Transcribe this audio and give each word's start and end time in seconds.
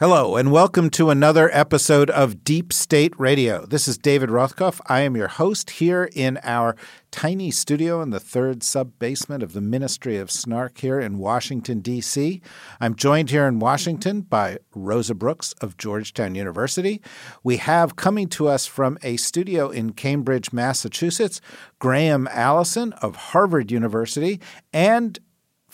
Hello, 0.00 0.34
and 0.34 0.50
welcome 0.50 0.90
to 0.90 1.10
another 1.10 1.48
episode 1.52 2.10
of 2.10 2.42
Deep 2.42 2.72
State 2.72 3.12
Radio. 3.16 3.64
This 3.64 3.86
is 3.86 3.96
David 3.96 4.28
Rothkopf. 4.28 4.80
I 4.86 5.02
am 5.02 5.14
your 5.14 5.28
host 5.28 5.70
here 5.70 6.10
in 6.12 6.40
our 6.42 6.74
tiny 7.12 7.52
studio 7.52 8.02
in 8.02 8.10
the 8.10 8.18
third 8.18 8.64
sub 8.64 8.98
basement 8.98 9.44
of 9.44 9.52
the 9.52 9.60
Ministry 9.60 10.16
of 10.16 10.32
Snark 10.32 10.78
here 10.78 10.98
in 10.98 11.18
Washington, 11.18 11.78
D.C. 11.78 12.42
I'm 12.80 12.96
joined 12.96 13.30
here 13.30 13.46
in 13.46 13.60
Washington 13.60 14.22
by 14.22 14.58
Rosa 14.74 15.14
Brooks 15.14 15.52
of 15.60 15.76
Georgetown 15.76 16.34
University. 16.34 17.00
We 17.44 17.58
have 17.58 17.94
coming 17.94 18.26
to 18.30 18.48
us 18.48 18.66
from 18.66 18.98
a 19.04 19.16
studio 19.16 19.70
in 19.70 19.92
Cambridge, 19.92 20.52
Massachusetts, 20.52 21.40
Graham 21.78 22.26
Allison 22.32 22.94
of 22.94 23.14
Harvard 23.14 23.70
University, 23.70 24.40
and 24.72 25.20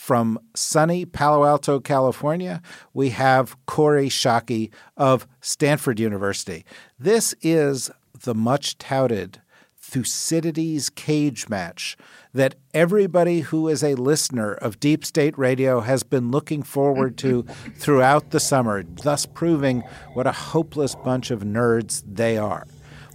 from 0.01 0.39
sunny 0.56 1.05
Palo 1.05 1.45
Alto, 1.45 1.79
California, 1.79 2.62
we 2.95 3.11
have 3.11 3.55
Kori 3.67 4.09
Schake 4.09 4.73
of 4.97 5.29
Stanford 5.42 6.01
University. 6.01 6.65
This 6.98 7.34
is 7.42 7.91
the 8.23 8.34
much 8.34 8.79
touted 8.79 9.42
Thucydides 9.79 10.89
cage 10.89 11.51
match 11.51 11.98
that 12.33 12.55
everybody 12.73 13.41
who 13.41 13.69
is 13.69 13.84
a 13.84 13.95
listener 13.95 14.55
of 14.55 14.81
Deep 14.81 15.05
State 15.05 15.37
Radio 15.37 15.81
has 15.81 16.03
been 16.03 16.31
looking 16.31 16.62
forward 16.62 17.19
to 17.19 17.42
throughout 17.75 18.31
the 18.31 18.41
summer, 18.41 18.83
thus 18.83 19.27
proving 19.27 19.83
what 20.14 20.27
a 20.27 20.33
hopeless 20.33 20.95
bunch 20.95 21.31
of 21.31 21.42
nerds 21.42 22.03
they 22.07 22.39
are. 22.39 22.67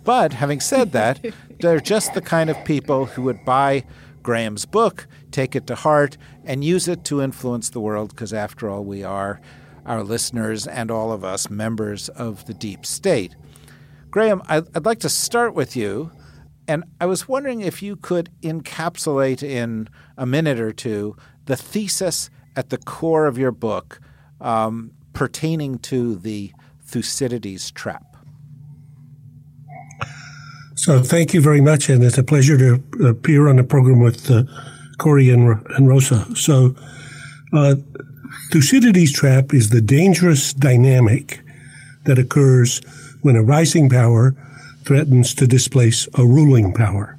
But 0.04 0.34
having 0.34 0.60
said 0.60 0.92
that, 0.92 1.20
they're 1.62 1.80
just 1.80 2.14
the 2.14 2.22
kind 2.22 2.52
of 2.52 2.64
people 2.64 3.06
who 3.06 3.24
would 3.24 3.44
buy 3.44 3.86
Graham's 4.26 4.66
book, 4.66 5.06
take 5.30 5.56
it 5.56 5.68
to 5.68 5.76
heart, 5.76 6.18
and 6.44 6.64
use 6.64 6.88
it 6.88 7.06
to 7.06 7.22
influence 7.22 7.70
the 7.70 7.80
world, 7.80 8.10
because 8.10 8.34
after 8.34 8.68
all, 8.68 8.84
we 8.84 9.04
are, 9.04 9.40
our 9.86 10.02
listeners 10.02 10.66
and 10.66 10.90
all 10.90 11.12
of 11.12 11.24
us, 11.24 11.48
members 11.48 12.10
of 12.10 12.44
the 12.48 12.54
deep 12.56 12.88
state. 12.88 13.36
Graham, 14.10 14.42
I'd 14.48 14.84
like 14.84 14.98
to 15.02 15.10
start 15.10 15.54
with 15.54 15.76
you. 15.76 16.12
And 16.68 16.86
I 17.00 17.06
was 17.06 17.28
wondering 17.28 17.62
if 17.62 17.84
you 17.84 17.96
could 17.96 18.32
encapsulate 18.42 19.44
in 19.44 19.90
a 20.18 20.26
minute 20.26 20.60
or 20.60 20.72
two 20.74 21.16
the 21.46 21.56
thesis 21.56 22.32
at 22.56 22.72
the 22.72 22.80
core 22.80 23.28
of 23.28 23.38
your 23.38 23.52
book 23.52 24.02
um, 24.42 24.92
pertaining 25.14 25.78
to 25.80 26.16
the 26.16 26.52
Thucydides 26.82 27.70
trap. 27.70 28.15
So 30.86 31.02
thank 31.02 31.34
you 31.34 31.42
very 31.42 31.62
much, 31.62 31.90
and 31.90 32.04
it's 32.04 32.20
a 32.20 32.24
pleasure 32.24 32.60
to 32.60 33.08
appear 33.08 33.48
on 33.48 33.56
the 33.56 33.64
program 33.64 34.02
with 34.02 34.30
uh, 34.30 34.44
Kori 35.00 35.32
and, 35.32 35.60
and 35.72 35.88
Rosa. 35.88 36.28
So 36.36 36.76
uh, 37.52 37.78
Thucydides' 38.52 39.12
trap 39.12 39.52
is 39.52 39.72
the 39.72 39.82
dangerous 39.82 40.54
dynamic 40.54 41.42
that 42.04 42.20
occurs 42.20 42.84
when 43.24 43.36
a 43.36 43.42
rising 43.42 43.90
power 43.90 44.36
threatens 44.84 45.34
to 45.34 45.48
displace 45.48 46.08
a 46.20 46.24
ruling 46.24 46.72
power. 46.72 47.18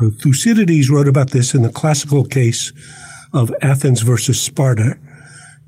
So 0.00 0.10
Thucydides 0.10 0.88
wrote 0.88 1.08
about 1.08 1.32
this 1.32 1.54
in 1.54 1.60
the 1.60 1.70
classical 1.70 2.24
case 2.24 2.72
of 3.34 3.54
Athens 3.60 4.00
versus 4.00 4.40
Sparta 4.40 4.96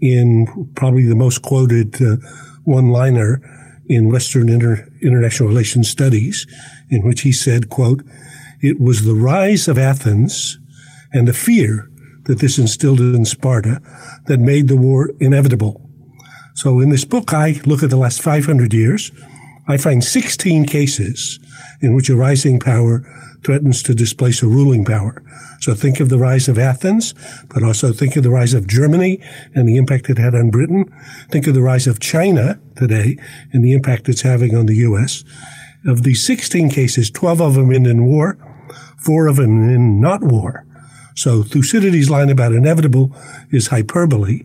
in 0.01 0.71
probably 0.75 1.05
the 1.05 1.15
most 1.15 1.43
quoted 1.43 2.01
uh, 2.01 2.17
one-liner 2.65 3.43
in 3.89 4.11
Western 4.11 4.49
inter- 4.49 4.89
international 5.03 5.49
relations 5.49 5.89
studies, 5.89 6.47
in 6.91 7.03
which 7.07 7.23
he 7.23 7.33
said, 7.33 7.69
quote, 7.69 8.03
it 8.61 8.81
was 8.81 9.05
the 9.05 9.15
rise 9.15 9.69
of 9.69 9.79
Athens 9.79 10.59
and 11.13 11.29
the 11.29 11.35
fear 11.35 11.91
that 12.25 12.39
this 12.39 12.59
instilled 12.59 13.01
in 13.01 13.25
Sparta 13.25 13.81
that 14.27 14.41
made 14.41 14.69
the 14.69 14.77
war 14.77 15.11
inevitable. 15.21 15.81
So 16.55 16.81
in 16.81 16.89
this 16.89 17.05
book, 17.05 17.35
I 17.35 17.61
look 17.67 17.83
at 17.83 17.91
the 17.91 17.97
last 17.97 18.23
500 18.23 18.73
years. 18.73 19.11
I 19.67 19.77
find 19.77 20.05
16 20.05 20.67
cases 20.67 21.39
in 21.81 21.95
which 21.95 22.11
a 22.11 22.17
rising 22.17 22.61
power 22.61 23.03
threatens 23.43 23.83
to 23.85 23.95
displace 23.95 24.43
a 24.43 24.47
ruling 24.47 24.85
power. 24.85 25.23
So 25.61 25.75
think 25.75 26.01
of 26.01 26.09
the 26.09 26.19
rise 26.19 26.49
of 26.49 26.59
Athens, 26.59 27.15
but 27.49 27.63
also 27.63 27.93
think 27.93 28.17
of 28.17 28.23
the 28.23 28.31
rise 28.31 28.55
of 28.55 28.67
Germany 28.67 29.21
and 29.55 29.69
the 29.69 29.77
impact 29.77 30.11
it 30.11 30.19
had 30.19 30.35
on 30.35 30.51
Britain. 30.51 30.93
Think 31.31 31.47
of 31.47 31.55
the 31.55 31.63
rise 31.63 31.87
of 31.87 32.01
China 32.01 32.61
today 32.77 33.19
and 33.53 33.65
the 33.65 33.73
impact 33.73 34.09
it's 34.09 34.23
having 34.23 34.55
on 34.55 34.67
the 34.67 34.77
U.S. 34.77 35.25
Of 35.87 36.03
these 36.03 36.27
16 36.27 36.71
cases, 36.71 37.11
12 37.11 37.41
of 37.41 37.55
them 37.55 37.73
end 37.73 37.87
in 37.87 38.05
war, 38.05 38.39
four 38.99 39.27
of 39.27 39.37
them 39.37 39.69
in 39.69 40.01
not 40.01 40.23
war. 40.23 40.67
So 41.15 41.43
Thucydides' 41.43 42.11
line 42.11 42.31
about 42.31 42.53
inevitable 42.53 43.15
is 43.51 43.69
hyperbole, 43.69 44.45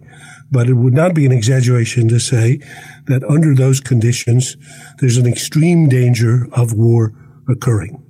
but 0.51 0.67
it 0.67 0.73
would 0.73 0.93
not 0.93 1.13
be 1.13 1.25
an 1.25 1.31
exaggeration 1.31 2.07
to 2.09 2.19
say 2.19 2.59
that 3.05 3.23
under 3.23 3.55
those 3.55 3.79
conditions, 3.79 4.57
there's 4.99 5.17
an 5.17 5.27
extreme 5.27 5.87
danger 5.89 6.47
of 6.53 6.73
war 6.73 7.13
occurring. 7.47 8.03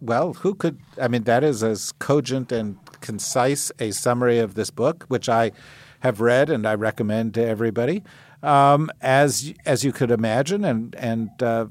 Well, 0.00 0.32
who 0.34 0.56
could? 0.56 0.80
I 1.00 1.06
mean, 1.06 1.22
that 1.24 1.44
is 1.44 1.62
as 1.62 1.92
cogent 1.92 2.50
and 2.50 2.76
concise 3.00 3.70
a 3.78 3.92
summary 3.92 4.40
of 4.40 4.54
this 4.54 4.68
book, 4.68 5.04
which 5.06 5.28
I 5.28 5.52
have 6.00 6.20
read 6.20 6.50
and 6.50 6.66
I 6.66 6.74
recommend 6.74 7.34
to 7.34 7.46
everybody, 7.46 8.02
um, 8.42 8.90
as 9.00 9.54
as 9.64 9.84
you 9.84 9.92
could 9.92 10.10
imagine. 10.10 10.64
And 10.64 10.96
and 10.96 11.30
uh, 11.40 11.66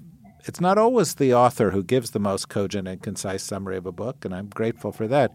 it's 0.46 0.62
not 0.62 0.78
always 0.78 1.16
the 1.16 1.34
author 1.34 1.72
who 1.72 1.84
gives 1.84 2.12
the 2.12 2.20
most 2.20 2.50
cogent 2.50 2.88
and 2.88 3.02
concise 3.02 3.44
summary 3.44 3.78
of 3.78 3.86
a 3.86 3.92
book, 3.92 4.26
and 4.26 4.34
I'm 4.34 4.48
grateful 4.48 4.92
for 4.92 5.08
that. 5.08 5.34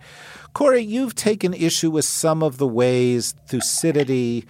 Kori, 0.53 0.83
you've 0.83 1.15
taken 1.15 1.55
issue 1.55 1.91
with 1.91 2.05
some 2.05 2.43
of 2.43 2.59
the 2.59 2.69
ways 2.69 3.34
Thucydides 3.47 4.47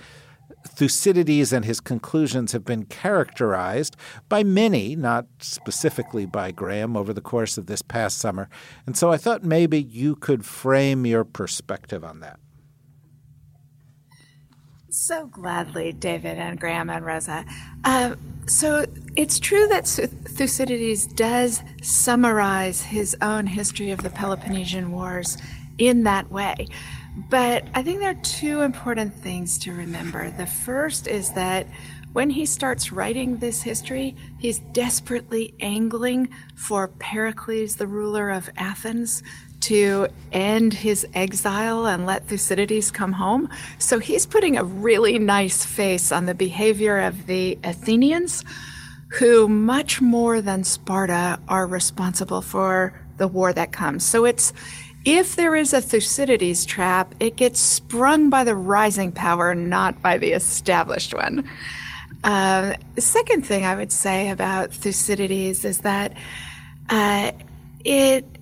Thucydides 0.67 1.53
and 1.53 1.65
his 1.65 1.81
conclusions 1.81 2.53
have 2.53 2.65
been 2.65 2.85
characterized 2.85 3.97
by 4.29 4.43
many, 4.43 4.97
not 4.97 5.27
specifically 5.39 6.27
by 6.27 6.51
Graham, 6.51 6.97
over 6.97 7.13
the 7.13 7.21
course 7.21 7.57
of 7.57 7.67
this 7.67 7.83
past 7.83 8.19
summer. 8.19 8.49
And 8.85 8.97
so 8.97 9.11
I 9.11 9.17
thought 9.17 9.45
maybe 9.45 9.81
you 9.81 10.17
could 10.17 10.45
frame 10.45 11.07
your 11.07 11.25
perspective 11.25 12.05
on 12.05 12.21
that. 12.21 12.39
So 15.07 15.27
gladly, 15.29 15.93
David 15.93 16.37
and 16.37 16.59
Graham 16.59 16.91
and 16.91 17.07
Rosa. 17.07 17.45
Uh, 17.85 18.17
so 18.49 18.85
it's 19.15 19.39
true 19.39 19.69
that 19.69 19.87
Thucydides 19.87 21.07
does 21.07 21.63
summarize 21.81 22.83
his 22.83 23.17
own 23.23 23.47
history 23.47 23.93
of 23.93 24.03
the 24.03 24.11
Peloponnesian 24.11 24.91
Wars 24.91 25.39
in 25.79 26.03
that 26.03 26.29
way. 26.33 26.67
But 27.31 27.69
I 27.73 27.85
think 27.85 28.01
there 28.01 28.11
are 28.11 28.15
two 28.25 28.63
important 28.63 29.15
things 29.15 29.59
to 29.59 29.73
remember. 29.73 30.29
The 30.33 30.45
first 30.45 31.07
is 31.07 31.31
that 31.35 31.69
when 32.13 32.31
he 32.31 32.45
starts 32.45 32.91
writing 32.91 33.37
this 33.37 33.63
history, 33.63 34.17
he's 34.39 34.59
desperately 34.59 35.55
angling 35.61 36.31
for 36.57 36.89
Pericles, 36.89 37.77
the 37.77 37.87
ruler 37.87 38.31
of 38.31 38.51
Athens, 38.57 39.23
to 39.67 40.07
end 40.33 40.73
his 40.73 41.07
exile 41.15 41.87
and 41.87 42.07
let 42.07 42.29
Thucydides 42.29 42.91
come 42.91 43.13
home. 43.13 43.49
So 43.79 43.99
he's 43.99 44.25
putting 44.25 44.57
a 44.57 44.65
really 44.65 45.19
nice 45.19 45.65
face 45.65 46.13
on 46.13 46.27
the 46.27 46.35
behavior 46.35 46.99
of 46.99 47.27
the 47.27 47.59
Athenians, 47.65 48.45
who, 49.19 49.49
much 49.49 50.01
more 50.01 50.41
than 50.41 50.63
Sparta, 50.63 51.41
are 51.49 51.67
responsible 51.67 52.43
for 52.43 52.93
the 53.17 53.27
war 53.27 53.53
that 53.53 53.73
comes. 53.73 54.05
So 54.05 54.25
it's 54.25 54.53
if 55.05 55.37
there 55.37 55.57
is 55.57 55.73
a 55.73 55.81
Thucydides 55.81 56.65
trap, 56.65 57.15
it 57.19 57.37
gets 57.37 57.59
sprung 57.59 58.31
by 58.31 58.45
the 58.45 58.55
rising 58.55 59.11
power, 59.11 59.55
not 59.55 60.01
by 60.01 60.19
the 60.19 60.33
established 60.33 61.13
one. 61.13 61.49
Uh, 62.23 62.75
the 62.95 63.01
second 63.01 63.47
thing 63.47 63.65
I 63.65 63.75
would 63.75 63.93
say 63.93 64.31
about 64.31 64.73
Thucydides 64.73 65.65
is 65.65 65.79
that 65.79 66.13
uh, 66.89 67.33
it 67.85 68.36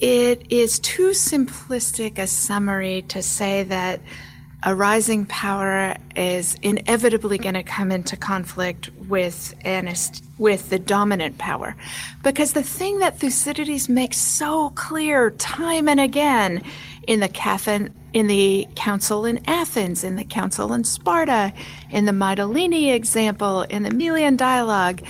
it 0.00 0.50
is 0.50 0.78
too 0.78 1.10
simplistic 1.10 2.18
a 2.18 2.26
summary 2.26 3.02
to 3.08 3.22
say 3.22 3.64
that 3.64 4.00
a 4.62 4.74
rising 4.74 5.24
power 5.24 5.96
is 6.16 6.54
inevitably 6.62 7.38
going 7.38 7.54
to 7.54 7.62
come 7.62 7.90
into 7.90 8.16
conflict 8.16 8.90
with 9.08 9.54
an 9.64 9.92
with 10.36 10.68
the 10.68 10.78
dominant 10.78 11.38
power 11.38 11.74
because 12.22 12.52
the 12.52 12.62
thing 12.62 12.98
that 12.98 13.18
Thucydides 13.18 13.88
makes 13.88 14.18
so 14.18 14.70
clear 14.70 15.30
time 15.32 15.88
and 15.88 16.00
again 16.00 16.62
in 17.06 17.20
the 17.20 17.28
Cathan, 17.28 17.92
in 18.12 18.26
the 18.26 18.68
council 18.76 19.24
in 19.24 19.40
Athens, 19.46 20.04
in 20.04 20.16
the 20.16 20.24
council 20.24 20.72
in 20.72 20.84
Sparta, 20.84 21.52
in 21.90 22.04
the 22.04 22.12
Mytilene 22.12 22.94
example, 22.94 23.62
in 23.62 23.82
the 23.82 23.90
Melian 23.90 24.36
dialogue, 24.36 25.02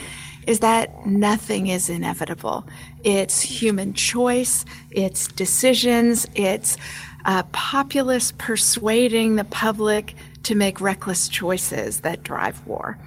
is 0.46 0.60
that 0.60 1.06
nothing 1.06 1.66
is 1.66 1.90
inevitable. 1.90 2.64
It's 3.05 3.41
human 3.41 3.94
choice, 3.94 4.64
it's 4.91 5.29
decisions, 5.29 6.26
it's 6.35 6.76
uh, 7.25 7.43
populace 7.52 8.32
persuading 8.38 9.37
the 9.37 9.44
public 9.44 10.14
to 10.44 10.55
make 10.55 10.81
reckless 10.81 11.29
choices 11.29 12.00
that 12.00 12.23
drive 12.23 12.67
war. 12.67 12.99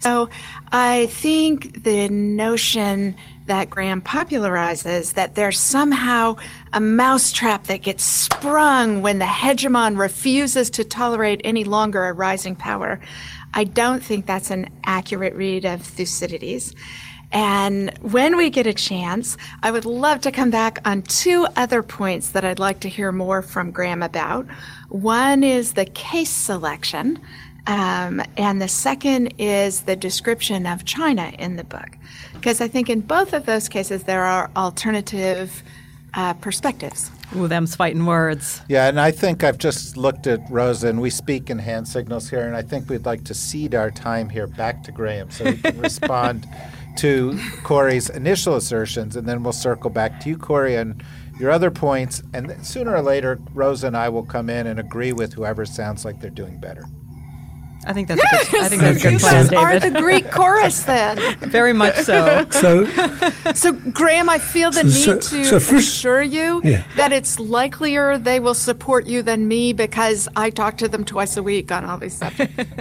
So 0.00 0.28
I 0.72 1.06
think 1.06 1.84
the 1.84 2.08
notion 2.08 3.16
that 3.46 3.70
Graham 3.70 4.02
popularizes 4.02 5.14
that 5.14 5.34
there's 5.34 5.58
somehow 5.58 6.36
a 6.72 6.80
mousetrap 6.80 7.64
that 7.64 7.82
gets 7.82 8.04
sprung 8.04 9.02
when 9.02 9.18
the 9.18 9.24
hegemon 9.24 9.98
refuses 9.98 10.68
to 10.70 10.84
tolerate 10.84 11.40
any 11.44 11.64
longer 11.64 12.04
a 12.04 12.12
rising 12.12 12.56
power. 12.56 13.00
I 13.54 13.64
don't 13.64 14.02
think 14.02 14.26
that's 14.26 14.50
an 14.50 14.68
accurate 14.84 15.34
read 15.34 15.64
of 15.64 15.80
Thucydides. 15.80 16.74
And 17.32 17.96
when 18.00 18.36
we 18.36 18.50
get 18.50 18.66
a 18.66 18.74
chance, 18.74 19.36
I 19.62 19.70
would 19.70 19.84
love 19.84 20.20
to 20.22 20.32
come 20.32 20.50
back 20.50 20.78
on 20.84 21.02
two 21.02 21.46
other 21.56 21.82
points 21.82 22.30
that 22.30 22.44
I'd 22.44 22.58
like 22.58 22.80
to 22.80 22.88
hear 22.88 23.12
more 23.12 23.42
from 23.42 23.70
Graham 23.70 24.02
about. 24.02 24.46
One 24.88 25.42
is 25.42 25.72
the 25.72 25.86
case 25.86 26.30
selection, 26.30 27.20
um, 27.66 28.22
and 28.36 28.62
the 28.62 28.68
second 28.68 29.34
is 29.38 29.82
the 29.82 29.96
description 29.96 30.66
of 30.66 30.84
China 30.84 31.32
in 31.38 31.56
the 31.56 31.64
book. 31.64 31.98
Because 32.34 32.60
I 32.60 32.68
think 32.68 32.88
in 32.88 33.00
both 33.00 33.32
of 33.32 33.44
those 33.44 33.68
cases, 33.68 34.04
there 34.04 34.24
are 34.24 34.50
alternative 34.56 35.64
uh, 36.14 36.32
perspectives. 36.34 37.10
Ooh, 37.34 37.48
them's 37.48 37.74
fighting 37.74 38.06
words. 38.06 38.62
Yeah, 38.68 38.88
and 38.88 39.00
I 39.00 39.10
think 39.10 39.42
I've 39.42 39.58
just 39.58 39.96
looked 39.96 40.28
at 40.28 40.40
Rosa, 40.48 40.88
and 40.88 41.00
we 41.00 41.10
speak 41.10 41.50
in 41.50 41.58
hand 41.58 41.88
signals 41.88 42.30
here, 42.30 42.46
and 42.46 42.56
I 42.56 42.62
think 42.62 42.88
we'd 42.88 43.04
like 43.04 43.24
to 43.24 43.34
cede 43.34 43.74
our 43.74 43.90
time 43.90 44.28
here 44.28 44.46
back 44.46 44.84
to 44.84 44.92
Graham 44.92 45.30
so 45.30 45.50
he 45.50 45.58
can 45.58 45.80
respond 45.80 46.48
to 46.98 47.32
Kori's 47.62 48.08
initial 48.10 48.56
assertions, 48.56 49.16
and 49.16 49.26
then 49.28 49.42
we'll 49.42 49.52
circle 49.52 49.90
back 49.90 50.20
to 50.20 50.28
you, 50.28 50.36
Kori, 50.38 50.76
and 50.76 51.02
your 51.38 51.50
other 51.50 51.70
points. 51.70 52.22
And 52.32 52.64
sooner 52.66 52.94
or 52.94 53.02
later, 53.02 53.38
Rosa 53.52 53.88
and 53.88 53.96
I 53.96 54.08
will 54.08 54.24
come 54.24 54.48
in 54.50 54.66
and 54.66 54.80
agree 54.80 55.12
with 55.12 55.32
whoever 55.34 55.64
sounds 55.66 56.04
like 56.04 56.20
they're 56.20 56.30
doing 56.30 56.58
better. 56.60 56.84
I 57.88 57.92
think 57.92 58.08
that's 58.08 58.20
a 58.20 58.50
good, 58.50 58.60
I 58.62 58.68
think 58.68 58.82
that's 58.82 59.04
a 59.04 59.10
good 59.10 59.20
plan, 59.20 59.44
David. 59.46 59.58
Are 59.58 59.78
the 59.78 60.00
Greek 60.00 60.28
chorus 60.32 60.82
then? 60.82 61.38
Very 61.38 61.72
much 61.72 61.94
so. 61.98 62.44
So, 62.50 62.84
so 63.54 63.72
Graham, 63.72 64.28
I 64.28 64.38
feel 64.38 64.72
the 64.72 64.90
So- 64.90 65.12
need 65.14 65.22
to 65.22 65.44
so 65.44 65.60
first- 65.60 65.72
assure 65.88 66.20
you 66.22 66.60
Yeah. 66.64 66.82
that 66.96 67.12
it's 67.12 67.38
likelier 67.38 68.18
they 68.18 68.40
will 68.40 68.54
support 68.54 69.06
you 69.06 69.22
than 69.22 69.46
me 69.46 69.72
because 69.72 70.26
I 70.34 70.50
talk 70.50 70.78
to 70.78 70.88
them 70.88 71.04
twice 71.04 71.36
a 71.36 71.44
week 71.44 71.70
on 71.70 71.84
all 71.84 71.96
these 71.98 72.14
subjects. 72.16 72.56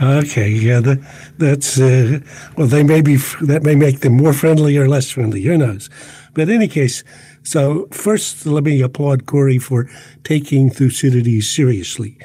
okay, 0.00 0.48
yeah, 0.48 0.80
that, 0.80 0.98
that's 1.38 1.80
uh, 1.80 2.20
well, 2.56 2.66
they 2.66 2.82
may 2.82 3.00
be 3.00 3.16
that 3.42 3.62
may 3.62 3.74
make 3.74 4.00
them 4.00 4.14
more 4.14 4.32
friendly 4.32 4.76
or 4.76 4.88
less 4.88 5.10
friendly. 5.10 5.42
Who 5.42 5.58
knows? 5.58 5.90
But 6.34 6.48
in 6.48 6.56
any 6.56 6.68
case, 6.68 7.04
so 7.42 7.86
first, 7.92 8.46
let 8.46 8.64
me 8.64 8.80
applaud 8.80 9.26
Kori 9.26 9.58
for 9.58 9.88
taking 10.24 10.70
Thucydides 10.70 11.48
seriously. 11.48 12.18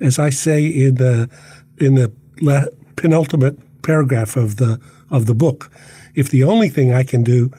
As 0.00 0.18
I 0.18 0.30
say 0.30 0.66
in 0.66 0.96
the 0.96 1.30
in 1.78 1.94
the 1.94 2.12
la- 2.40 2.66
penultimate 2.96 3.58
paragraph 3.82 4.36
of 4.36 4.56
the 4.56 4.80
of 5.10 5.26
the 5.26 5.34
book, 5.34 5.70
if 6.14 6.30
the 6.30 6.42
only 6.42 6.68
thing 6.68 6.92
I 6.92 7.04
can 7.04 7.22
do 7.22 7.50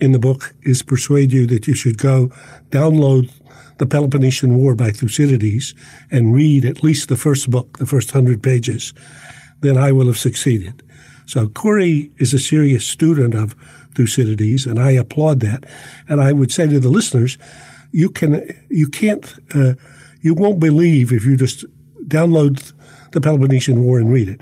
in 0.00 0.12
the 0.12 0.18
book 0.18 0.54
is 0.62 0.82
persuade 0.82 1.32
you 1.32 1.46
that 1.46 1.66
you 1.66 1.74
should 1.74 1.98
go 1.98 2.28
download 2.70 3.30
the 3.82 3.86
Peloponnesian 3.88 4.56
War 4.56 4.76
by 4.76 4.92
Thucydides 4.92 5.74
and 6.12 6.32
read 6.32 6.64
at 6.64 6.84
least 6.84 7.08
the 7.08 7.16
first 7.16 7.50
book, 7.50 7.78
the 7.78 7.86
first 7.86 8.12
hundred 8.12 8.40
pages, 8.40 8.94
then 9.60 9.76
I 9.76 9.90
will 9.90 10.06
have 10.06 10.18
succeeded. 10.18 10.84
So 11.26 11.48
Kori 11.48 12.12
is 12.18 12.32
a 12.32 12.38
serious 12.38 12.86
student 12.86 13.34
of 13.34 13.56
Thucydides, 13.96 14.66
and 14.66 14.78
I 14.78 14.92
applaud 14.92 15.40
that. 15.40 15.64
And 16.08 16.20
I 16.20 16.32
would 16.32 16.52
say 16.52 16.68
to 16.68 16.78
the 16.78 16.90
listeners, 16.90 17.38
you 17.90 18.08
can, 18.08 18.48
you 18.70 18.86
can't, 18.86 19.34
uh, 19.52 19.74
you 20.20 20.34
won't 20.34 20.60
believe 20.60 21.10
if 21.10 21.24
you 21.24 21.36
just 21.36 21.64
download 22.06 22.72
the 23.10 23.20
Peloponnesian 23.20 23.82
War 23.82 23.98
and 23.98 24.12
read 24.12 24.28
it. 24.28 24.40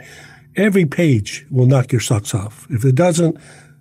Every 0.56 0.84
page 0.84 1.46
will 1.50 1.64
knock 1.64 1.92
your 1.92 2.02
socks 2.02 2.34
off. 2.34 2.66
If 2.68 2.84
it 2.84 2.94
doesn't, 2.94 3.38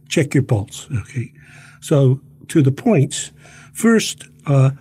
check 0.07 0.33
your 0.33 0.43
pulse. 0.43 0.87
Okay. 1.01 1.33
So 1.81 2.21
to 2.47 2.61
the 2.61 2.71
points. 2.71 3.33
First, 3.73 4.23
uh, 4.45 4.71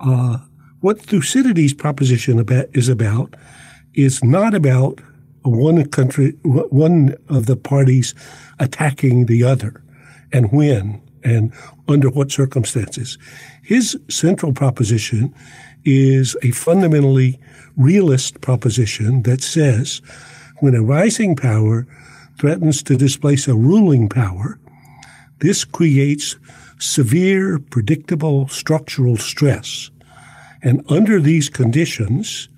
uh, 0.00 0.38
what 0.80 1.00
Thucydides' 1.00 1.74
proposition 1.74 2.38
about, 2.38 2.66
is 2.72 2.88
about 2.88 3.34
is 3.94 4.22
not 4.22 4.54
about 4.54 5.00
one 5.42 5.84
country, 5.88 6.32
one 6.42 7.14
of 7.28 7.46
the 7.46 7.56
parties 7.56 8.14
attacking 8.58 9.26
the 9.26 9.42
other, 9.44 9.82
and 10.32 10.52
when 10.52 11.00
and 11.24 11.52
under 11.88 12.10
what 12.10 12.30
circumstances. 12.30 13.18
His 13.62 13.98
central 14.08 14.52
proposition 14.52 15.34
is 15.84 16.36
a 16.42 16.50
fundamentally 16.52 17.40
realist 17.76 18.40
proposition 18.40 19.22
that 19.22 19.42
says 19.42 20.00
when 20.58 20.74
a 20.74 20.82
rising 20.82 21.34
power 21.34 21.86
threatens 22.38 22.82
to 22.84 22.96
displace 22.96 23.48
a 23.48 23.54
ruling 23.54 24.08
power, 24.08 24.58
this 25.40 25.64
creates 25.64 26.36
severe, 26.78 27.58
predictable 27.58 28.48
structural 28.48 29.16
stress. 29.16 29.90
And 30.62 30.84
under 30.88 31.20
these 31.20 31.48
conditions, 31.48 32.48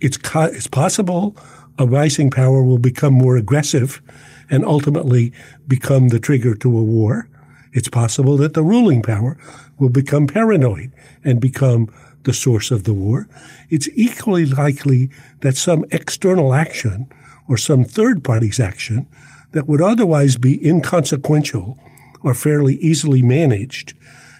it's, 0.00 0.16
co- 0.16 0.42
it's 0.44 0.66
possible 0.66 1.36
a 1.78 1.86
rising 1.86 2.30
power 2.30 2.62
will 2.62 2.78
become 2.78 3.14
more 3.14 3.36
aggressive 3.36 4.02
and 4.50 4.64
ultimately 4.64 5.32
become 5.66 6.08
the 6.08 6.18
trigger 6.18 6.54
to 6.56 6.76
a 6.76 6.82
war. 6.82 7.28
It's 7.72 7.88
possible 7.88 8.36
that 8.38 8.54
the 8.54 8.62
ruling 8.62 9.02
power 9.02 9.38
will 9.78 9.90
become 9.90 10.26
paranoid 10.26 10.92
and 11.22 11.40
become 11.40 11.92
the 12.24 12.32
source 12.32 12.70
of 12.70 12.84
the 12.84 12.94
war. 12.94 13.28
It's 13.70 13.88
equally 13.94 14.44
likely 14.46 15.10
that 15.40 15.56
some 15.56 15.84
external 15.92 16.52
action 16.52 17.08
or 17.48 17.56
some 17.56 17.84
third 17.84 18.24
party's 18.24 18.58
action 18.58 19.06
that 19.52 19.68
would 19.68 19.80
otherwise 19.80 20.36
be 20.36 20.64
inconsequential 20.66 21.78
or 22.22 22.34
fairly 22.34 22.76
easily 22.76 23.22
managed 23.22 23.94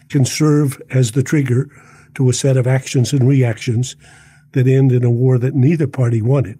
can 0.08 0.24
serve 0.24 0.80
as 0.90 1.12
the 1.12 1.22
trigger 1.22 1.68
to 2.14 2.28
a 2.28 2.32
set 2.32 2.56
of 2.56 2.66
actions 2.66 3.12
and 3.12 3.28
reactions 3.28 3.96
that 4.52 4.66
end 4.66 4.92
in 4.92 5.04
a 5.04 5.10
war 5.10 5.38
that 5.38 5.54
neither 5.54 5.86
party 5.86 6.22
wanted. 6.22 6.58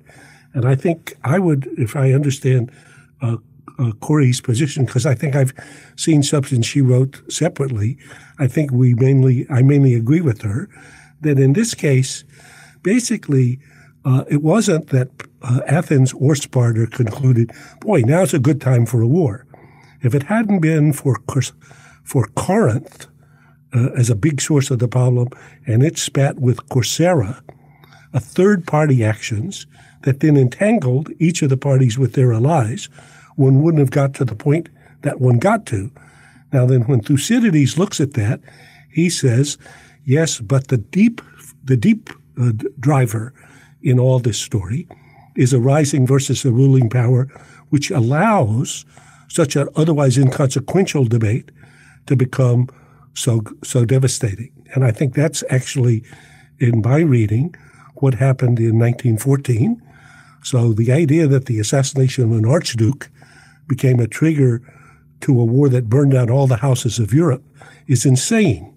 And 0.54 0.66
I 0.66 0.74
think 0.74 1.14
I 1.24 1.38
would, 1.38 1.66
if 1.78 1.96
I 1.96 2.12
understand 2.12 2.70
uh, 3.22 3.36
uh, 3.78 3.92
Kori's 4.00 4.40
position, 4.40 4.84
because 4.84 5.06
I 5.06 5.14
think 5.14 5.36
I've 5.36 5.54
seen 5.96 6.22
something 6.22 6.62
she 6.62 6.80
wrote 6.80 7.20
separately. 7.32 7.98
I 8.38 8.46
think 8.46 8.72
we 8.72 8.94
mainly, 8.94 9.46
I 9.50 9.62
mainly 9.62 9.94
agree 9.94 10.20
with 10.20 10.42
her 10.42 10.68
that 11.20 11.38
in 11.38 11.52
this 11.52 11.74
case, 11.74 12.24
basically, 12.82 13.58
uh, 14.04 14.24
it 14.28 14.42
wasn't 14.42 14.88
that 14.88 15.08
uh, 15.42 15.60
Athens 15.66 16.12
or 16.14 16.34
Sparta 16.34 16.86
concluded, 16.86 17.50
boy, 17.80 18.00
now's 18.00 18.34
a 18.34 18.38
good 18.38 18.60
time 18.60 18.86
for 18.86 19.00
a 19.00 19.06
war. 19.06 19.46
If 20.02 20.14
it 20.14 20.24
hadn't 20.24 20.60
been 20.60 20.92
for 20.92 21.20
for 22.04 22.26
Corinth 22.28 23.06
uh, 23.74 23.90
as 23.96 24.08
a 24.08 24.14
big 24.14 24.40
source 24.40 24.70
of 24.70 24.78
the 24.78 24.88
problem, 24.88 25.28
and 25.66 25.82
it 25.82 25.98
spat 25.98 26.38
with 26.38 26.66
Corcyra, 26.68 27.42
a 28.12 28.20
third 28.20 28.66
party 28.66 29.04
actions 29.04 29.66
that 30.02 30.20
then 30.20 30.36
entangled 30.36 31.10
each 31.18 31.42
of 31.42 31.50
the 31.50 31.56
parties 31.56 31.98
with 31.98 32.14
their 32.14 32.32
allies, 32.32 32.88
one 33.36 33.62
wouldn't 33.62 33.80
have 33.80 33.90
got 33.90 34.14
to 34.14 34.24
the 34.24 34.34
point 34.34 34.68
that 35.02 35.20
one 35.20 35.38
got 35.38 35.66
to. 35.66 35.90
Now, 36.52 36.64
then, 36.66 36.82
when 36.82 37.00
Thucydides 37.00 37.76
looks 37.76 38.00
at 38.00 38.14
that, 38.14 38.40
he 38.90 39.10
says, 39.10 39.58
yes, 40.04 40.40
but 40.40 40.68
the 40.68 40.78
deep, 40.78 41.20
the 41.62 41.76
deep 41.76 42.10
uh, 42.40 42.52
driver 42.80 43.34
in 43.82 43.98
all 43.98 44.18
this 44.18 44.38
story 44.38 44.88
is 45.36 45.52
a 45.52 45.60
rising 45.60 46.06
versus 46.06 46.44
a 46.44 46.52
ruling 46.52 46.88
power, 46.88 47.28
which 47.68 47.90
allows 47.90 48.86
such 49.28 49.56
an 49.56 49.68
otherwise 49.76 50.18
inconsequential 50.18 51.04
debate 51.04 51.50
to 52.06 52.16
become 52.16 52.68
so 53.14 53.42
so 53.62 53.84
devastating. 53.84 54.52
And 54.74 54.84
I 54.84 54.90
think 54.90 55.14
that's 55.14 55.42
actually, 55.50 56.04
in 56.58 56.82
my 56.82 56.98
reading, 56.98 57.54
what 57.96 58.14
happened 58.14 58.58
in 58.58 58.78
1914. 58.78 59.82
So 60.42 60.72
the 60.72 60.92
idea 60.92 61.26
that 61.26 61.46
the 61.46 61.58
assassination 61.58 62.24
of 62.24 62.32
an 62.32 62.46
archduke 62.46 63.10
became 63.66 64.00
a 64.00 64.06
trigger 64.06 64.62
to 65.20 65.40
a 65.40 65.44
war 65.44 65.68
that 65.68 65.88
burned 65.88 66.12
down 66.12 66.30
all 66.30 66.46
the 66.46 66.56
houses 66.56 66.98
of 66.98 67.12
Europe 67.12 67.42
is 67.86 68.06
insane. 68.06 68.74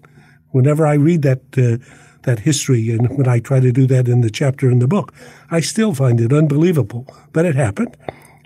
Whenever 0.50 0.86
I 0.86 0.94
read 0.94 1.22
that 1.22 1.42
uh, 1.56 1.84
that 2.22 2.40
history, 2.40 2.90
and 2.90 3.08
when 3.16 3.26
I 3.26 3.40
try 3.40 3.58
to 3.58 3.72
do 3.72 3.86
that 3.88 4.06
in 4.06 4.20
the 4.20 4.30
chapter 4.30 4.70
in 4.70 4.78
the 4.78 4.86
book, 4.86 5.12
I 5.50 5.60
still 5.60 5.92
find 5.92 6.20
it 6.20 6.32
unbelievable. 6.32 7.06
But 7.32 7.46
it 7.46 7.56
happened. 7.56 7.96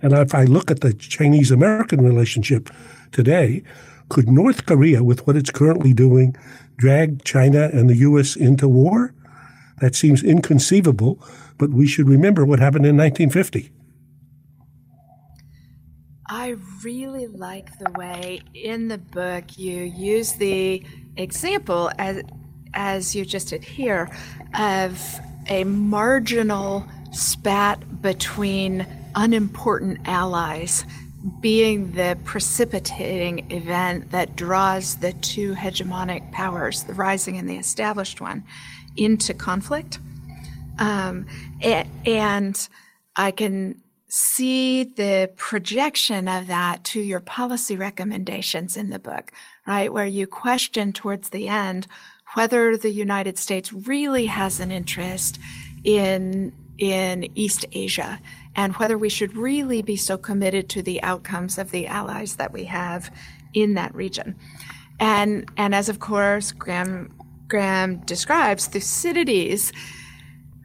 And 0.02 0.12
if 0.12 0.34
I 0.34 0.44
look 0.44 0.70
at 0.70 0.80
the 0.80 0.92
Chinese 0.92 1.50
American 1.50 2.02
relationship 2.02 2.70
today, 3.12 3.62
could 4.08 4.28
North 4.28 4.66
Korea, 4.66 5.02
with 5.02 5.26
what 5.26 5.36
it's 5.36 5.50
currently 5.50 5.92
doing, 5.92 6.36
drag 6.76 7.24
China 7.24 7.70
and 7.72 7.90
the 7.90 7.96
U.S. 7.96 8.36
into 8.36 8.68
war? 8.68 9.14
That 9.80 9.94
seems 9.94 10.22
inconceivable, 10.22 11.22
but 11.58 11.70
we 11.70 11.86
should 11.86 12.08
remember 12.08 12.44
what 12.44 12.60
happened 12.60 12.86
in 12.86 12.96
1950. 12.96 13.70
I 16.28 16.56
really 16.82 17.26
like 17.26 17.78
the 17.78 17.90
way 17.92 18.40
in 18.54 18.88
the 18.88 18.98
book 18.98 19.56
you 19.56 19.82
use 19.82 20.32
the 20.32 20.82
example 21.16 21.90
as 21.98 22.22
as 22.74 23.14
you 23.14 23.24
just 23.24 23.48
did 23.48 23.64
here 23.64 24.10
of 24.58 25.20
a 25.48 25.64
marginal 25.64 26.86
spat 27.12 28.02
between 28.02 28.86
unimportant 29.16 29.99
allies 30.04 30.85
being 31.40 31.92
the 31.92 32.16
precipitating 32.25 33.50
event 33.50 34.11
that 34.12 34.37
draws 34.37 34.96
the 34.96 35.12
two 35.14 35.54
hegemonic 35.54 36.30
powers, 36.30 36.85
the 36.85 36.94
rising 36.94 37.37
and 37.37 37.49
the 37.49 37.56
established 37.56 38.20
one, 38.20 38.44
into 38.96 39.35
conflict. 39.35 39.99
Um, 40.78 41.26
and 42.04 42.68
I 43.16 43.30
can 43.32 43.82
see 44.08 44.85
the 44.85 45.30
projection 45.37 46.28
of 46.28 46.46
that 46.46 46.85
to 46.85 47.00
your 47.00 47.20
policy 47.20 47.76
recommendations 47.76 48.76
in 48.76 48.90
the 48.90 48.99
book, 48.99 49.32
right? 49.66 49.92
Where 49.92 50.06
you 50.06 50.26
question 50.26 50.92
towards 50.92 51.30
the 51.30 51.49
end 51.49 51.88
whether 52.35 52.76
the 52.76 52.90
United 52.90 53.38
States 53.38 53.73
really 53.73 54.26
has 54.26 54.61
an 54.61 54.70
interest 54.70 55.38
in 55.85 56.52
in 56.78 57.26
East 57.35 57.64
Asia 57.73 58.20
and 58.56 58.75
whether 58.76 58.98
we 58.98 59.08
should 59.08 59.36
really 59.36 59.82
be 59.82 59.96
so 59.96 60.18
committed 60.18 60.68
to 60.70 60.82
the 60.82 61.00
outcomes 61.02 61.58
of 61.58 61.70
the 61.70 61.86
allies 61.86 62.36
that 62.36 62.52
we 62.52 62.64
have 62.64 63.14
in 63.54 63.75
that 63.75 63.94
region. 63.94 64.34
And 64.98 65.48
and 65.56 65.75
as 65.75 65.88
of 65.88 66.00
course 66.00 66.52
Graham 66.52 67.14
Graham 67.48 67.98
describes, 67.98 68.66
Thucydides 68.66 69.72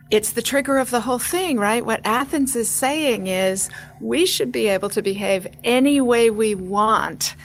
it's 0.10 0.34
the 0.34 0.42
trigger 0.42 0.78
of 0.78 0.90
the 0.90 1.00
whole 1.00 1.20
thing, 1.20 1.58
right? 1.58 1.86
What 1.86 2.02
Athens 2.04 2.54
is 2.58 2.70
saying 2.70 3.28
is 3.28 3.70
we 4.02 4.26
should 4.26 4.52
be 4.52 4.68
able 4.68 4.90
to 4.90 5.02
behave 5.02 5.48
any 5.64 6.02
way 6.02 6.30
we 6.30 6.54
want. 6.54 7.36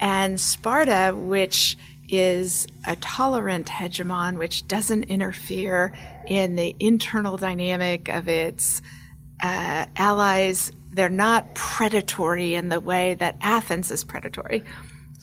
And 0.00 0.40
Sparta, 0.40 1.14
which 1.14 1.78
is 2.08 2.66
a 2.84 2.96
tolerant 2.96 3.68
hegemon, 3.68 4.38
which 4.38 4.66
doesn't 4.66 5.04
interfere 5.04 5.92
in 6.26 6.56
the 6.56 6.74
internal 6.80 7.36
dynamic 7.36 8.08
of 8.08 8.28
its 8.28 8.82
uh, 9.42 9.86
allies, 9.96 10.72
they're 10.92 11.08
not 11.08 11.54
predatory 11.54 12.54
in 12.54 12.68
the 12.68 12.80
way 12.80 13.14
that 13.14 13.36
Athens 13.40 13.90
is 13.90 14.04
predatory. 14.04 14.64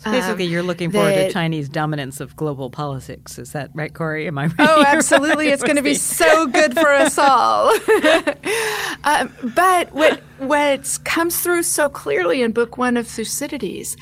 So 0.04 0.12
basically, 0.12 0.46
um, 0.46 0.52
you're 0.52 0.64
looking 0.64 0.92
forward 0.92 1.14
to 1.14 1.32
Chinese 1.32 1.70
dominance 1.70 2.20
of 2.20 2.36
global 2.36 2.70
politics. 2.70 3.40
Is 3.40 3.54
that 3.54 3.70
right, 3.74 3.94
Kori? 3.94 4.28
Am 4.28 4.38
I 4.38 4.48
right? 4.48 4.56
Oh, 4.60 4.84
absolutely. 4.88 5.48
it's 5.48 5.64
going 5.64 5.78
to 5.78 5.82
be 5.82 5.96
so 5.96 6.46
good 6.48 6.74
for 6.74 6.90
us 6.90 7.18
all. 7.18 7.70
um, 9.06 9.34
but 9.56 9.94
what, 9.94 10.22
what 10.40 11.00
comes 11.06 11.40
through 11.40 11.64
so 11.64 11.88
clearly 11.88 12.42
in 12.42 12.52
Book 12.52 12.78
One 12.78 12.98
of 12.98 13.08
Thucydides 13.08 13.96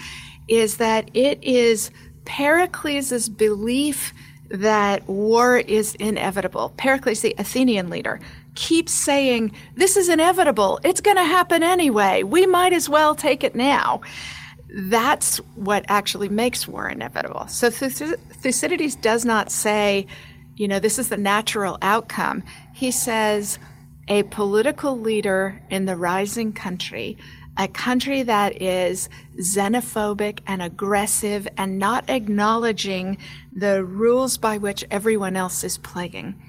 is 0.47 0.77
that 0.77 1.11
it 1.13 1.43
is 1.43 1.91
Pericles' 2.25 3.29
belief 3.29 4.11
that 4.49 5.07
war 5.07 5.59
is 5.59 5.95
inevitable. 5.95 6.73
Pericles, 6.77 7.21
the 7.21 7.35
Athenian 7.37 7.89
leader, 7.89 8.19
keeps 8.55 8.93
saying, 8.93 9.51
This 9.75 9.97
is 9.97 10.09
inevitable. 10.09 10.79
It's 10.83 11.01
going 11.01 11.17
to 11.17 11.23
happen 11.23 11.63
anyway. 11.63 12.23
We 12.23 12.45
might 12.45 12.73
as 12.73 12.89
well 12.89 13.15
take 13.15 13.43
it 13.43 13.55
now 13.55 14.01
that's 14.73 15.37
what 15.55 15.83
actually 15.89 16.29
makes 16.29 16.67
war 16.67 16.87
inevitable. 16.87 17.47
So 17.47 17.69
Thucydides 17.69 18.95
does 18.95 19.25
not 19.25 19.51
say, 19.51 20.07
you 20.55 20.67
know, 20.67 20.79
this 20.79 20.97
is 20.97 21.09
the 21.09 21.17
natural 21.17 21.77
outcome. 21.81 22.43
He 22.73 22.91
says 22.91 23.59
a 24.07 24.23
political 24.23 24.97
leader 24.97 25.61
in 25.69 25.85
the 25.85 25.95
rising 25.95 26.53
country, 26.53 27.17
a 27.57 27.67
country 27.67 28.23
that 28.23 28.61
is 28.61 29.09
xenophobic 29.37 30.39
and 30.47 30.61
aggressive 30.61 31.47
and 31.57 31.77
not 31.77 32.09
acknowledging 32.09 33.17
the 33.53 33.83
rules 33.83 34.37
by 34.37 34.57
which 34.57 34.85
everyone 34.89 35.35
else 35.35 35.63
is 35.65 35.77
playing, 35.77 36.41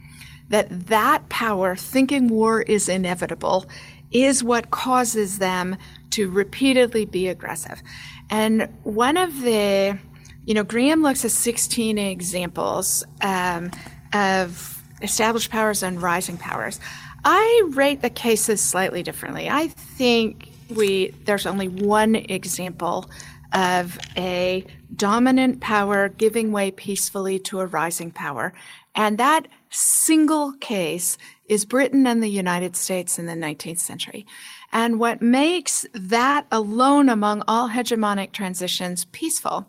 that 0.53 0.89
that 0.89 1.27
power, 1.31 1.75
thinking 1.75 2.29
war 2.29 2.61
is 2.61 2.87
inevitable, 2.87 3.65
is 4.11 4.45
what 4.45 4.71
causes 4.71 5.39
them 5.39 5.77
to 6.11 6.31
repeatedly 6.31 7.07
be 7.07 7.27
aggressive. 7.27 7.83
And 8.29 8.69
one 8.83 9.17
of 9.17 9.41
the, 9.41 9.99
you 10.45 10.53
know, 10.53 10.63
Graham 10.63 11.03
looks 11.03 11.25
at 11.25 11.31
16 11.31 11.97
examples 11.97 13.03
um, 13.23 13.71
of 14.13 14.83
established 15.01 15.51
powers 15.51 15.83
and 15.83 16.03
rising 16.03 16.37
powers. 16.37 16.79
I 17.25 17.63
rate 17.71 18.03
the 18.03 18.11
cases 18.11 18.61
slightly 18.61 19.03
differently. 19.03 19.49
I 19.49 19.69
think 19.69 20.51
we 20.69 21.15
there's 21.25 21.47
only 21.47 21.69
one 21.69 22.15
example 22.15 23.11
of 23.55 23.99
a 24.19 24.67
dominant 24.95 25.61
power 25.61 26.11
giving 26.11 26.53
way 26.53 26.71
peacefully 26.71 27.39
to 27.39 27.61
a 27.61 27.67
rising 27.67 28.11
power. 28.11 28.53
And 28.95 29.17
that 29.17 29.49
single 29.73 30.53
case 30.53 31.19
is 31.47 31.65
Britain 31.65 32.07
and 32.07 32.23
the 32.23 32.29
United 32.29 32.77
States 32.77 33.19
in 33.19 33.27
the 33.27 33.33
19th 33.33 33.79
century. 33.79 34.27
And 34.71 35.01
what 35.01 35.21
makes 35.21 35.87
that 35.93 36.47
alone 36.53 37.09
among 37.09 37.43
all 37.49 37.71
hegemonic 37.71 38.33
transitions 38.33 39.07
peaceful 39.07 39.67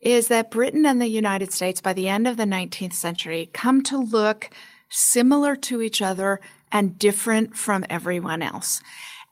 is 0.00 0.28
that 0.28 0.50
Britain 0.50 0.84
and 0.84 1.00
the 1.00 1.08
United 1.08 1.52
States 1.52 1.80
by 1.80 1.92
the 1.92 2.08
end 2.08 2.26
of 2.26 2.36
the 2.36 2.44
19th 2.44 2.94
century 2.94 3.48
come 3.52 3.82
to 3.84 3.98
look 3.98 4.50
similar 4.88 5.56
to 5.56 5.80
each 5.80 6.02
other 6.02 6.40
and 6.70 6.98
different 6.98 7.56
from 7.56 7.84
everyone 7.88 8.42
else. 8.42 8.82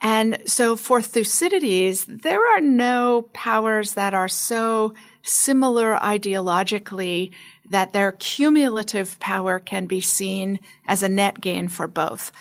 And 0.00 0.38
so 0.46 0.76
for 0.76 1.02
Thucydides, 1.02 2.06
there 2.06 2.46
are 2.54 2.60
no 2.60 3.28
powers 3.34 3.94
that 3.94 4.14
are 4.14 4.28
so 4.28 4.94
similar 5.22 5.96
ideologically 5.96 7.32
that 7.70 7.92
their 7.92 8.12
cumulative 8.12 9.18
power 9.20 9.58
can 9.58 9.86
be 9.86 10.00
seen 10.00 10.60
as 10.86 11.02
a 11.02 11.08
net 11.08 11.40
gain 11.40 11.68
for 11.68 11.86
both. 11.86 12.32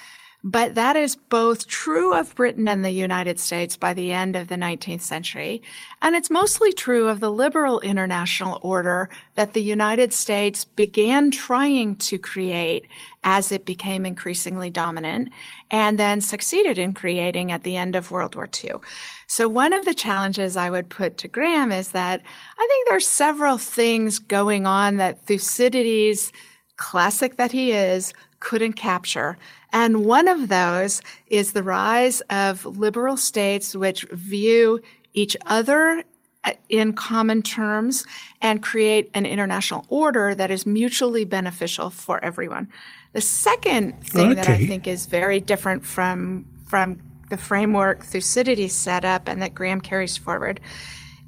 But 0.43 0.75
that 0.75 0.95
is 0.95 1.17
both 1.17 1.67
true 1.67 2.13
of 2.13 2.33
Britain 2.33 2.69
and 2.69 2.83
the 2.83 2.91
United 2.91 3.39
States 3.39 3.75
by 3.75 3.93
the 3.93 4.13
end 4.13 4.37
of 4.37 4.47
the 4.47 4.55
19th 4.55 5.01
century. 5.01 5.61
And 6.01 6.15
it's 6.15 6.29
mostly 6.29 6.71
true 6.71 7.09
of 7.09 7.19
the 7.19 7.31
liberal 7.31 7.81
international 7.81 8.59
order 8.61 9.09
that 9.35 9.51
the 9.51 9.61
United 9.61 10.13
States 10.13 10.63
began 10.63 11.29
trying 11.29 11.97
to 11.97 12.17
create 12.17 12.85
as 13.21 13.51
it 13.51 13.65
became 13.65 14.05
increasingly 14.05 14.69
dominant 14.69 15.29
and 15.71 15.99
then 15.99 16.21
succeeded 16.21 16.77
in 16.77 16.93
creating 16.93 17.51
at 17.51 17.63
the 17.63 17.75
end 17.75 17.95
of 17.97 18.09
World 18.09 18.35
War 18.35 18.47
II. 18.63 18.75
So 19.27 19.49
one 19.49 19.73
of 19.73 19.83
the 19.83 19.93
challenges 19.93 20.55
I 20.55 20.69
would 20.69 20.89
put 20.89 21.17
to 21.17 21.27
Graham 21.27 21.73
is 21.73 21.89
that 21.89 22.21
I 22.57 22.67
think 22.67 22.87
there's 22.87 23.07
several 23.07 23.57
things 23.57 24.19
going 24.19 24.65
on 24.65 24.95
that 24.97 25.25
Thucydides, 25.25 26.31
classic 26.79 27.35
that 27.35 27.51
he 27.51 27.71
is, 27.71 28.13
couldn't 28.39 28.73
capture. 28.73 29.37
And 29.71 30.05
one 30.05 30.27
of 30.27 30.47
those 30.47 31.01
is 31.27 31.51
the 31.51 31.61
rise 31.61 32.21
of 32.29 32.65
liberal 32.65 33.17
states 33.17 33.75
which 33.75 34.03
view 34.11 34.81
each 35.13 35.37
other 35.45 36.03
uh, 36.45 36.53
in 36.69 36.93
common 36.93 37.41
terms 37.41 38.05
and 38.41 38.63
create 38.63 39.11
an 39.13 39.25
international 39.25 39.85
order 39.89 40.33
that 40.33 40.49
is 40.49 40.65
mutually 40.65 41.25
beneficial 41.25 41.89
for 41.89 42.23
everyone. 42.23 42.69
The 43.11 43.21
second 43.21 44.01
thing 44.03 44.31
okay. 44.31 44.35
that 44.35 44.49
I 44.49 44.65
think 44.65 44.87
is 44.87 45.05
very 45.05 45.39
different 45.39 45.85
from 45.85 46.45
from 46.65 46.99
the 47.29 47.37
framework 47.37 48.03
Thucydides 48.03 48.73
set 48.73 49.03
up 49.03 49.27
and 49.27 49.41
that 49.41 49.53
Graham 49.53 49.81
carries 49.81 50.17
forward 50.17 50.59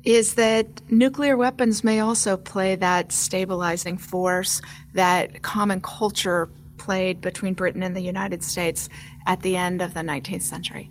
is 0.03 0.35
that 0.35 0.67
nuclear 0.89 1.37
weapons 1.37 1.83
may 1.83 1.99
also 1.99 2.37
play 2.37 2.75
that 2.75 3.11
stabilizing 3.11 3.97
force 3.97 4.61
that 4.93 5.41
common 5.41 5.81
culture 5.81 6.49
played 6.77 7.21
between 7.21 7.53
Britain 7.53 7.83
and 7.83 7.95
the 7.95 8.01
United 8.01 8.43
States 8.43 8.89
at 9.27 9.41
the 9.41 9.55
end 9.55 9.81
of 9.81 9.93
the 9.93 9.99
19th 9.99 10.41
century. 10.41 10.89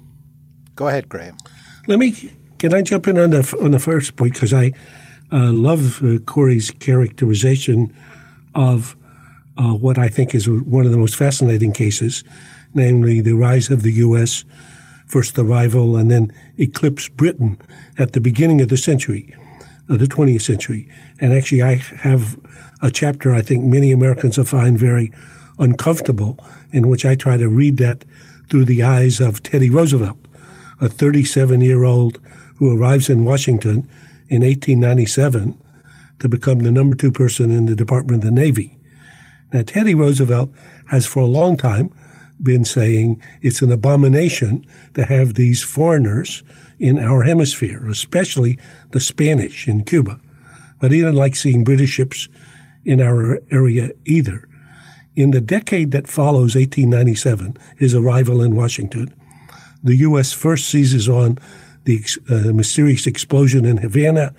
Go 0.76 0.88
ahead, 0.88 1.08
Graham. 1.08 1.36
Let 1.88 1.98
me. 1.98 2.32
Can 2.58 2.74
I 2.74 2.82
jump 2.82 3.08
in 3.08 3.18
on 3.18 3.30
the 3.30 3.58
on 3.60 3.70
the 3.70 3.78
first 3.78 4.16
point 4.16 4.34
because 4.34 4.52
I 4.52 4.72
uh, 5.32 5.52
love 5.52 6.02
uh, 6.02 6.18
Kori's 6.24 6.70
characterization 6.70 7.94
of 8.54 8.96
uh, 9.56 9.74
what 9.74 9.98
I 9.98 10.08
think 10.08 10.34
is 10.34 10.48
one 10.48 10.86
of 10.86 10.92
the 10.92 10.98
most 10.98 11.16
fascinating 11.16 11.72
cases, 11.72 12.22
namely 12.74 13.20
the 13.20 13.32
rise 13.32 13.70
of 13.70 13.82
the 13.82 13.92
U.S. 13.92 14.44
first 15.10 15.36
arrival 15.38 15.96
and 15.96 16.10
then 16.10 16.32
eclipsed 16.56 17.16
Britain 17.16 17.58
at 17.98 18.12
the 18.12 18.20
beginning 18.20 18.60
of 18.60 18.68
the 18.68 18.76
century, 18.76 19.34
of 19.88 19.98
the 19.98 20.06
20th 20.06 20.42
century. 20.42 20.88
And 21.20 21.32
actually, 21.32 21.62
I 21.62 21.74
have 21.74 22.38
a 22.80 22.90
chapter 22.90 23.34
I 23.34 23.42
think 23.42 23.64
many 23.64 23.90
Americans 23.90 24.38
will 24.38 24.44
find 24.44 24.78
very 24.78 25.12
uncomfortable, 25.58 26.38
in 26.72 26.88
which 26.88 27.04
I 27.04 27.16
try 27.16 27.36
to 27.36 27.48
read 27.48 27.76
that 27.78 28.04
through 28.48 28.66
the 28.66 28.82
eyes 28.82 29.20
of 29.20 29.42
Teddy 29.42 29.68
Roosevelt, 29.68 30.18
a 30.80 30.88
37 30.88 31.60
year 31.60 31.84
old 31.84 32.20
who 32.56 32.76
arrives 32.76 33.10
in 33.10 33.24
Washington 33.24 33.88
in 34.28 34.42
1897 34.42 35.58
to 36.20 36.28
become 36.28 36.60
the 36.60 36.70
number 36.70 36.94
two 36.94 37.10
person 37.10 37.50
in 37.50 37.66
the 37.66 37.74
Department 37.74 38.22
of 38.22 38.28
the 38.28 38.40
Navy. 38.40 38.78
Now, 39.52 39.62
Teddy 39.62 39.94
Roosevelt 39.94 40.50
has 40.88 41.06
for 41.06 41.20
a 41.20 41.26
long 41.26 41.56
time 41.56 41.92
been 42.42 42.64
saying 42.64 43.22
it's 43.42 43.62
an 43.62 43.72
abomination 43.72 44.66
to 44.94 45.04
have 45.04 45.34
these 45.34 45.62
foreigners 45.62 46.42
in 46.78 46.98
our 46.98 47.22
hemisphere, 47.22 47.86
especially 47.88 48.58
the 48.90 49.00
Spanish 49.00 49.68
in 49.68 49.84
Cuba. 49.84 50.18
But 50.80 50.92
he 50.92 50.98
didn't 50.98 51.16
like 51.16 51.36
seeing 51.36 51.64
British 51.64 51.90
ships 51.90 52.28
in 52.84 53.00
our 53.00 53.40
area 53.50 53.90
either. 54.06 54.48
In 55.14 55.32
the 55.32 55.40
decade 55.40 55.90
that 55.90 56.08
follows 56.08 56.54
1897, 56.54 57.56
his 57.76 57.94
arrival 57.94 58.40
in 58.40 58.56
Washington, 58.56 59.14
the 59.82 59.96
U.S. 59.96 60.32
first 60.32 60.68
seizes 60.68 61.08
on 61.08 61.38
the 61.84 62.02
uh, 62.30 62.52
mysterious 62.52 63.06
explosion 63.06 63.64
in 63.64 63.78
Havana 63.78 64.34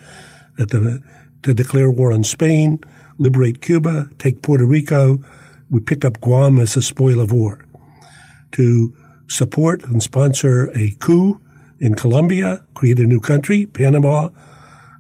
the, 0.58 1.02
to 1.44 1.54
declare 1.54 1.92
war 1.92 2.12
on 2.12 2.24
Spain, 2.24 2.80
liberate 3.18 3.62
Cuba, 3.62 4.10
take 4.18 4.42
Puerto 4.42 4.66
Rico. 4.66 5.24
We 5.70 5.80
pick 5.80 6.06
up 6.06 6.22
Guam 6.22 6.60
as 6.60 6.76
a 6.76 6.82
spoil 6.82 7.20
of 7.20 7.32
war 7.32 7.66
to 8.54 8.96
support 9.28 9.84
and 9.84 10.04
sponsor 10.04 10.72
a 10.76 10.92
coup 11.00 11.40
in 11.80 11.96
Colombia, 11.96 12.64
create 12.76 13.00
a 13.00 13.06
new 13.08 13.20
country, 13.20 13.66
Panama, 13.66 14.30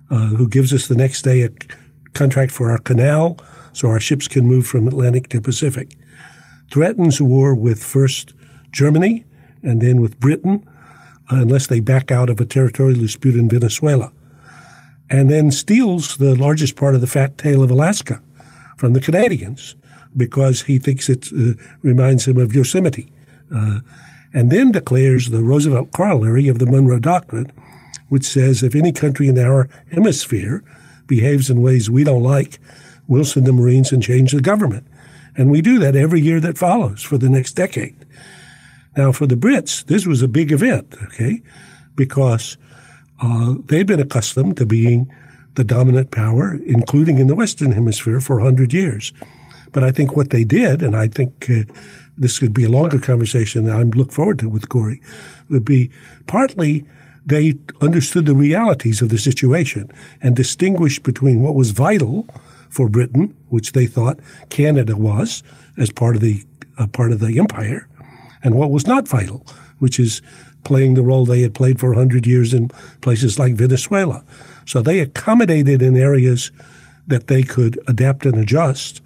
uh, 0.09 0.27
who 0.27 0.47
gives 0.47 0.73
us 0.73 0.87
the 0.87 0.95
next 0.95 1.21
day 1.21 1.43
a 1.43 1.49
contract 2.13 2.51
for 2.51 2.71
our 2.71 2.79
canal 2.79 3.37
so 3.73 3.87
our 3.87 3.99
ships 3.99 4.27
can 4.27 4.45
move 4.45 4.65
from 4.65 4.87
Atlantic 4.87 5.29
to 5.29 5.41
Pacific. 5.41 5.95
Threatens 6.71 7.21
war 7.21 7.53
with 7.53 7.83
first 7.83 8.33
Germany 8.71 9.25
and 9.63 9.81
then 9.81 10.01
with 10.01 10.19
Britain 10.19 10.67
uh, 11.31 11.37
unless 11.37 11.67
they 11.67 11.79
back 11.79 12.11
out 12.11 12.29
of 12.29 12.39
a 12.39 12.45
territorial 12.45 12.99
dispute 12.99 13.35
in 13.35 13.49
Venezuela. 13.49 14.11
And 15.09 15.29
then 15.29 15.51
steals 15.51 16.17
the 16.17 16.35
largest 16.35 16.75
part 16.75 16.95
of 16.95 17.01
the 17.01 17.07
fat 17.07 17.37
tail 17.37 17.63
of 17.63 17.71
Alaska 17.71 18.21
from 18.77 18.93
the 18.93 19.01
Canadians 19.01 19.75
because 20.15 20.63
he 20.63 20.79
thinks 20.79 21.09
it 21.09 21.27
uh, 21.33 21.53
reminds 21.81 22.27
him 22.27 22.37
of 22.37 22.55
Yosemite. 22.55 23.11
Uh, 23.53 23.79
and 24.33 24.49
then 24.49 24.71
declares 24.71 25.29
the 25.29 25.43
Roosevelt 25.43 25.91
corollary 25.91 26.47
of 26.47 26.59
the 26.59 26.65
Monroe 26.65 26.99
Doctrine, 26.99 27.51
which 28.09 28.25
says 28.25 28.63
if 28.63 28.75
any 28.75 28.91
country 28.91 29.27
in 29.27 29.37
our 29.37 29.69
hemisphere 29.91 30.63
behaves 31.07 31.49
in 31.49 31.61
ways 31.61 31.89
we 31.89 32.03
don't 32.03 32.23
like, 32.23 32.59
we'll 33.07 33.25
send 33.25 33.45
the 33.45 33.53
Marines 33.53 33.91
and 33.91 34.01
change 34.01 34.31
the 34.31 34.41
government. 34.41 34.87
And 35.35 35.51
we 35.51 35.61
do 35.61 35.79
that 35.79 35.95
every 35.95 36.21
year 36.21 36.39
that 36.39 36.57
follows 36.57 37.03
for 37.03 37.17
the 37.17 37.29
next 37.29 37.53
decade. 37.53 37.95
Now, 38.97 39.11
for 39.11 39.25
the 39.25 39.35
Brits, 39.35 39.85
this 39.85 40.05
was 40.05 40.21
a 40.21 40.27
big 40.27 40.51
event, 40.51 40.93
okay, 41.03 41.41
because 41.95 42.57
uh, 43.21 43.55
they'd 43.65 43.87
been 43.87 43.99
accustomed 43.99 44.57
to 44.57 44.65
being 44.65 45.11
the 45.55 45.63
dominant 45.63 46.11
power, 46.11 46.59
including 46.65 47.17
in 47.17 47.27
the 47.27 47.35
Western 47.35 47.71
Hemisphere, 47.71 48.19
for 48.19 48.37
100 48.37 48.73
years. 48.73 49.13
But 49.71 49.83
I 49.83 49.91
think 49.91 50.15
what 50.15 50.31
they 50.31 50.43
did, 50.43 50.81
and 50.81 50.95
I 50.95 51.07
think 51.07 51.49
uh, 51.49 51.63
this 52.17 52.39
could 52.39 52.53
be 52.53 52.63
a 52.63 52.69
longer 52.69 52.99
conversation 52.99 53.65
that 53.65 53.75
I 53.75 53.83
look 53.83 54.11
forward 54.11 54.39
to 54.39 54.49
with 54.49 54.69
Kori, 54.69 55.01
would 55.49 55.65
be 55.65 55.89
partly 56.27 56.85
they 57.25 57.55
understood 57.81 58.25
the 58.25 58.35
realities 58.35 59.01
of 59.01 59.09
the 59.09 59.17
situation 59.17 59.91
and 60.21 60.35
distinguished 60.35 61.03
between 61.03 61.41
what 61.41 61.55
was 61.55 61.71
vital 61.71 62.27
for 62.69 62.89
Britain, 62.89 63.35
which 63.49 63.73
they 63.73 63.85
thought 63.85 64.19
Canada 64.49 64.95
was 64.95 65.43
as 65.77 65.91
part 65.91 66.15
of 66.15 66.21
the 66.21 66.43
uh, 66.77 66.87
part 66.87 67.11
of 67.11 67.19
the 67.19 67.37
empire, 67.37 67.87
and 68.43 68.55
what 68.55 68.71
was 68.71 68.87
not 68.87 69.07
vital, 69.07 69.45
which 69.79 69.99
is 69.99 70.21
playing 70.63 70.93
the 70.93 71.03
role 71.03 71.25
they 71.25 71.41
had 71.41 71.53
played 71.53 71.79
for 71.79 71.89
100 71.89 72.25
years 72.25 72.53
in 72.53 72.69
places 73.01 73.37
like 73.37 73.53
Venezuela. 73.55 74.23
So 74.65 74.81
they 74.81 74.99
accommodated 74.99 75.81
in 75.81 75.97
areas 75.97 76.51
that 77.07 77.27
they 77.27 77.43
could 77.43 77.79
adapt 77.87 78.25
and 78.25 78.37
adjust 78.37 79.01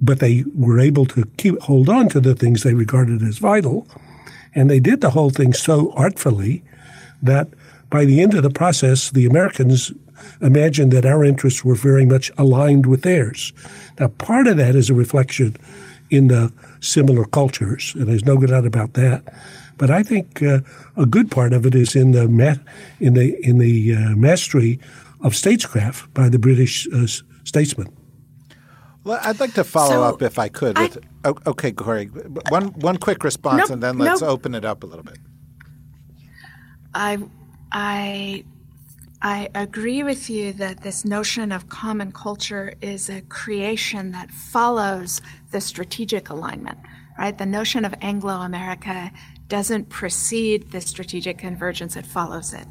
but 0.00 0.20
they 0.20 0.44
were 0.54 0.78
able 0.78 1.06
to 1.06 1.24
keep 1.36 1.60
hold 1.62 1.88
on 1.88 2.08
to 2.10 2.20
the 2.20 2.34
things 2.34 2.62
they 2.62 2.74
regarded 2.74 3.22
as 3.22 3.38
vital, 3.38 3.86
and 4.54 4.70
they 4.70 4.80
did 4.80 5.00
the 5.00 5.10
whole 5.10 5.30
thing 5.30 5.52
so 5.52 5.92
artfully 5.92 6.62
that 7.22 7.48
by 7.90 8.04
the 8.04 8.20
end 8.20 8.34
of 8.34 8.42
the 8.42 8.50
process, 8.50 9.10
the 9.10 9.26
Americans 9.26 9.92
imagined 10.40 10.92
that 10.92 11.06
our 11.06 11.24
interests 11.24 11.64
were 11.64 11.74
very 11.74 12.06
much 12.06 12.30
aligned 12.38 12.86
with 12.86 13.02
theirs. 13.02 13.52
Now, 13.98 14.08
part 14.08 14.46
of 14.46 14.56
that 14.56 14.74
is 14.74 14.90
a 14.90 14.94
reflection 14.94 15.56
in 16.10 16.28
the 16.28 16.52
similar 16.80 17.24
cultures, 17.24 17.94
and 17.94 18.08
there's 18.08 18.24
no 18.24 18.36
doubt 18.38 18.66
about 18.66 18.94
that. 18.94 19.22
But 19.78 19.90
I 19.90 20.02
think 20.02 20.42
uh, 20.42 20.60
a 20.96 21.06
good 21.06 21.30
part 21.30 21.52
of 21.52 21.66
it 21.66 21.74
is 21.74 21.94
in 21.94 22.12
the 22.12 22.28
ma- 22.28 22.54
in 23.00 23.14
the 23.14 23.36
in 23.46 23.58
the 23.58 23.94
uh, 23.94 24.16
mastery 24.16 24.80
of 25.20 25.32
statescraft 25.32 26.12
by 26.14 26.28
the 26.28 26.38
British 26.38 26.88
uh, 26.92 27.06
statesmen. 27.44 27.88
Well, 29.06 29.20
I'd 29.22 29.38
like 29.38 29.54
to 29.54 29.62
follow 29.62 29.90
so 29.90 30.02
up 30.02 30.20
if 30.20 30.36
I 30.36 30.48
could. 30.48 30.76
With, 30.76 30.98
I, 31.24 31.32
okay, 31.46 31.70
Kori, 31.70 32.06
one 32.48 32.70
one 32.80 32.96
quick 32.96 33.22
response, 33.22 33.60
nope, 33.60 33.70
and 33.70 33.80
then 33.80 33.98
let's 33.98 34.20
nope. 34.20 34.30
open 34.30 34.52
it 34.52 34.64
up 34.64 34.82
a 34.82 34.86
little 34.86 35.04
bit. 35.04 35.18
I 36.92 37.18
I 37.70 38.44
I 39.22 39.48
agree 39.54 40.02
with 40.02 40.28
you 40.28 40.52
that 40.54 40.82
this 40.82 41.04
notion 41.04 41.52
of 41.52 41.68
common 41.68 42.10
culture 42.10 42.74
is 42.80 43.08
a 43.08 43.20
creation 43.22 44.10
that 44.10 44.32
follows 44.32 45.22
the 45.52 45.60
strategic 45.60 46.28
alignment, 46.28 46.78
right? 47.16 47.38
The 47.38 47.46
notion 47.46 47.84
of 47.84 47.94
Anglo 48.00 48.40
America 48.40 49.12
doesn't 49.46 49.88
precede 49.88 50.72
the 50.72 50.80
strategic 50.80 51.38
convergence, 51.38 51.94
it 51.94 52.06
follows 52.06 52.52
it. 52.52 52.66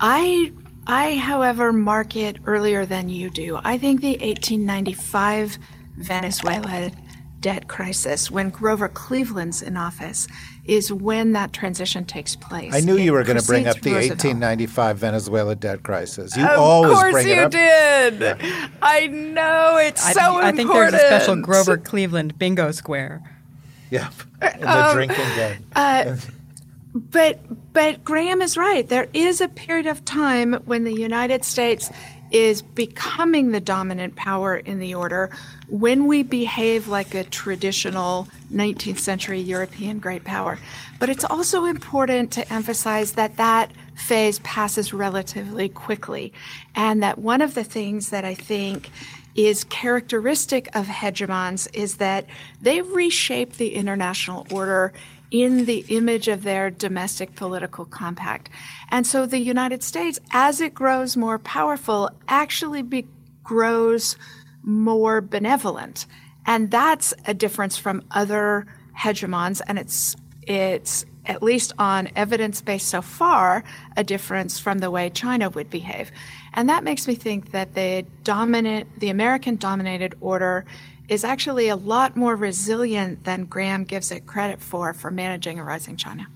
I 0.00 0.52
I, 0.90 1.16
however, 1.16 1.72
mark 1.72 2.16
it 2.16 2.38
earlier 2.46 2.84
than 2.84 3.08
you 3.08 3.30
do. 3.30 3.58
I 3.62 3.78
think 3.78 4.00
the 4.00 4.18
1895 4.18 5.58
Venezuela 5.96 6.90
debt 7.40 7.68
crisis, 7.68 8.30
when 8.30 8.50
Grover 8.50 8.88
Cleveland's 8.88 9.62
in 9.62 9.76
office, 9.76 10.26
is 10.64 10.92
when 10.92 11.32
that 11.32 11.52
transition 11.52 12.04
takes 12.04 12.36
place. 12.36 12.74
I 12.74 12.80
knew 12.80 12.96
it 12.96 13.02
you 13.02 13.12
were 13.12 13.24
going 13.24 13.38
to 13.38 13.46
bring 13.46 13.66
up 13.66 13.80
the 13.80 13.92
Roosevelt. 13.92 14.24
1895 14.24 14.98
Venezuela 14.98 15.54
debt 15.54 15.82
crisis. 15.82 16.36
You 16.36 16.44
of 16.44 16.58
always 16.58 17.12
bring 17.12 17.28
it 17.28 17.38
up. 17.38 17.46
Of 17.46 17.52
course 17.52 18.12
you 18.12 18.18
did. 18.18 18.20
Yeah. 18.20 18.68
I 18.82 19.06
know 19.06 19.78
it's 19.78 20.04
I, 20.04 20.12
so 20.12 20.20
I 20.20 20.50
important. 20.50 20.54
I 20.54 20.56
think 20.56 20.72
there's 20.72 20.94
a 20.94 21.06
special 21.06 21.36
Grover 21.36 21.78
Cleveland 21.78 22.38
bingo 22.38 22.72
square. 22.72 23.22
Yeah, 23.90 24.10
in 24.42 24.60
the 24.60 24.86
um, 24.86 24.94
drinking 24.94 25.24
game. 25.34 25.66
Uh, 25.74 26.16
but 26.94 27.38
but 27.72 28.04
Graham 28.04 28.42
is 28.42 28.56
right. 28.56 28.88
There 28.88 29.08
is 29.14 29.40
a 29.40 29.48
period 29.48 29.86
of 29.86 30.04
time 30.04 30.54
when 30.64 30.84
the 30.84 30.94
United 30.94 31.44
States 31.44 31.90
is 32.30 32.62
becoming 32.62 33.50
the 33.50 33.60
dominant 33.60 34.14
power 34.14 34.56
in 34.56 34.78
the 34.78 34.94
order 34.94 35.30
when 35.68 36.06
we 36.06 36.22
behave 36.22 36.86
like 36.86 37.14
a 37.14 37.24
traditional 37.24 38.28
19th 38.52 38.98
century 38.98 39.40
European 39.40 39.98
great 39.98 40.24
power. 40.24 40.58
But 41.00 41.10
it's 41.10 41.24
also 41.24 41.64
important 41.64 42.30
to 42.32 42.52
emphasize 42.52 43.12
that 43.12 43.36
that 43.36 43.72
phase 43.94 44.38
passes 44.40 44.92
relatively 44.92 45.68
quickly 45.68 46.32
and 46.74 47.02
that 47.02 47.18
one 47.18 47.40
of 47.40 47.54
the 47.54 47.64
things 47.64 48.10
that 48.10 48.24
I 48.24 48.34
think 48.34 48.90
is 49.34 49.64
characteristic 49.64 50.74
of 50.74 50.86
hegemons 50.86 51.68
is 51.72 51.96
that 51.96 52.26
they 52.60 52.82
reshape 52.82 53.54
the 53.54 53.74
international 53.74 54.46
order 54.50 54.92
in 55.30 55.64
the 55.64 55.84
image 55.88 56.28
of 56.28 56.42
their 56.42 56.70
domestic 56.70 57.34
political 57.36 57.84
compact. 57.84 58.50
And 58.90 59.06
so 59.06 59.26
the 59.26 59.38
United 59.38 59.82
States, 59.82 60.18
as 60.32 60.60
it 60.60 60.74
grows 60.74 61.16
more 61.16 61.38
powerful, 61.38 62.10
actually 62.28 62.82
be, 62.82 63.06
grows 63.44 64.16
more 64.62 65.20
benevolent. 65.20 66.06
And 66.46 66.70
that's 66.70 67.14
a 67.26 67.34
difference 67.34 67.76
from 67.76 68.02
other 68.10 68.66
hegemons. 68.98 69.60
And 69.66 69.78
it's, 69.78 70.16
it's 70.42 71.04
at 71.26 71.42
least 71.42 71.72
on 71.78 72.08
evidence 72.16 72.60
based 72.60 72.88
so 72.88 73.02
far, 73.02 73.62
a 73.96 74.02
difference 74.02 74.58
from 74.58 74.78
the 74.78 74.90
way 74.90 75.10
China 75.10 75.48
would 75.50 75.70
behave. 75.70 76.10
And 76.54 76.68
that 76.68 76.82
makes 76.82 77.06
me 77.06 77.14
think 77.14 77.52
that 77.52 77.74
the 77.74 78.04
dominant, 78.24 78.88
the 78.98 79.10
American 79.10 79.56
dominated 79.56 80.14
order 80.20 80.64
is 81.10 81.24
actually 81.24 81.68
a 81.68 81.76
lot 81.76 82.16
more 82.16 82.36
resilient 82.36 83.24
than 83.24 83.44
Graham 83.44 83.82
gives 83.82 84.12
it 84.12 84.26
credit 84.26 84.62
for 84.62 84.94
for 84.94 85.10
managing 85.10 85.58
a 85.58 85.64
rising 85.64 85.96
China. 85.96 86.28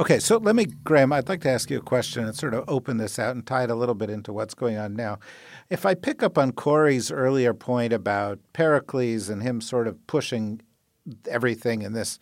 Okay, 0.00 0.18
so 0.18 0.38
let 0.38 0.56
me, 0.56 0.66
Graham, 0.66 1.12
I'd 1.12 1.28
like 1.28 1.42
to 1.42 1.50
ask 1.50 1.68
you 1.68 1.78
a 1.78 1.82
question 1.82 2.24
and 2.24 2.34
sort 2.34 2.54
of 2.54 2.64
open 2.68 2.96
this 2.96 3.18
out 3.18 3.34
and 3.34 3.46
tie 3.46 3.64
it 3.64 3.70
a 3.70 3.74
little 3.74 3.94
bit 3.94 4.08
into 4.08 4.32
what's 4.32 4.54
going 4.54 4.78
on 4.78 4.94
now. 4.94 5.18
If 5.68 5.84
I 5.84 5.94
pick 5.94 6.22
up 6.22 6.38
on 6.38 6.52
Kori's 6.52 7.10
earlier 7.10 7.52
point 7.52 7.92
about 7.92 8.38
Pericles 8.52 9.28
and 9.28 9.42
him 9.42 9.60
sort 9.60 9.86
of 9.86 10.04
pushing 10.06 10.60
everything 11.28 11.82
in 11.82 11.92
this 11.92 12.18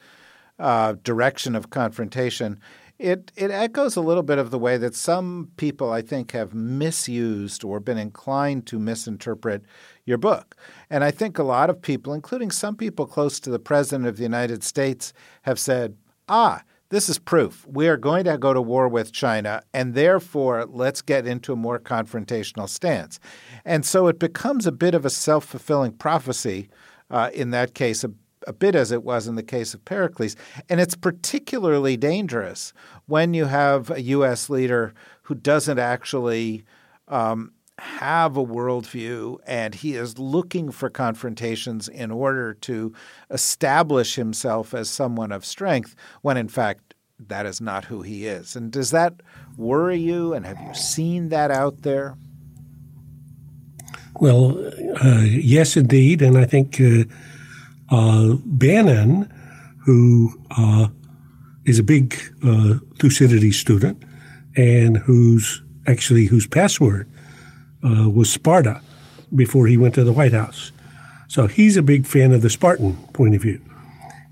uh, 0.59 0.95
direction 1.05 1.55
of 1.55 1.71
confrontation, 1.71 2.59
it 2.99 3.33
it 3.37 3.51
echoes 3.51 3.97
a 3.97 4.01
little 4.01 4.23
bit 4.23 4.39
of 4.39 4.51
the 4.51 4.59
way 4.59 4.77
that 4.77 4.95
some 4.95 5.51
people 5.57 5.91
I 5.91 6.03
think 6.03 6.33
have 6.33 6.55
misused 6.55 7.65
or 7.65 7.81
been 7.81 7.99
inclined 7.99 8.67
to 8.67 8.79
misinterpret 8.79 9.63
your 10.05 10.19
book. 10.19 10.57
And 10.89 11.03
I 11.03 11.11
think 11.11 11.39
a 11.39 11.43
lot 11.43 11.71
of 11.71 11.83
people, 11.83 12.13
including 12.13 12.51
some 12.51 12.77
people 12.77 13.07
close 13.07 13.41
to 13.41 13.51
the 13.51 13.59
president 13.59 14.09
of 14.09 14.17
the 14.17 14.23
United 14.23 14.63
States, 14.63 15.13
have 15.43 15.59
said, 15.59 15.97
"Ah, 16.29 16.63
this 16.91 17.09
is 17.09 17.19
proof. 17.19 17.67
We 17.67 17.89
are 17.89 17.97
going 17.97 18.25
to 18.25 18.37
go 18.37 18.53
to 18.53 18.61
war 18.61 18.87
with 18.87 19.13
China, 19.13 19.63
and 19.73 19.95
therefore 19.95 20.67
let's 20.67 21.01
get 21.01 21.27
into 21.27 21.55
a 21.55 21.57
more 21.57 21.81
confrontational 21.81 22.69
stance. 22.69 23.19
And 23.65 23.87
so 23.87 24.09
it 24.09 24.19
becomes 24.19 24.67
a 24.67 24.73
bit 24.73 24.95
of 24.95 25.07
a 25.07 25.11
self 25.11 25.47
fulfilling 25.47 25.93
prophecy 25.93 26.69
uh, 27.13 27.31
in 27.35 27.51
that 27.51 27.75
case, 27.75 28.05
a, 28.05 28.11
a 28.47 28.53
bit 28.53 28.75
as 28.75 28.93
it 28.93 29.05
was 29.05 29.27
in 29.27 29.35
the 29.35 29.43
case 29.43 29.75
of 29.75 29.85
Pericles. 29.85 30.37
And 30.69 30.81
it's 30.81 30.95
particularly 30.95 31.97
dangerous 31.97 32.73
when 33.07 33.35
you 33.35 33.47
have 33.47 33.91
a 33.91 34.03
U.S. 34.03 34.51
leader 34.51 34.95
who 35.23 35.35
doesn't 35.35 35.79
actually. 35.79 36.65
Um, 37.09 37.53
have 37.79 38.37
a 38.37 38.45
worldview 38.45 39.39
and 39.45 39.75
he 39.75 39.95
is 39.95 40.19
looking 40.19 40.71
for 40.71 40.89
confrontations 40.89 41.89
in 41.89 42.13
order 42.13 42.55
to 42.55 42.93
establish 43.31 44.15
himself 44.15 44.73
as 44.73 44.89
someone 44.89 45.33
of 45.33 45.45
strength 45.45 45.97
when 46.21 46.37
in 46.37 46.47
fact 46.49 46.95
that 47.29 47.47
is 47.47 47.61
not 47.61 47.85
who 47.85 48.03
he 48.03 48.27
is. 48.27 48.57
And 48.57 48.71
does 48.71 48.91
that 48.91 49.15
worry 49.57 49.99
you? 49.99 50.35
And 50.35 50.47
have 50.47 50.61
you 50.61 50.75
seen 50.75 51.29
that 51.31 51.51
out 51.51 51.83
there? 51.83 52.17
Well, 54.21 54.59
uh, 55.03 55.23
yes, 55.23 55.77
indeed. 55.77 56.23
And 56.23 56.37
I 56.37 56.45
think 56.45 56.81
uh, 56.81 57.05
uh, 57.93 58.37
Bannon, 58.45 59.33
who 59.85 60.41
uh, 60.51 60.89
is 61.67 61.79
a 61.79 61.83
big 61.83 62.17
uh, 62.43 62.75
Thucydides 62.99 63.59
student 63.59 64.03
and 64.57 64.97
who's 64.97 65.63
actually 65.87 66.27
whose 66.27 66.47
password 66.47 67.09
uh, 67.85 68.09
was 68.09 68.33
Sparta 68.33 68.81
before 69.35 69.67
he 69.67 69.77
went 69.77 69.95
to 69.95 70.05
the 70.05 70.13
White 70.13 70.33
House. 70.33 70.73
So 71.29 71.47
he's 71.47 71.77
a 71.77 71.83
big 71.83 72.07
fan 72.07 72.33
of 72.33 72.43
the 72.43 72.51
Spartan 72.51 72.97
point 73.13 73.35
of 73.35 73.43
view. 73.43 73.61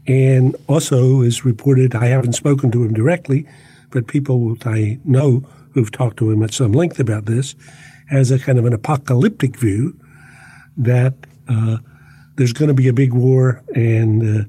And 0.06 0.56
also 0.66 1.20
is 1.20 1.44
reported, 1.44 1.94
I 1.94 2.06
haven't 2.06 2.32
spoken 2.32 2.70
to 2.72 2.82
him 2.82 2.94
directly, 2.94 3.46
but 3.90 4.06
people 4.06 4.56
I 4.64 4.98
know 5.04 5.44
who've 5.72 5.90
talked 5.90 6.16
to 6.18 6.30
him 6.30 6.42
at 6.42 6.52
some 6.52 6.72
length 6.72 6.98
about 6.98 7.26
this, 7.26 7.54
has 8.08 8.30
a 8.30 8.38
kind 8.38 8.58
of 8.58 8.64
an 8.64 8.72
apocalyptic 8.72 9.56
view 9.56 9.96
that 10.76 11.14
uh, 11.48 11.78
there's 12.40 12.54
going 12.54 12.68
to 12.68 12.74
be 12.74 12.88
a 12.88 12.92
big 12.94 13.12
war 13.12 13.62
and 13.74 14.40
uh, 14.40 14.44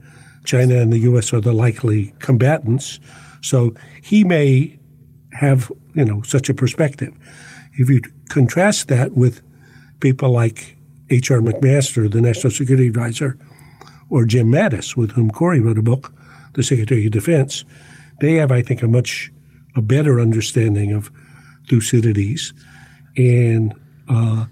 China 0.45 0.75
and 0.75 0.93
the 0.93 0.99
U.S. 0.99 1.33
are 1.33 1.41
the 1.41 1.51
likely 1.51 2.13
combatants. 2.19 3.01
So 3.41 3.75
he 4.01 4.23
may 4.23 4.79
have, 5.33 5.69
you 5.93 6.05
know, 6.05 6.21
such 6.21 6.47
a 6.47 6.53
perspective. 6.53 7.13
If 7.73 7.89
you 7.89 7.99
contrast 8.29 8.87
that 8.87 9.11
with 9.11 9.41
people 9.99 10.31
like 10.31 10.77
H.R. 11.09 11.39
McMaster, 11.39 12.09
the 12.09 12.21
National 12.21 12.49
Security 12.49 12.87
Advisor, 12.87 13.37
or 14.09 14.23
Jim 14.23 14.49
Mattis, 14.49 14.95
with 14.95 15.11
whom 15.11 15.29
Kori 15.29 15.59
wrote 15.59 15.77
a 15.77 15.81
book, 15.81 16.13
the 16.53 16.63
Secretary 16.63 17.07
of 17.07 17.11
Defense, 17.11 17.65
they 18.21 18.35
have, 18.35 18.53
I 18.53 18.61
think, 18.61 18.81
a 18.81 18.87
much 18.87 19.33
a 19.75 19.81
better 19.81 20.21
understanding 20.21 20.93
of 20.93 21.11
Thucydides, 21.67 22.53
and 23.17 23.73
uh, 24.07 24.45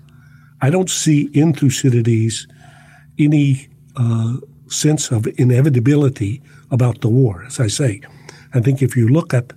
I 0.62 0.70
don't 0.70 0.90
see 0.90 1.30
in 1.32 1.54
Thucydides 1.54 2.46
any 3.20 3.68
uh, 3.96 4.38
sense 4.68 5.12
of 5.12 5.28
inevitability 5.38 6.42
about 6.72 7.02
the 7.02 7.10
war. 7.10 7.44
As 7.44 7.60
I 7.60 7.68
say, 7.68 8.02
I 8.54 8.62
think 8.62 8.82
if 8.82 8.96
you 8.96 9.08
look 9.08 9.34
at 9.34 9.54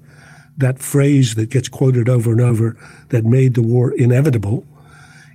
that 0.56 0.78
phrase 0.78 1.34
that 1.36 1.50
gets 1.50 1.68
quoted 1.68 2.08
over 2.08 2.32
and 2.32 2.40
over 2.40 2.76
that 3.08 3.24
made 3.24 3.54
the 3.54 3.62
war 3.62 3.92
inevitable, 3.92 4.66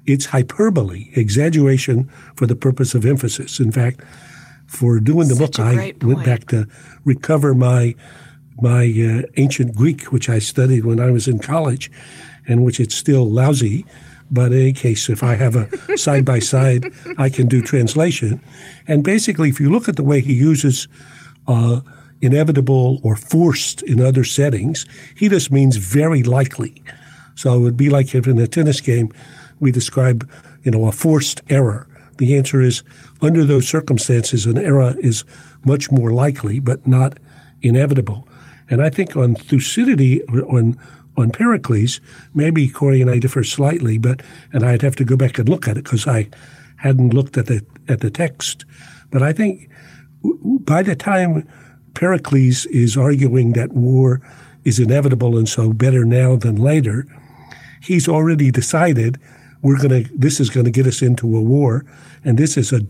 it's 0.05 0.27
hyperbole, 0.27 1.09
exaggeration 1.13 2.09
for 2.35 2.45
the 2.45 2.55
purpose 2.55 2.95
of 2.95 3.05
emphasis. 3.05 3.59
In 3.59 3.71
fact, 3.71 4.01
for 4.67 4.99
doing 4.99 5.27
the 5.27 5.35
Such 5.35 5.57
book, 5.57 5.59
I 5.59 5.93
went 6.01 6.25
back 6.25 6.45
to 6.47 6.67
recover 7.05 7.53
my 7.53 7.95
my 8.59 8.85
uh, 8.85 9.21
ancient 9.37 9.75
Greek, 9.75 10.05
which 10.05 10.29
I 10.29 10.39
studied 10.39 10.83
when 10.83 10.99
I 10.99 11.11
was 11.11 11.27
in 11.27 11.37
college, 11.37 11.91
and 12.47 12.65
which 12.65 12.79
it's 12.79 12.95
still 12.95 13.29
lousy. 13.29 13.85
But 14.29 14.51
in 14.51 14.59
any 14.59 14.73
case, 14.73 15.09
if 15.09 15.23
I 15.23 15.35
have 15.35 15.55
a 15.55 15.97
side 15.97 16.25
by 16.25 16.39
side, 16.39 16.91
I 17.17 17.29
can 17.29 17.47
do 17.47 17.61
translation. 17.61 18.41
And 18.87 19.03
basically, 19.03 19.49
if 19.49 19.59
you 19.59 19.69
look 19.69 19.87
at 19.87 19.95
the 19.95 20.03
way 20.03 20.19
he 20.19 20.33
uses 20.33 20.87
uh, 21.47 21.81
inevitable 22.21 22.99
or 23.03 23.15
forced 23.15 23.81
in 23.83 24.01
other 24.01 24.23
settings, 24.23 24.85
he 25.15 25.29
just 25.29 25.51
means 25.51 25.77
very 25.77 26.23
likely. 26.23 26.83
So 27.35 27.53
it 27.55 27.59
would 27.59 27.77
be 27.77 27.89
like 27.89 28.13
if 28.15 28.27
in 28.27 28.39
a 28.39 28.47
tennis 28.47 28.81
game 28.81 29.11
we 29.59 29.71
describe, 29.71 30.29
you 30.63 30.71
know, 30.71 30.87
a 30.87 30.91
forced 30.91 31.41
error. 31.49 31.87
The 32.17 32.35
answer 32.35 32.61
is 32.61 32.83
under 33.21 33.45
those 33.45 33.67
circumstances, 33.67 34.45
an 34.45 34.57
error 34.57 34.95
is 34.99 35.23
much 35.63 35.91
more 35.91 36.11
likely, 36.11 36.59
but 36.59 36.85
not 36.85 37.17
inevitable. 37.61 38.27
And 38.69 38.81
I 38.81 38.89
think 38.89 39.15
on 39.15 39.35
Thucydides, 39.35 40.23
on 40.49 40.77
on 41.17 41.31
Pericles, 41.31 41.99
maybe 42.33 42.69
Kori 42.69 43.01
and 43.01 43.09
I 43.09 43.19
differ 43.19 43.43
slightly, 43.43 43.97
but 43.97 44.21
and 44.53 44.63
I'd 44.63 44.83
have 44.83 44.95
to 44.97 45.03
go 45.03 45.17
back 45.17 45.39
and 45.39 45.49
look 45.49 45.67
at 45.67 45.77
it 45.77 45.83
because 45.83 46.07
I 46.07 46.29
hadn't 46.77 47.13
looked 47.13 47.37
at 47.37 47.47
the 47.47 47.65
at 47.87 48.01
the 48.01 48.11
text. 48.11 48.65
But 49.09 49.23
I 49.23 49.33
think 49.33 49.69
by 50.43 50.83
the 50.83 50.95
time 50.95 51.47
Pericles 51.93 52.65
is 52.67 52.95
arguing 52.95 53.53
that 53.53 53.73
war 53.73 54.21
is 54.63 54.79
inevitable 54.79 55.37
and 55.37 55.47
so 55.47 55.73
better 55.73 56.05
now 56.05 56.35
than 56.35 56.55
later, 56.55 57.07
he's 57.81 58.07
already 58.07 58.51
decided 58.51 59.19
we're 59.61 59.77
going 59.77 60.03
to, 60.03 60.17
this 60.17 60.39
is 60.39 60.49
going 60.49 60.65
to 60.65 60.71
get 60.71 60.85
us 60.85 61.01
into 61.01 61.37
a 61.37 61.41
war. 61.41 61.85
And 62.23 62.37
this 62.37 62.57
is 62.57 62.71
a 62.71 62.81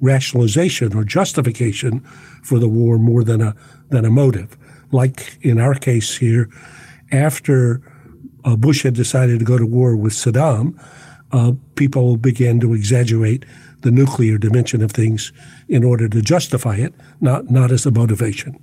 rationalization 0.00 0.94
or 0.94 1.04
justification 1.04 2.00
for 2.42 2.58
the 2.58 2.68
war 2.68 2.98
more 2.98 3.24
than 3.24 3.40
a, 3.40 3.54
than 3.88 4.04
a 4.04 4.10
motive. 4.10 4.56
Like 4.90 5.38
in 5.42 5.58
our 5.58 5.74
case 5.74 6.16
here, 6.16 6.50
after 7.12 7.80
uh, 8.44 8.56
Bush 8.56 8.82
had 8.82 8.94
decided 8.94 9.38
to 9.38 9.44
go 9.44 9.58
to 9.58 9.66
war 9.66 9.96
with 9.96 10.12
Saddam, 10.12 10.74
uh, 11.32 11.52
people 11.76 12.16
began 12.16 12.60
to 12.60 12.74
exaggerate 12.74 13.44
the 13.80 13.90
nuclear 13.90 14.38
dimension 14.38 14.82
of 14.82 14.92
things 14.92 15.32
in 15.68 15.84
order 15.84 16.08
to 16.08 16.20
justify 16.22 16.76
it, 16.76 16.94
not 17.20 17.50
not 17.50 17.70
as 17.70 17.86
a 17.86 17.90
motivation. 17.90 18.58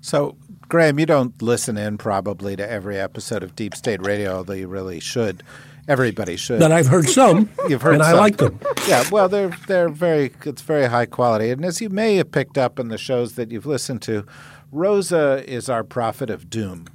So, 0.00 0.36
Graham, 0.68 0.98
you 0.98 1.06
don't 1.06 1.40
listen 1.42 1.76
in 1.76 1.98
probably 1.98 2.56
to 2.56 2.68
every 2.68 2.98
episode 2.98 3.42
of 3.42 3.54
Deep 3.54 3.74
State 3.74 4.04
Radio, 4.04 4.36
although 4.36 4.54
you 4.54 4.68
really 4.68 5.00
should. 5.00 5.42
Everybody 5.88 6.36
should. 6.36 6.58
But 6.58 6.72
I've 6.72 6.88
heard 6.88 7.08
some. 7.08 7.48
You've 7.68 7.82
heard, 7.82 7.94
and 7.94 8.02
some. 8.02 8.16
I 8.16 8.18
like 8.18 8.38
them. 8.38 8.58
Yeah, 8.88 9.04
well, 9.12 9.28
they're 9.28 9.56
they're 9.68 9.88
very 9.88 10.32
it's 10.44 10.62
very 10.62 10.86
high 10.86 11.06
quality, 11.06 11.50
and 11.50 11.64
as 11.64 11.80
you 11.80 11.90
may 11.90 12.16
have 12.16 12.32
picked 12.32 12.58
up 12.58 12.80
in 12.80 12.88
the 12.88 12.98
shows 12.98 13.34
that 13.36 13.52
you've 13.52 13.66
listened 13.66 14.02
to, 14.02 14.26
Rosa 14.72 15.44
is 15.48 15.68
our 15.68 15.84
prophet 15.84 16.28
of 16.28 16.50
doom. 16.50 16.86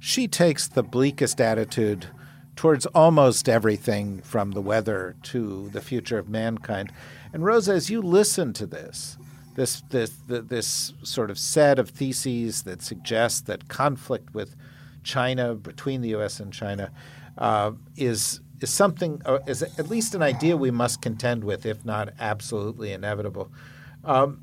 She 0.00 0.28
takes 0.28 0.68
the 0.68 0.82
bleakest 0.82 1.40
attitude 1.40 2.06
towards 2.56 2.86
almost 2.86 3.48
everything 3.48 4.20
from 4.22 4.50
the 4.50 4.60
weather 4.60 5.14
to 5.22 5.68
the 5.70 5.80
future 5.80 6.18
of 6.18 6.28
mankind. 6.28 6.92
And 7.32 7.44
Rosa, 7.44 7.72
as 7.72 7.88
you 7.88 8.02
listen 8.02 8.52
to 8.54 8.66
this, 8.66 9.16
this 9.54 9.82
this 9.90 10.12
this 10.26 10.92
sort 11.02 11.30
of 11.30 11.38
set 11.38 11.78
of 11.78 11.90
theses 11.90 12.62
that 12.62 12.80
suggest 12.80 13.46
that 13.46 13.68
conflict 13.68 14.32
with 14.34 14.54
China 15.02 15.54
between 15.54 16.00
the 16.00 16.10
U.S. 16.10 16.38
and 16.38 16.52
China 16.52 16.92
uh, 17.36 17.72
is 17.96 18.40
is 18.60 18.70
something 18.70 19.20
uh, 19.24 19.38
is 19.46 19.62
at 19.62 19.88
least 19.88 20.14
an 20.14 20.22
idea 20.22 20.56
we 20.56 20.70
must 20.70 21.02
contend 21.02 21.44
with, 21.44 21.66
if 21.66 21.84
not 21.84 22.10
absolutely 22.20 22.92
inevitable. 22.92 23.50
Um, 24.04 24.42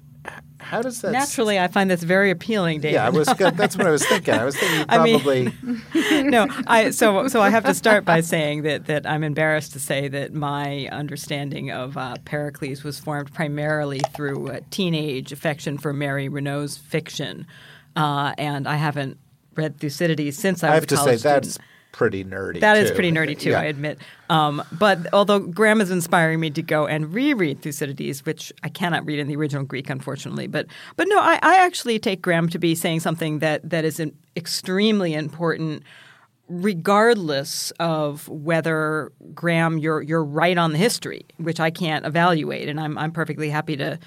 how 0.66 0.82
does 0.82 1.02
that 1.02 1.12
naturally? 1.12 1.60
I 1.60 1.68
find 1.68 1.92
this 1.92 2.02
very 2.02 2.32
appealing, 2.32 2.82
David. 2.82 2.96
Yeah, 2.96 3.06
I 3.06 3.10
was. 3.10 3.28
That's 3.28 3.78
what 3.78 3.86
I 3.86 3.92
was 3.92 4.06
thinking. 4.06 4.34
I 4.34 4.44
was 4.44 4.58
thinking 4.58 4.86
probably. 4.88 5.54
I 5.94 6.22
mean, 6.22 6.30
no, 6.32 6.48
I 6.66 6.90
so 6.90 7.28
so 7.28 7.42
I 7.42 7.52
have 7.52 7.66
to 7.66 7.74
start 7.76 8.04
by 8.04 8.22
saying 8.22 8.64
that 8.64 8.88
that 8.88 9.06
I'm 9.06 9.24
embarrassed 9.24 9.74
to 9.74 9.80
say 9.80 10.08
that 10.08 10.34
my 10.34 10.90
understanding 10.92 11.72
of 11.72 11.98
uh, 11.98 12.16
Pericles 12.26 12.84
was 12.84 13.00
formed 13.00 13.32
primarily 13.34 14.00
through 14.16 14.48
a 14.48 14.62
teenage 14.62 15.32
affection 15.32 15.78
for 15.78 15.94
Mary 15.94 16.30
Renault's 16.30 16.78
fiction, 16.78 17.46
uh, 17.96 18.34
and 18.38 18.68
I 18.68 18.78
haven't 18.78 19.20
read 19.56 19.80
Thucydides 19.80 20.38
since 20.38 20.64
I 20.64 20.68
was 20.68 20.72
I 20.72 20.76
have 20.76 20.84
a 20.84 20.88
to 20.88 20.96
college 20.96 21.20
say 21.20 21.30
that's 21.30 21.50
student. 21.54 21.72
Pretty 21.96 22.26
nerdy. 22.26 22.60
That 22.60 22.74
too. 22.74 22.82
is 22.82 22.92
pretty 22.92 23.10
nerdy 23.10 23.40
too, 23.40 23.52
Yeah. 23.52 23.62
I 23.62 23.64
admit. 23.66 24.00
Um, 24.30 24.62
but 24.74 25.14
although 25.14 25.40
Graham 25.40 25.80
is 25.80 25.92
inspiring 25.92 26.42
me 26.42 26.50
to 26.50 26.62
go 26.62 26.86
and 26.88 27.14
reread 27.14 27.62
Thucydides, 27.62 28.26
which 28.26 28.52
I 28.64 28.70
cannot 28.70 29.06
read 29.06 29.18
in 29.18 29.28
the 29.28 29.36
original 29.38 29.64
Greek, 29.64 29.90
unfortunately. 29.90 30.48
But 30.48 30.68
but 30.98 31.08
no, 31.08 31.18
I, 31.20 31.40
I 31.42 31.64
actually 31.64 31.98
take 32.00 32.22
Graham 32.22 32.50
to 32.50 32.60
be 32.60 32.76
saying 32.76 33.00
something 33.00 33.40
that 33.40 33.70
that 33.70 33.86
is 33.86 34.02
an 34.02 34.14
extremely 34.36 35.14
important, 35.14 35.84
regardless 36.50 37.72
of 37.80 38.28
whether 38.28 39.14
Graham 39.34 39.78
you're 39.78 40.02
you're 40.02 40.24
right 40.24 40.58
on 40.58 40.74
the 40.74 40.78
history, 40.78 41.26
which 41.38 41.62
I 41.62 41.70
can't 41.72 42.06
evaluate, 42.06 42.68
and 42.68 42.78
I'm 42.78 42.98
I'm 42.98 43.12
perfectly 43.14 43.50
happy 43.50 43.78
to 43.78 44.00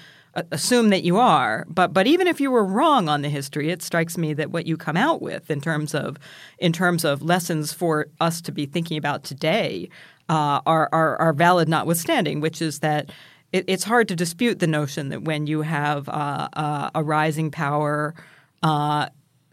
assume 0.51 0.89
that 0.89 1.03
you 1.03 1.17
are. 1.17 1.65
But 1.69 1.93
but 1.93 2.07
even 2.07 2.27
if 2.27 2.39
you 2.39 2.51
were 2.51 2.65
wrong 2.65 3.09
on 3.09 3.21
the 3.21 3.29
history, 3.29 3.69
it 3.69 3.81
strikes 3.81 4.17
me 4.17 4.33
that 4.33 4.51
what 4.51 4.65
you 4.65 4.77
come 4.77 4.97
out 4.97 5.21
with 5.21 5.49
in 5.49 5.61
terms 5.61 5.93
of 5.93 6.17
in 6.57 6.73
terms 6.73 7.03
of 7.05 7.21
lessons 7.21 7.73
for 7.73 8.07
us 8.19 8.41
to 8.41 8.51
be 8.51 8.65
thinking 8.65 8.97
about 8.97 9.23
today 9.23 9.89
uh, 10.29 10.61
are, 10.65 10.89
are 10.91 11.17
are 11.17 11.33
valid, 11.33 11.69
notwithstanding, 11.69 12.39
which 12.39 12.61
is 12.61 12.79
that. 12.79 13.11
It, 13.51 13.65
it's 13.67 13.83
hard 13.83 14.07
to 14.09 14.15
dispute 14.15 14.59
the 14.59 14.67
notion 14.67 15.09
that 15.09 15.23
when 15.23 15.47
you 15.47 15.63
have 15.63 16.07
uh, 16.07 16.49
uh, 16.53 16.91
a 16.93 17.03
rising 17.03 17.49
power 17.49 18.13
uh, 18.61 19.07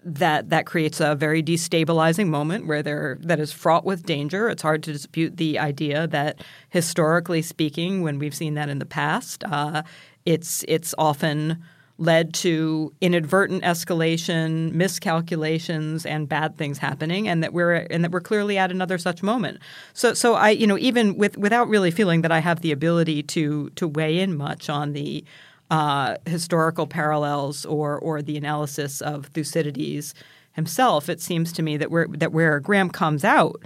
that 0.07 0.51
that 0.51 0.67
creates 0.67 1.01
a 1.01 1.17
very 1.17 1.43
destabilizing 1.43 2.29
moment 2.29 2.67
where 2.67 2.83
there 2.83 3.19
that 3.23 3.41
is 3.41 3.53
fraught 3.53 3.85
with 3.85 4.07
danger. 4.07 4.49
It's 4.49 4.63
hard 4.63 4.85
to 4.85 4.93
dispute 4.93 5.37
the 5.37 5.59
idea 5.59 6.07
that 6.07 6.45
historically 6.71 7.43
speaking, 7.43 8.03
when 8.03 8.21
we've 8.21 8.35
seen 8.35 8.55
that 8.55 8.69
in 8.69 8.79
the 8.79 8.87
past, 8.87 9.43
uh, 9.45 9.83
it's 10.27 10.65
it's 10.69 10.95
often 10.99 11.63
led 11.99 12.35
to 12.35 12.93
inadvertent 13.01 13.63
escalation, 13.63 14.73
miscalculations, 14.73 16.05
and 16.05 16.29
bad 16.29 16.59
things 16.59 16.79
happening, 16.79 17.27
and 17.27 17.43
that 17.43 17.53
we're 17.53 17.75
and 17.91 18.05
that 18.05 18.11
we're 18.11 18.21
clearly 18.21 18.59
at 18.59 18.71
another 18.71 18.99
such 18.99 19.23
moment. 19.23 19.59
So, 19.95 20.13
so 20.13 20.35
I, 20.35 20.51
you 20.51 20.67
know, 20.67 20.79
even 20.79 21.17
with 21.17 21.39
without 21.39 21.69
really 21.69 21.91
feeling 21.91 22.23
that 22.23 22.33
I 22.33 22.41
have 22.41 22.61
the 22.61 22.73
ability 22.73 23.23
to 23.25 23.71
to 23.71 23.89
weigh 23.89 24.19
in 24.21 24.37
much 24.37 24.69
on 24.69 24.93
the 24.93 25.25
uh, 25.71 26.17
historical 26.27 26.87
parallels 26.87 27.65
or 27.65 27.99
or 27.99 28.21
the 28.21 28.37
analysis 28.37 29.01
of 29.01 29.27
Thucydides 29.27 30.15
himself, 30.53 31.09
it 31.09 31.21
seems 31.21 31.53
to 31.53 31.63
me 31.63 31.77
that 31.77 31.91
where 31.91 32.07
that 32.09 32.33
where 32.33 32.61
Graham 32.61 32.91
comes 32.91 33.25
out. 33.25 33.63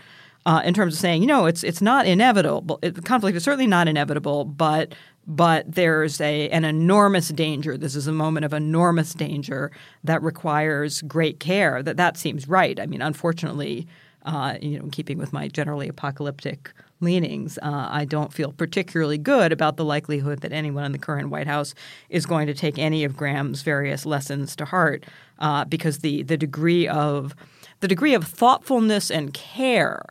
Uh, 0.46 0.62
in 0.64 0.73
terms 0.73 0.94
of 0.94 0.99
saying, 0.99 1.20
you 1.20 1.29
know, 1.29 1.44
it's 1.44 1.62
it's 1.62 1.83
not 1.83 2.07
inevitable. 2.07 2.79
It, 2.81 3.05
conflict 3.05 3.37
is 3.37 3.44
certainly 3.44 3.66
not 3.66 3.88
inevitable, 3.88 4.46
but 4.46 4.94
but 5.26 5.70
there's 5.72 6.20
a 6.20 6.48
an 6.50 6.64
enormous 6.64 7.28
danger. 7.28 7.76
This 7.76 7.94
is 7.94 8.06
a 8.06 8.12
moment 8.12 8.44
of 8.44 8.52
enormous 8.52 9.14
danger 9.14 9.70
that 10.04 10.22
requires 10.22 11.02
great 11.02 11.40
care. 11.40 11.83
That 11.83 11.96
that 11.96 12.16
seems 12.16 12.48
right. 12.48 12.78
I 12.80 12.87
mean, 12.87 13.02
unfortunately, 13.02 13.87
uh, 14.24 14.56
you 14.61 14.78
know, 14.78 14.85
in 14.85 14.90
keeping 14.90 15.18
with 15.18 15.33
my 15.33 15.48
generally 15.48 15.88
apocalyptic 15.88 16.72
leanings, 17.00 17.59
uh, 17.62 17.88
I 17.90 18.04
don't 18.04 18.33
feel 18.33 18.52
particularly 18.52 19.16
good 19.16 19.52
about 19.52 19.76
the 19.76 19.85
likelihood 19.85 20.40
that 20.40 20.52
anyone 20.52 20.85
in 20.85 20.92
the 20.92 20.98
current 20.98 21.30
White 21.30 21.46
House 21.46 21.74
is 22.11 22.26
going 22.26 22.46
to 22.46 22.54
take 22.54 22.78
any 22.78 23.04
of 23.04 23.16
Graham's 23.16 23.62
various 23.62 24.04
lessons 24.04 24.54
to 24.56 24.66
heart, 24.66 25.04
uh, 25.38 25.64
because 25.64 25.98
the 25.98 26.22
the 26.22 26.37
degree 26.37 26.87
of 26.88 27.35
the 27.80 27.88
degree 27.88 28.14
of 28.14 28.24
thoughtfulness 28.24 29.11
and 29.11 29.33
care 29.33 30.02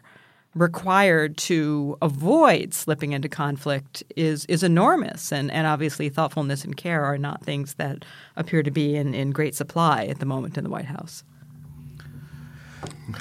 required 0.55 1.37
to 1.37 1.97
avoid 2.01 2.73
slipping 2.73 3.11
into 3.11 3.29
conflict 3.29 4.03
is 4.15 4.45
is 4.45 4.63
enormous 4.63 5.31
and 5.31 5.51
and 5.51 5.67
obviously 5.67 6.09
thoughtfulness 6.09 6.63
and 6.63 6.75
care 6.75 7.03
are 7.03 7.17
not 7.17 7.43
things 7.43 7.75
that 7.75 8.03
appear 8.35 8.63
to 8.63 8.71
be 8.71 8.95
in, 8.95 9.13
in 9.13 9.31
great 9.31 9.53
supply 9.53 10.05
at 10.05 10.19
the 10.19 10.25
moment 10.25 10.57
in 10.57 10.63
the 10.63 10.69
White 10.69 10.85
House. 10.85 11.23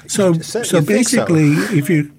So 0.07 0.33
so, 0.33 0.63
so 0.63 0.81
basically 0.81 1.55
so. 1.55 1.73
if 1.73 1.89
you 1.89 2.11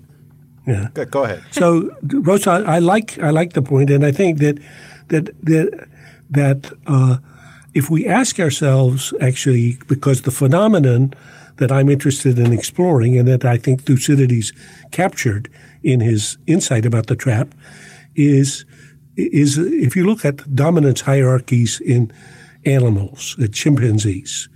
yeah. 0.67 0.89
Go 1.11 1.25
ahead. 1.25 1.43
So 1.51 1.91
Rosa 2.03 2.63
I 2.67 2.79
like 2.79 3.19
I 3.19 3.31
like 3.31 3.55
the 3.55 3.63
point 3.63 3.91
and 3.91 4.07
I 4.07 4.13
think 4.13 4.39
that 4.39 4.59
that 5.09 5.31
that 5.45 5.89
that 6.31 6.73
uh, 6.87 7.17
if 7.75 7.91
we 7.91 8.07
ask 8.07 8.39
ourselves 8.39 9.13
actually 9.21 9.79
because 9.89 10.23
the 10.23 10.31
phenomenon 10.31 11.15
that 11.61 11.71
I'm 11.71 11.89
interested 11.91 12.39
in 12.39 12.53
exploring 12.53 13.19
and 13.19 13.29
that 13.29 13.45
I 13.45 13.59
think 13.59 13.85
Thucydides 13.85 14.53
captured 14.91 15.49
in 15.83 16.01
his 16.01 16.39
insight 16.47 16.85
about 16.85 17.07
the 17.07 17.17
trap 17.17 17.55
is 18.17 18.65
is 19.17 19.59
if 19.59 19.95
you 19.95 20.07
look 20.07 20.25
at 20.25 20.55
dominance 20.55 21.03
hierarchies 21.03 21.81
in 21.81 22.11
animals, 22.65 23.37
at 23.43 23.53
chimpanzees, 23.53 24.49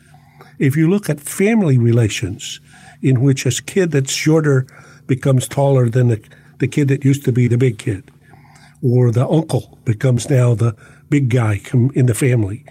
if 0.58 0.76
you 0.76 0.88
look 0.88 1.10
at 1.10 1.20
family 1.20 1.76
relations 1.76 2.60
in 3.02 3.20
which 3.20 3.44
a 3.44 3.62
kid 3.62 3.90
that's 3.90 4.12
shorter 4.12 4.66
becomes 5.06 5.46
taller 5.46 5.90
than 5.90 6.08
the, 6.08 6.20
the 6.60 6.68
kid 6.68 6.88
that 6.88 7.04
used 7.04 7.24
to 7.24 7.32
be 7.32 7.46
the 7.46 7.58
big 7.58 7.78
kid, 7.78 8.10
or 8.82 9.10
the 9.10 9.28
uncle 9.28 9.78
becomes 9.84 10.30
now 10.30 10.54
the 10.54 10.74
big 11.10 11.28
guy 11.28 11.60
in 11.94 12.06
the 12.06 12.14
family, 12.14 12.64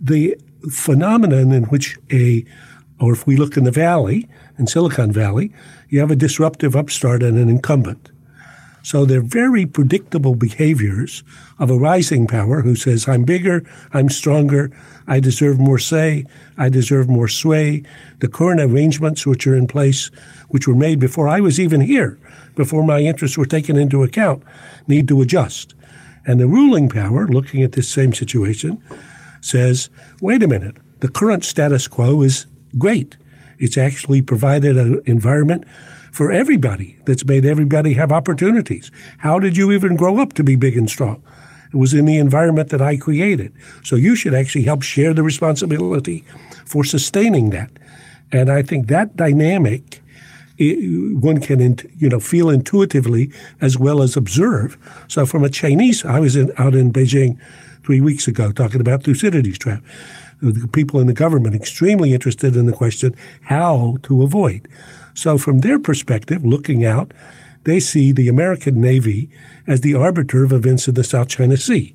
the 0.00 0.36
phenomenon 0.70 1.50
in 1.50 1.64
which 1.64 1.98
a 2.12 2.44
or 3.00 3.12
if 3.12 3.26
we 3.26 3.36
look 3.36 3.56
in 3.56 3.64
the 3.64 3.70
valley, 3.70 4.28
in 4.58 4.66
Silicon 4.66 5.12
Valley, 5.12 5.52
you 5.88 6.00
have 6.00 6.10
a 6.10 6.16
disruptive 6.16 6.76
upstart 6.76 7.22
and 7.22 7.36
an 7.38 7.48
incumbent. 7.48 8.10
So 8.84 9.06
they're 9.06 9.22
very 9.22 9.64
predictable 9.64 10.34
behaviors 10.34 11.24
of 11.58 11.70
a 11.70 11.78
rising 11.78 12.26
power 12.26 12.60
who 12.60 12.76
says, 12.76 13.08
I'm 13.08 13.24
bigger, 13.24 13.64
I'm 13.94 14.10
stronger, 14.10 14.70
I 15.06 15.20
deserve 15.20 15.58
more 15.58 15.78
say, 15.78 16.26
I 16.58 16.68
deserve 16.68 17.08
more 17.08 17.26
sway. 17.26 17.82
The 18.18 18.28
current 18.28 18.60
arrangements 18.60 19.26
which 19.26 19.46
are 19.46 19.56
in 19.56 19.66
place, 19.66 20.10
which 20.48 20.68
were 20.68 20.74
made 20.74 21.00
before 21.00 21.28
I 21.28 21.40
was 21.40 21.58
even 21.58 21.80
here, 21.80 22.18
before 22.56 22.84
my 22.84 23.00
interests 23.00 23.38
were 23.38 23.46
taken 23.46 23.76
into 23.76 24.02
account, 24.02 24.42
need 24.86 25.08
to 25.08 25.22
adjust. 25.22 25.74
And 26.26 26.38
the 26.38 26.46
ruling 26.46 26.90
power, 26.90 27.26
looking 27.26 27.62
at 27.62 27.72
this 27.72 27.88
same 27.88 28.12
situation, 28.12 28.82
says, 29.40 29.88
wait 30.20 30.42
a 30.42 30.48
minute, 30.48 30.76
the 31.00 31.08
current 31.08 31.44
status 31.44 31.88
quo 31.88 32.20
is 32.20 32.46
great. 32.78 33.16
It's 33.58 33.78
actually 33.78 34.22
provided 34.22 34.76
an 34.76 35.00
environment 35.06 35.64
for 36.12 36.30
everybody 36.30 36.96
that's 37.06 37.24
made 37.24 37.44
everybody 37.44 37.94
have 37.94 38.12
opportunities. 38.12 38.90
How 39.18 39.38
did 39.38 39.56
you 39.56 39.72
even 39.72 39.96
grow 39.96 40.20
up 40.20 40.32
to 40.34 40.44
be 40.44 40.56
big 40.56 40.76
and 40.76 40.88
strong? 40.88 41.22
It 41.72 41.76
was 41.76 41.92
in 41.92 42.04
the 42.04 42.18
environment 42.18 42.70
that 42.70 42.80
I 42.80 42.96
created. 42.96 43.52
So 43.82 43.96
you 43.96 44.14
should 44.14 44.34
actually 44.34 44.62
help 44.62 44.82
share 44.82 45.12
the 45.12 45.24
responsibility 45.24 46.24
for 46.64 46.84
sustaining 46.84 47.50
that. 47.50 47.70
And 48.30 48.48
I 48.50 48.62
think 48.62 48.86
that 48.88 49.16
dynamic 49.16 50.00
it, 50.56 51.20
one 51.20 51.40
can 51.40 51.76
you 51.96 52.08
know 52.08 52.20
feel 52.20 52.48
intuitively 52.48 53.32
as 53.60 53.76
well 53.76 54.02
as 54.02 54.16
observe. 54.16 54.78
So 55.08 55.26
from 55.26 55.42
a 55.42 55.50
Chinese, 55.50 56.04
I 56.04 56.20
was 56.20 56.36
in, 56.36 56.52
out 56.58 56.76
in 56.76 56.92
Beijing 56.92 57.38
three 57.84 58.00
weeks 58.00 58.28
ago 58.28 58.52
talking 58.52 58.80
about 58.80 59.02
Thucydides 59.02 59.58
trap 59.58 59.82
the 60.52 60.68
people 60.68 61.00
in 61.00 61.06
the 61.06 61.12
government 61.12 61.54
extremely 61.54 62.12
interested 62.12 62.56
in 62.56 62.66
the 62.66 62.72
question 62.72 63.14
how 63.42 63.96
to 64.02 64.22
avoid. 64.22 64.68
So, 65.14 65.38
from 65.38 65.60
their 65.60 65.78
perspective, 65.78 66.44
looking 66.44 66.84
out, 66.84 67.12
they 67.64 67.80
see 67.80 68.12
the 68.12 68.28
American 68.28 68.80
Navy 68.80 69.30
as 69.66 69.80
the 69.80 69.94
arbiter 69.94 70.44
of 70.44 70.52
events 70.52 70.88
in 70.88 70.94
the 70.94 71.04
South 71.04 71.28
China 71.28 71.56
Sea. 71.56 71.94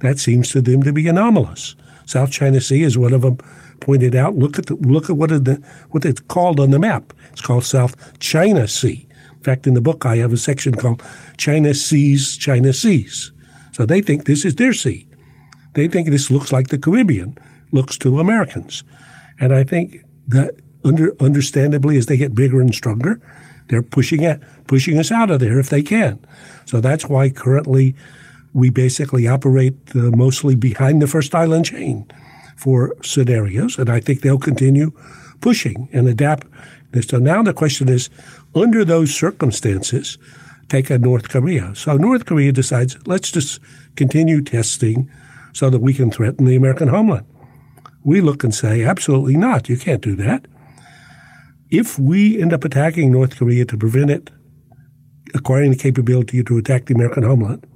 That 0.00 0.18
seems 0.18 0.50
to 0.50 0.60
them 0.60 0.82
to 0.82 0.92
be 0.92 1.08
anomalous. 1.08 1.74
South 2.06 2.30
China 2.30 2.60
Sea, 2.60 2.82
is 2.82 2.98
one 2.98 3.12
of 3.12 3.22
them 3.22 3.38
pointed 3.80 4.14
out, 4.14 4.36
look 4.36 4.58
at 4.58 4.66
the, 4.66 4.74
look 4.76 5.08
at 5.08 5.16
what, 5.16 5.30
the, 5.30 5.62
what 5.90 6.04
it's 6.04 6.20
called 6.20 6.60
on 6.60 6.70
the 6.70 6.78
map. 6.78 7.12
It's 7.32 7.40
called 7.40 7.64
South 7.64 8.18
China 8.18 8.68
Sea. 8.68 9.06
In 9.32 9.44
fact, 9.44 9.66
in 9.66 9.74
the 9.74 9.80
book, 9.80 10.04
I 10.04 10.16
have 10.16 10.32
a 10.32 10.36
section 10.36 10.74
called 10.74 11.02
China 11.38 11.72
Seas, 11.72 12.36
China 12.36 12.72
Seas. 12.72 13.32
So 13.72 13.86
they 13.86 14.02
think 14.02 14.24
this 14.24 14.44
is 14.44 14.56
their 14.56 14.72
sea. 14.72 15.06
They 15.74 15.88
think 15.88 16.08
this 16.08 16.30
looks 16.30 16.52
like 16.52 16.68
the 16.68 16.78
Caribbean 16.78 17.38
looks 17.72 17.98
to 17.98 18.20
Americans. 18.20 18.84
And 19.38 19.54
I 19.54 19.64
think 19.64 20.04
that 20.28 20.54
under, 20.84 21.14
understandably, 21.20 21.96
as 21.96 22.06
they 22.06 22.16
get 22.16 22.34
bigger 22.34 22.60
and 22.60 22.74
stronger, 22.74 23.20
they're 23.68 23.82
pushing 23.82 24.22
it, 24.22 24.40
pushing 24.66 24.98
us 24.98 25.12
out 25.12 25.30
of 25.30 25.40
there 25.40 25.58
if 25.58 25.68
they 25.68 25.82
can. 25.82 26.18
So 26.66 26.80
that's 26.80 27.06
why 27.06 27.30
currently 27.30 27.94
we 28.52 28.70
basically 28.70 29.28
operate 29.28 29.76
uh, 29.94 30.10
mostly 30.10 30.56
behind 30.56 31.00
the 31.00 31.06
first 31.06 31.34
island 31.34 31.66
chain 31.66 32.10
for 32.56 32.94
scenarios, 33.02 33.78
and 33.78 33.88
I 33.88 34.00
think 34.00 34.20
they'll 34.20 34.38
continue 34.38 34.92
pushing 35.40 35.88
and 35.92 36.08
adapt. 36.08 36.46
So 37.02 37.18
now 37.18 37.42
the 37.42 37.54
question 37.54 37.88
is, 37.88 38.10
under 38.54 38.84
those 38.84 39.14
circumstances, 39.14 40.18
take 40.68 40.90
a 40.90 40.98
North 40.98 41.28
Korea. 41.28 41.74
So 41.74 41.96
North 41.96 42.26
Korea 42.26 42.52
decides, 42.52 42.96
let's 43.06 43.30
just 43.30 43.60
continue 43.96 44.42
testing 44.42 45.08
so 45.52 45.70
that 45.70 45.80
we 45.80 45.94
can 45.94 46.10
threaten 46.10 46.46
the 46.46 46.56
American 46.56 46.88
homeland. 46.88 47.26
We 48.04 48.20
look 48.20 48.44
and 48.44 48.54
say, 48.54 48.84
absolutely 48.84 49.36
not. 49.36 49.68
You 49.68 49.76
can't 49.76 50.02
do 50.02 50.16
that. 50.16 50.46
If 51.70 51.98
we 51.98 52.40
end 52.40 52.52
up 52.52 52.64
attacking 52.64 53.12
North 53.12 53.36
Korea 53.36 53.64
to 53.66 53.76
prevent 53.76 54.10
it 54.10 54.30
acquiring 55.34 55.70
the 55.70 55.76
capability 55.76 56.42
to 56.42 56.58
attack 56.58 56.86
the 56.86 56.94
American 56.94 57.22
homeland, 57.22 57.66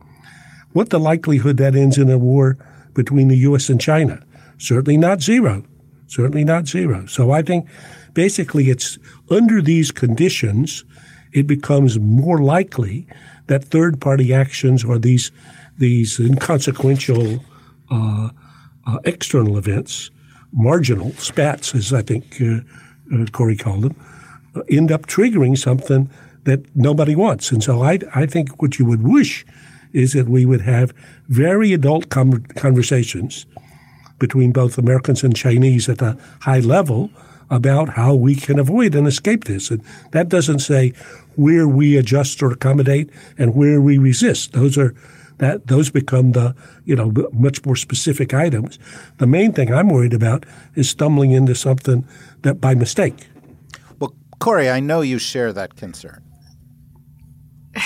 what 0.73 0.91
the 0.91 0.99
likelihood 0.99 1.57
that 1.59 1.77
ends 1.77 1.99
in 1.99 2.11
a 2.11 2.19
war 2.19 2.59
between 2.95 3.29
the 3.29 3.37
U.S. 3.39 3.69
and 3.69 3.81
China? 3.81 4.21
Certainly 4.59 4.97
not 4.97 5.23
zero. 5.23 5.65
Certainly 6.07 6.45
not 6.45 6.67
zero. 6.67 7.07
So 7.07 7.31
I 7.31 7.43
think 7.43 7.69
basically 8.13 8.71
it's 8.71 8.99
under 9.31 9.63
these 9.63 9.93
conditions, 9.93 10.85
it 11.33 11.47
becomes 11.47 11.99
more 11.99 12.39
likely 12.39 13.07
that 13.47 13.65
third 13.65 14.01
party 14.01 14.33
actions 14.33 14.85
or 14.85 14.99
these 14.99 15.31
these 15.77 16.21
inconsequential 16.21 17.45
uh, 17.91 18.31
uh, 18.87 18.99
external 19.05 19.59
events 19.59 20.11
marginal 20.55 21.12
spats, 21.14 21.75
as 21.75 21.93
I 21.93 22.03
think 22.03 22.40
uh, 22.40 22.61
uh, 23.14 23.27
Kori 23.33 23.57
called 23.57 23.83
them, 23.83 23.97
uh, 24.55 24.62
end 24.71 24.93
up 24.93 25.07
triggering 25.07 25.59
something 25.59 26.09
that 26.45 26.64
nobody 26.77 27.17
wants. 27.17 27.51
And 27.51 27.62
so 27.62 27.83
I, 27.83 27.99
I 28.14 28.27
think 28.27 28.62
what 28.62 28.79
you 28.79 28.87
would 28.87 29.03
wish 29.03 29.45
is 29.93 30.12
that 30.12 30.29
we 30.29 30.47
would 30.47 30.61
have 30.61 30.95
very 31.29 31.73
adult 31.73 32.09
com- 32.09 32.45
conversations 32.57 33.47
between 34.19 34.53
both 34.53 34.79
Americans 34.79 35.25
and 35.25 35.35
Chinese 35.35 35.88
at 35.88 36.01
a 36.01 36.17
high 36.40 36.61
level 36.61 37.11
about 37.51 37.90
how 37.90 38.14
we 38.14 38.35
can 38.35 38.59
avoid 38.59 38.95
and 38.95 39.07
escape 39.07 39.45
this. 39.45 39.71
And 39.71 39.83
that 40.12 40.29
doesn't 40.29 40.61
say 40.61 40.93
where 41.37 41.69
we 41.69 41.97
adjust 41.97 42.43
or 42.43 42.53
accommodate 42.53 43.11
and 43.38 43.55
where 43.55 43.81
we 43.81 43.99
resist. 43.99 44.53
Those 44.53 44.79
are 44.79 44.95
that 45.38 45.66
those 45.66 45.90
become 45.90 46.33
the 46.33 46.55
you 46.85 46.94
know 46.97 47.12
much 47.33 47.64
more 47.64 47.77
specific 47.77 48.35
items. 48.35 48.79
The 49.18 49.27
main 49.27 49.53
thing 49.53 49.73
I'm 49.73 49.88
worried 49.88 50.14
about 50.14 50.47
is 50.75 50.88
stumbling 50.88 51.33
into 51.33 51.55
something 51.55 52.07
that 52.42 52.61
by 52.61 52.75
mistake. 52.75 53.29
Well, 53.99 54.14
Kori, 54.38 54.68
I 54.70 54.81
know 54.81 55.01
you 55.01 55.18
share 55.18 55.53
that 55.53 55.77
concern. 55.77 56.23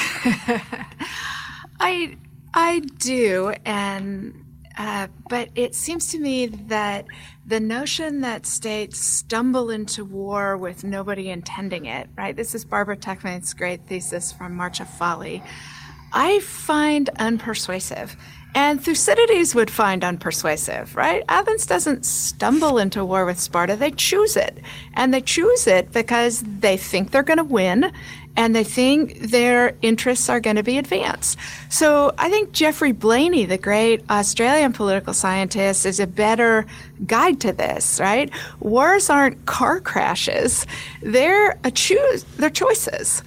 I 1.80 2.16
I 2.54 2.80
do, 2.98 3.54
and 3.64 4.44
uh, 4.76 5.08
but 5.28 5.48
it 5.54 5.74
seems 5.74 6.08
to 6.08 6.18
me 6.18 6.46
that 6.46 7.06
the 7.46 7.58
notion 7.58 8.20
that 8.20 8.46
states 8.46 8.98
stumble 8.98 9.70
into 9.70 10.04
war 10.04 10.56
with 10.56 10.84
nobody 10.84 11.30
intending 11.30 11.86
it, 11.86 12.08
right? 12.16 12.36
This 12.36 12.54
is 12.54 12.64
Barbara 12.64 12.96
Tuchman's 12.96 13.54
great 13.54 13.86
thesis 13.86 14.30
from 14.30 14.54
March 14.54 14.80
of 14.80 14.88
Folly. 14.88 15.42
I 16.12 16.40
find 16.40 17.10
unpersuasive. 17.18 18.16
And 18.54 18.82
Thucydides 18.82 19.54
would 19.54 19.70
find 19.70 20.02
unpersuasive, 20.02 20.96
right? 20.96 21.22
Athens 21.28 21.66
doesn't 21.66 22.04
stumble 22.04 22.78
into 22.78 23.04
war 23.04 23.24
with 23.24 23.38
Sparta, 23.38 23.76
they 23.76 23.90
choose 23.90 24.36
it. 24.36 24.58
And 24.94 25.12
they 25.12 25.20
choose 25.20 25.66
it 25.66 25.92
because 25.92 26.42
they 26.42 26.76
think 26.76 27.10
they're 27.10 27.22
going 27.22 27.38
to 27.38 27.44
win 27.44 27.92
and 28.36 28.54
they 28.54 28.64
think 28.64 29.18
their 29.18 29.76
interests 29.82 30.28
are 30.28 30.40
going 30.40 30.56
to 30.56 30.62
be 30.62 30.78
advanced. 30.78 31.38
So 31.70 32.12
I 32.18 32.30
think 32.30 32.52
Geoffrey 32.52 32.92
Blainey, 32.92 33.48
the 33.48 33.58
great 33.58 34.02
Australian 34.08 34.72
political 34.72 35.12
scientist, 35.12 35.84
is 35.84 35.98
a 35.98 36.06
better 36.06 36.64
guide 37.04 37.40
to 37.40 37.52
this, 37.52 37.98
right? 38.00 38.30
Wars 38.60 39.10
aren't 39.10 39.44
car 39.46 39.80
crashes, 39.80 40.66
they're 41.02 41.58
a 41.64 41.70
choose, 41.70 42.24
they're 42.36 42.48
choices. 42.48 43.22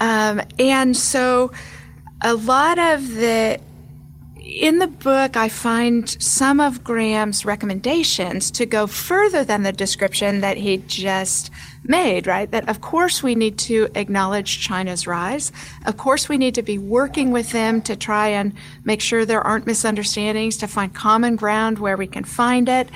Um, 0.00 0.42
and 0.58 0.96
so 0.96 1.52
a 2.22 2.34
lot 2.34 2.78
of 2.78 3.14
the 3.14 3.60
in 4.46 4.78
the 4.78 4.86
book, 4.86 5.36
I 5.36 5.48
find 5.48 6.08
some 6.22 6.60
of 6.60 6.84
Graham's 6.84 7.44
recommendations 7.44 8.50
to 8.52 8.64
go 8.64 8.86
further 8.86 9.44
than 9.44 9.64
the 9.64 9.72
description 9.72 10.40
that 10.40 10.56
he 10.56 10.78
just 10.86 11.50
made, 11.82 12.28
right? 12.28 12.48
That 12.50 12.68
of 12.68 12.80
course 12.80 13.24
we 13.24 13.34
need 13.34 13.58
to 13.58 13.88
acknowledge 13.96 14.60
China's 14.60 15.06
rise. 15.06 15.50
Of 15.84 15.96
course 15.96 16.28
we 16.28 16.38
need 16.38 16.54
to 16.54 16.62
be 16.62 16.78
working 16.78 17.32
with 17.32 17.50
them 17.50 17.82
to 17.82 17.96
try 17.96 18.28
and 18.28 18.52
make 18.84 19.00
sure 19.00 19.24
there 19.24 19.42
aren't 19.42 19.66
misunderstandings, 19.66 20.56
to 20.58 20.68
find 20.68 20.94
common 20.94 21.34
ground 21.34 21.80
where 21.80 21.96
we 21.96 22.06
can 22.06 22.24
find 22.24 22.68
it. 22.68 22.88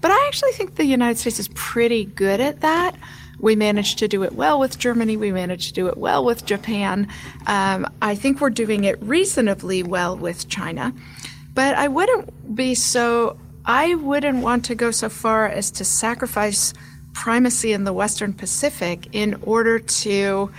But 0.00 0.10
I 0.10 0.26
actually 0.26 0.52
think 0.52 0.76
the 0.76 0.86
United 0.86 1.18
States 1.18 1.38
is 1.38 1.48
pretty 1.48 2.06
good 2.06 2.40
at 2.40 2.60
that. 2.60 2.96
We 3.38 3.56
managed 3.56 3.98
to 3.98 4.08
do 4.08 4.22
it 4.22 4.34
well 4.34 4.58
with 4.58 4.78
Germany. 4.78 5.16
We 5.16 5.32
managed 5.32 5.68
to 5.68 5.74
do 5.74 5.86
it 5.88 5.96
well 5.96 6.24
with 6.24 6.46
Japan. 6.46 7.08
Um, 7.46 7.86
I 8.00 8.14
think 8.14 8.40
we're 8.40 8.50
doing 8.50 8.84
it 8.84 9.00
reasonably 9.02 9.82
well 9.82 10.16
with 10.16 10.48
China. 10.48 10.94
But 11.54 11.74
I 11.76 11.88
wouldn't 11.88 12.54
be 12.54 12.74
so, 12.74 13.38
I 13.64 13.94
wouldn't 13.94 14.42
want 14.42 14.64
to 14.66 14.74
go 14.74 14.90
so 14.90 15.08
far 15.08 15.46
as 15.46 15.70
to 15.72 15.84
sacrifice 15.84 16.72
primacy 17.12 17.72
in 17.72 17.84
the 17.84 17.92
Western 17.92 18.32
Pacific 18.32 19.08
in 19.12 19.34
order 19.42 19.78
to 19.78 20.50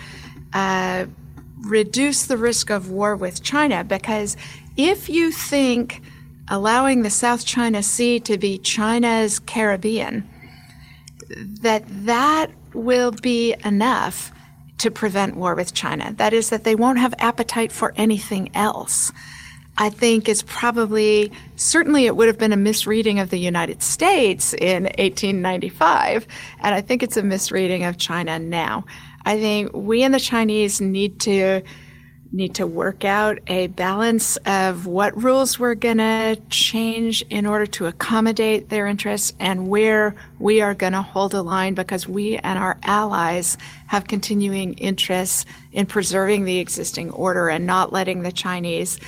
uh, 0.54 1.06
reduce 1.62 2.26
the 2.26 2.38
risk 2.38 2.70
of 2.70 2.90
war 2.90 3.16
with 3.16 3.44
China. 3.44 3.84
Because 3.84 4.38
if 4.76 5.10
you 5.10 5.32
think 5.32 6.02
allowing 6.48 7.04
the 7.04 7.10
South 7.10 7.46
China 7.46 7.84
Sea 7.84 8.20
to 8.22 8.38
be 8.38 8.58
China's 8.58 9.40
Caribbean, 9.40 10.28
that 11.62 11.84
that 12.06 12.52
will 12.78 13.12
be 13.12 13.56
enough 13.66 14.32
to 14.80 14.92
prevent 14.92 15.36
war 15.36 15.56
with 15.56 15.74
China. 15.74 16.14
That 16.14 16.34
is, 16.34 16.50
that 16.50 16.64
they 16.64 16.76
won't 16.76 17.00
have 17.00 17.14
appetite 17.18 17.72
for 17.72 17.94
anything 17.98 18.50
else. 18.54 19.12
I 19.80 19.90
think 19.90 20.28
is 20.28 20.42
probably, 20.42 21.32
certainly 21.56 22.06
it 22.06 22.16
would 22.16 22.28
have 22.28 22.40
been 22.40 22.54
a 22.54 22.58
misreading 22.58 23.20
of 23.20 23.30
the 23.30 23.38
United 23.38 23.84
States 23.84 24.54
in 24.54 24.84
1895, 24.84 26.28
and 26.62 26.74
I 26.74 26.82
think 26.82 27.04
it's 27.04 27.18
a 27.18 27.24
misreading 27.24 27.84
of 27.84 27.98
China 27.98 28.40
now. 28.40 28.86
I 29.26 29.40
think 29.40 29.72
we 29.74 30.04
and 30.04 30.14
the 30.14 30.20
Chinese 30.20 30.82
need 30.82 31.20
to 31.22 31.62
need 32.32 32.56
to 32.56 32.68
work 32.68 33.06
out 33.06 33.40
a 33.48 33.68
balance 33.68 34.38
of 34.46 34.86
what 34.86 35.22
rules 35.22 35.58
we're 35.58 35.76
going 35.76 35.98
to 35.98 36.38
change 36.50 37.22
in 37.30 37.46
order 37.46 37.66
to 37.66 37.86
accommodate 37.86 38.70
their 38.70 38.88
interests 38.88 39.34
and 39.40 39.68
where 39.68 40.16
we 40.40 40.62
are 40.62 40.74
going 40.74 40.94
to 40.94 41.02
hold 41.02 41.34
a 41.34 41.42
line 41.42 41.74
because 41.74 42.08
we 42.08 42.38
and 42.38 42.60
our 42.60 42.78
allies 42.84 43.58
have 43.88 44.08
continuing 44.08 44.74
interests 44.74 45.46
in 45.72 45.86
preserving 45.86 46.46
the 46.46 46.60
existing 46.60 47.10
order 47.12 47.50
and 47.50 47.66
not 47.66 47.94
letting 47.94 48.22
the 48.22 48.32
Chinese 48.32 49.00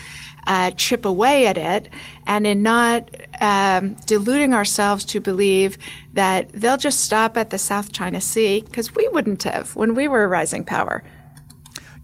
uh, 0.48 0.72
chip 0.72 1.06
away 1.06 1.48
at 1.48 1.58
it 1.58 1.90
and 2.26 2.48
in 2.48 2.64
not 2.64 3.10
um, 3.42 3.94
deluding 4.06 4.54
ourselves 4.54 5.06
to 5.06 5.20
believe 5.20 5.78
that 6.14 6.50
they'll 6.54 6.78
just 6.78 7.02
stop 7.02 7.38
at 7.38 7.50
the 7.50 7.58
South 7.58 7.92
China 7.92 8.20
Sea 8.20 8.62
because 8.62 8.96
we 8.96 9.08
wouldn't 9.10 9.44
have 9.44 9.76
when 9.76 9.94
we 9.94 10.08
were 10.08 10.24
a 10.24 10.28
rising 10.28 10.64
power. 10.64 11.04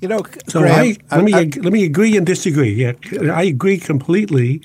You 0.02 0.10
know, 0.10 0.24
so 0.48 0.60
Graham, 0.60 0.96
I, 1.10 1.16
let 1.16 1.26
me 1.26 1.34
I, 1.34 1.44
let 1.62 1.74
me 1.74 1.84
agree 1.84 2.18
and 2.18 2.26
disagree. 2.26 2.74
Yeah, 2.74 2.94
I 3.34 3.44
agree 3.44 3.78
completely 3.78 4.62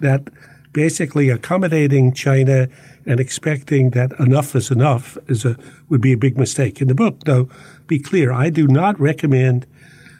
that 0.00 0.28
basically 0.72 1.30
accommodating 1.30 2.12
China 2.12 2.68
and 3.06 3.20
expecting 3.20 3.90
that 3.90 4.12
enough 4.18 4.54
is 4.54 4.70
enough 4.70 5.16
is 5.28 5.44
a 5.44 5.56
would 5.88 6.00
be 6.00 6.12
a 6.12 6.16
big 6.16 6.36
mistake. 6.36 6.80
In 6.80 6.88
the 6.88 6.94
book, 6.94 7.20
though, 7.24 7.48
be 7.86 7.98
clear, 7.98 8.32
I 8.32 8.50
do 8.50 8.66
not 8.66 8.98
recommend 9.00 9.66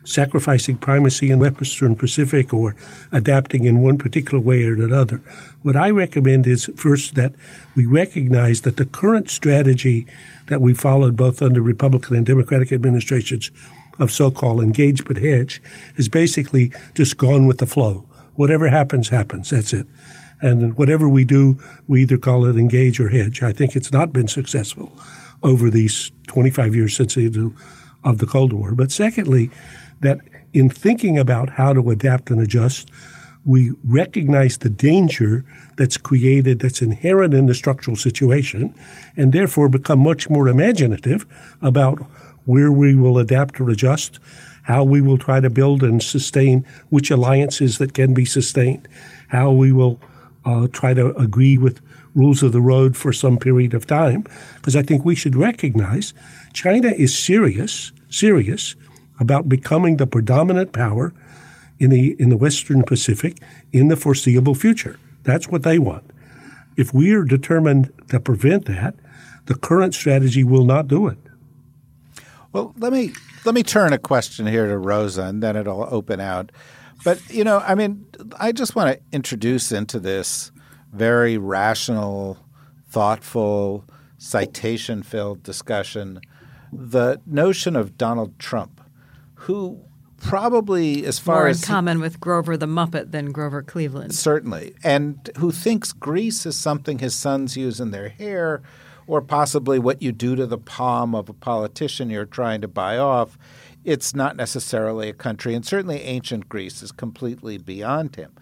sacrificing 0.04 0.76
primacy 0.76 1.30
in 1.30 1.38
Western 1.38 1.96
Pacific 1.96 2.52
or 2.52 2.76
adapting 3.10 3.64
in 3.64 3.82
one 3.82 3.96
particular 3.98 4.38
way 4.38 4.64
or 4.64 4.74
another. 4.74 5.20
What 5.62 5.76
I 5.76 5.90
recommend 5.90 6.46
is 6.46 6.70
first 6.76 7.14
that 7.14 7.32
we 7.74 7.86
recognize 7.86 8.62
that 8.62 8.76
the 8.76 8.84
current 8.84 9.30
strategy 9.30 10.06
that 10.46 10.60
we 10.60 10.74
followed 10.74 11.16
both 11.16 11.40
under 11.40 11.62
Republican 11.62 12.16
and 12.16 12.26
Democratic 12.26 12.70
administrations 12.70 13.50
of 13.98 14.10
so-called 14.10 14.62
engage 14.62 15.04
but 15.04 15.16
hedge 15.16 15.62
is 15.96 16.08
basically 16.08 16.72
just 16.94 17.16
gone 17.16 17.46
with 17.46 17.58
the 17.58 17.66
flow. 17.66 18.06
Whatever 18.34 18.68
happens, 18.68 19.08
happens. 19.08 19.50
That's 19.50 19.72
it. 19.72 19.86
And 20.40 20.76
whatever 20.76 21.08
we 21.08 21.24
do, 21.24 21.58
we 21.86 22.02
either 22.02 22.18
call 22.18 22.44
it 22.44 22.56
engage 22.56 23.00
or 23.00 23.08
hedge. 23.08 23.42
I 23.42 23.52
think 23.52 23.76
it's 23.76 23.92
not 23.92 24.12
been 24.12 24.28
successful 24.28 24.92
over 25.42 25.70
these 25.70 26.10
25 26.26 26.74
years 26.74 26.96
since 26.96 27.14
the 27.14 27.52
of 28.02 28.18
the 28.18 28.26
Cold 28.26 28.52
War. 28.52 28.74
But 28.74 28.90
secondly, 28.90 29.50
that 30.00 30.18
in 30.52 30.68
thinking 30.68 31.18
about 31.18 31.50
how 31.50 31.72
to 31.72 31.90
adapt 31.90 32.30
and 32.30 32.40
adjust, 32.40 32.90
we 33.46 33.72
recognize 33.84 34.58
the 34.58 34.70
danger 34.70 35.44
that's 35.76 35.96
created, 35.96 36.60
that's 36.60 36.82
inherent 36.82 37.34
in 37.34 37.46
the 37.46 37.54
structural 37.54 37.96
situation, 37.96 38.74
and 39.16 39.32
therefore 39.32 39.68
become 39.68 39.98
much 39.98 40.30
more 40.30 40.48
imaginative 40.48 41.26
about 41.60 42.06
where 42.44 42.70
we 42.70 42.94
will 42.94 43.18
adapt 43.18 43.60
or 43.60 43.70
adjust, 43.70 44.18
how 44.64 44.82
we 44.84 45.00
will 45.00 45.18
try 45.18 45.40
to 45.40 45.50
build 45.50 45.82
and 45.82 46.02
sustain 46.02 46.64
which 46.88 47.10
alliances 47.10 47.78
that 47.78 47.94
can 47.94 48.14
be 48.14 48.24
sustained, 48.24 48.88
how 49.28 49.50
we 49.50 49.72
will 49.72 50.00
uh, 50.44 50.66
try 50.72 50.94
to 50.94 51.14
agree 51.16 51.58
with 51.58 51.80
rules 52.14 52.42
of 52.42 52.52
the 52.52 52.60
road 52.60 52.96
for 52.96 53.12
some 53.12 53.38
period 53.38 53.74
of 53.74 53.86
time. 53.86 54.24
Because 54.56 54.76
I 54.76 54.82
think 54.82 55.04
we 55.04 55.14
should 55.14 55.36
recognize 55.36 56.14
China 56.52 56.88
is 56.88 57.16
serious, 57.16 57.92
serious 58.08 58.76
about 59.20 59.48
becoming 59.48 59.96
the 59.96 60.06
predominant 60.06 60.72
power 60.72 61.12
in 61.78 61.90
the 61.90 62.16
in 62.20 62.28
the 62.28 62.36
Western 62.36 62.82
Pacific 62.82 63.38
in 63.72 63.88
the 63.88 63.96
foreseeable 63.96 64.54
future. 64.54 64.98
That's 65.24 65.48
what 65.48 65.62
they 65.62 65.78
want. 65.78 66.04
If 66.76 66.92
we 66.92 67.12
are 67.12 67.24
determined 67.24 67.92
to 68.08 68.20
prevent 68.20 68.66
that, 68.66 68.94
the 69.46 69.54
current 69.54 69.94
strategy 69.94 70.44
will 70.44 70.64
not 70.64 70.88
do 70.88 71.06
it. 71.08 71.18
Well, 72.54 72.72
let 72.78 72.92
me 72.92 73.12
let 73.44 73.54
me 73.54 73.62
turn 73.62 73.92
a 73.92 73.98
question 73.98 74.46
here 74.46 74.66
to 74.68 74.78
Rosa, 74.78 75.24
and 75.24 75.42
then 75.42 75.56
it'll 75.56 75.86
open 75.90 76.20
out. 76.20 76.52
But 77.04 77.20
you 77.28 77.44
know, 77.44 77.58
I 77.58 77.74
mean, 77.74 78.06
I 78.38 78.52
just 78.52 78.74
want 78.76 78.96
to 78.96 79.02
introduce 79.12 79.72
into 79.72 79.98
this 79.98 80.52
very 80.92 81.36
rational, 81.36 82.38
thoughtful, 82.88 83.84
citation-filled 84.18 85.42
discussion 85.42 86.20
the 86.72 87.20
notion 87.26 87.76
of 87.76 87.96
Donald 87.96 88.38
Trump 88.38 88.80
who 89.34 89.80
probably 90.18 91.04
as 91.04 91.18
far 91.18 91.40
More 91.40 91.48
as 91.48 91.62
in 91.62 91.68
common 91.68 92.00
with 92.00 92.18
Grover 92.18 92.56
the 92.56 92.66
Muppet 92.66 93.10
than 93.10 93.30
Grover 93.30 93.62
Cleveland. 93.62 94.14
Certainly. 94.14 94.74
And 94.82 95.30
who 95.38 95.52
thinks 95.52 95.92
grease 95.92 96.46
is 96.46 96.56
something 96.56 96.98
his 96.98 97.14
sons 97.14 97.56
use 97.56 97.78
in 97.78 97.90
their 97.90 98.08
hair 98.08 98.62
or 99.06 99.20
possibly 99.20 99.78
what 99.78 100.02
you 100.02 100.12
do 100.12 100.34
to 100.36 100.46
the 100.46 100.58
palm 100.58 101.14
of 101.14 101.28
a 101.28 101.34
politician 101.34 102.10
you're 102.10 102.24
trying 102.24 102.60
to 102.60 102.68
buy 102.68 102.98
off 102.98 103.38
it's 103.84 104.14
not 104.14 104.36
necessarily 104.36 105.10
a 105.10 105.14
country, 105.14 105.54
and 105.54 105.64
certainly 105.64 106.00
ancient 106.00 106.48
Greece 106.48 106.82
is 106.82 106.90
completely 106.90 107.58
beyond 107.58 108.16
him. 108.16 108.32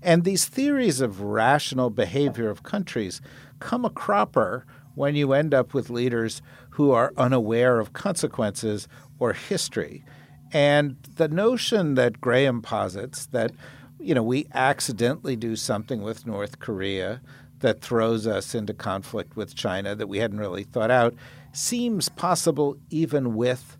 And 0.00 0.22
these 0.22 0.44
theories 0.46 1.00
of 1.00 1.20
rational 1.20 1.90
behavior 1.90 2.48
of 2.48 2.62
countries 2.62 3.20
come 3.58 3.84
a 3.84 3.90
cropper 3.90 4.64
when 4.94 5.16
you 5.16 5.32
end 5.32 5.52
up 5.52 5.74
with 5.74 5.90
leaders 5.90 6.40
who 6.70 6.92
are 6.92 7.12
unaware 7.16 7.80
of 7.80 7.92
consequences 7.92 8.88
or 9.18 9.32
history. 9.32 10.04
And 10.52 10.96
the 11.16 11.28
notion 11.28 11.94
that 11.94 12.20
Graham 12.20 12.62
posits 12.62 13.26
that, 13.26 13.52
you 13.98 14.14
know, 14.14 14.22
we 14.22 14.46
accidentally 14.54 15.34
do 15.34 15.56
something 15.56 16.02
with 16.02 16.26
North 16.26 16.58
Korea 16.58 17.20
that 17.62 17.80
throws 17.80 18.26
us 18.26 18.54
into 18.54 18.74
conflict 18.74 19.34
with 19.36 19.54
China 19.54 19.94
that 19.94 20.08
we 20.08 20.18
hadn't 20.18 20.38
really 20.38 20.62
thought 20.62 20.90
out 20.90 21.14
seems 21.52 22.08
possible 22.08 22.76
even 22.90 23.34
with 23.34 23.76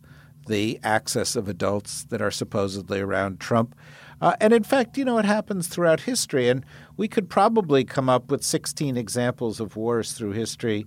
the 0.46 0.80
axis 0.82 1.36
of 1.36 1.48
adults 1.48 2.04
that 2.04 2.20
are 2.20 2.30
supposedly 2.30 3.00
around 3.00 3.38
Trump. 3.38 3.76
Uh, 4.20 4.34
and 4.40 4.52
in 4.52 4.62
fact, 4.62 4.96
you 4.96 5.04
know, 5.04 5.18
it 5.18 5.24
happens 5.24 5.68
throughout 5.68 6.00
history. 6.00 6.48
And 6.48 6.64
we 6.96 7.08
could 7.08 7.28
probably 7.28 7.84
come 7.84 8.08
up 8.08 8.30
with 8.30 8.44
16 8.44 8.96
examples 8.96 9.60
of 9.60 9.76
wars 9.76 10.12
through 10.12 10.32
history 10.32 10.86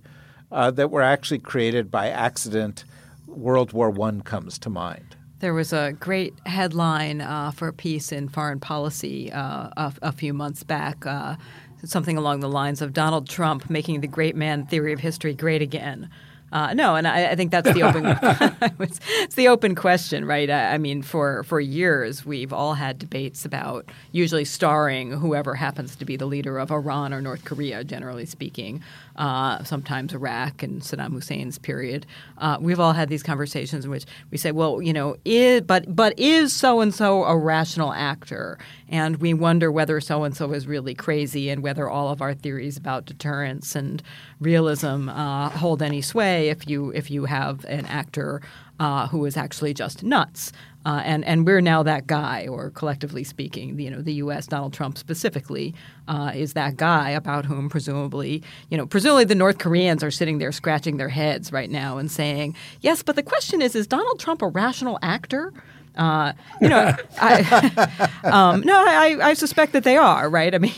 uh, 0.50 0.70
that 0.72 0.90
were 0.90 1.02
actually 1.02 1.38
created 1.38 1.90
by 1.90 2.08
accident. 2.08 2.84
World 3.26 3.72
War 3.72 3.94
I 4.02 4.20
comes 4.24 4.58
to 4.60 4.70
mind. 4.70 5.16
There 5.40 5.52
was 5.52 5.74
a 5.74 5.92
great 5.92 6.32
headline 6.46 7.20
uh, 7.20 7.50
for 7.50 7.68
a 7.68 7.72
piece 7.72 8.10
in 8.10 8.28
Foreign 8.28 8.58
Policy 8.58 9.30
uh, 9.30 9.68
a, 9.76 9.92
a, 10.00 10.12
few 10.12 10.32
months 10.32 10.62
back, 10.62 11.04
uh, 11.04 11.36
something 11.84 12.16
along 12.16 12.40
the 12.40 12.48
lines 12.48 12.82
of 12.82 12.92
Donald 12.92 13.28
Trump 13.28 13.70
making 13.70 14.00
the 14.00 14.06
great 14.06 14.36
man 14.36 14.66
theory 14.66 14.92
of 14.92 15.00
history 15.00 15.34
great 15.34 15.62
again. 15.62 16.10
Uh, 16.52 16.72
no, 16.74 16.94
and 16.94 17.08
I, 17.08 17.30
I, 17.32 17.34
think 17.34 17.50
that's 17.50 17.72
the 17.72 17.82
open. 17.82 18.06
it's 18.80 19.34
the 19.34 19.48
open 19.48 19.74
question, 19.74 20.24
right? 20.24 20.48
I, 20.48 20.74
I, 20.74 20.78
mean, 20.78 21.02
for 21.02 21.42
for 21.42 21.58
years 21.58 22.24
we've 22.24 22.52
all 22.52 22.74
had 22.74 23.00
debates 23.00 23.44
about 23.44 23.90
usually 24.12 24.44
starring 24.44 25.10
whoever 25.10 25.56
happens 25.56 25.96
to 25.96 26.04
be 26.04 26.16
the 26.16 26.26
leader 26.26 26.58
of 26.58 26.70
Iran 26.70 27.12
or 27.12 27.20
North 27.20 27.44
Korea, 27.44 27.82
generally 27.82 28.26
speaking. 28.26 28.82
Uh, 29.16 29.64
sometimes 29.64 30.12
Iraq 30.12 30.62
and 30.62 30.82
Saddam 30.82 31.12
Hussein's 31.12 31.58
period. 31.58 32.04
Uh, 32.38 32.58
we've 32.60 32.78
all 32.78 32.92
had 32.92 33.08
these 33.08 33.22
conversations 33.22 33.84
in 33.84 33.90
which 33.90 34.04
we 34.30 34.36
say, 34.36 34.52
well, 34.52 34.82
you 34.82 34.92
know, 34.92 35.16
is, 35.24 35.62
but 35.62 35.96
but 35.96 36.18
is 36.18 36.54
so 36.54 36.80
and 36.80 36.94
so 36.94 37.24
a 37.24 37.36
rational 37.36 37.92
actor? 37.92 38.58
And 38.88 39.16
we 39.16 39.32
wonder 39.34 39.72
whether 39.72 40.00
so 40.00 40.24
and 40.24 40.36
so 40.36 40.52
is 40.52 40.66
really 40.66 40.94
crazy 40.94 41.48
and 41.48 41.62
whether 41.62 41.88
all 41.88 42.10
of 42.10 42.20
our 42.20 42.34
theories 42.34 42.76
about 42.76 43.06
deterrence 43.06 43.74
and 43.74 44.02
realism 44.38 45.08
uh, 45.08 45.48
hold 45.48 45.82
any 45.82 46.02
sway 46.02 46.48
if 46.50 46.68
you 46.68 46.90
if 46.90 47.10
you 47.10 47.24
have 47.24 47.64
an 47.64 47.86
actor 47.86 48.42
uh, 48.78 49.08
who 49.08 49.24
is 49.24 49.36
actually 49.36 49.74
just 49.74 50.02
nuts. 50.02 50.52
Uh, 50.86 51.02
and 51.04 51.24
and 51.24 51.44
we're 51.44 51.60
now 51.60 51.82
that 51.82 52.06
guy, 52.06 52.46
or 52.46 52.70
collectively 52.70 53.24
speaking, 53.24 53.76
you 53.80 53.90
know, 53.90 54.00
the 54.00 54.14
U.S. 54.14 54.46
Donald 54.46 54.72
Trump 54.72 54.96
specifically 54.96 55.74
uh, 56.06 56.30
is 56.32 56.52
that 56.52 56.76
guy 56.76 57.10
about 57.10 57.44
whom 57.44 57.68
presumably, 57.68 58.40
you 58.70 58.78
know, 58.78 58.86
presumably 58.86 59.24
the 59.24 59.34
North 59.34 59.58
Koreans 59.58 60.04
are 60.04 60.12
sitting 60.12 60.38
there 60.38 60.52
scratching 60.52 60.96
their 60.96 61.08
heads 61.08 61.50
right 61.50 61.70
now 61.70 61.98
and 61.98 62.08
saying, 62.08 62.54
yes, 62.82 63.02
but 63.02 63.16
the 63.16 63.24
question 63.24 63.60
is, 63.60 63.74
is 63.74 63.88
Donald 63.88 64.20
Trump 64.20 64.42
a 64.42 64.46
rational 64.46 64.96
actor? 65.02 65.52
Uh, 65.96 66.32
you 66.60 66.68
know, 66.68 66.94
I, 67.20 68.08
um, 68.24 68.60
no, 68.60 68.74
I, 68.76 69.16
I, 69.22 69.34
suspect 69.34 69.72
that 69.72 69.84
they 69.84 69.96
are 69.96 70.28
right. 70.28 70.54
I 70.54 70.58
mean, 70.58 70.72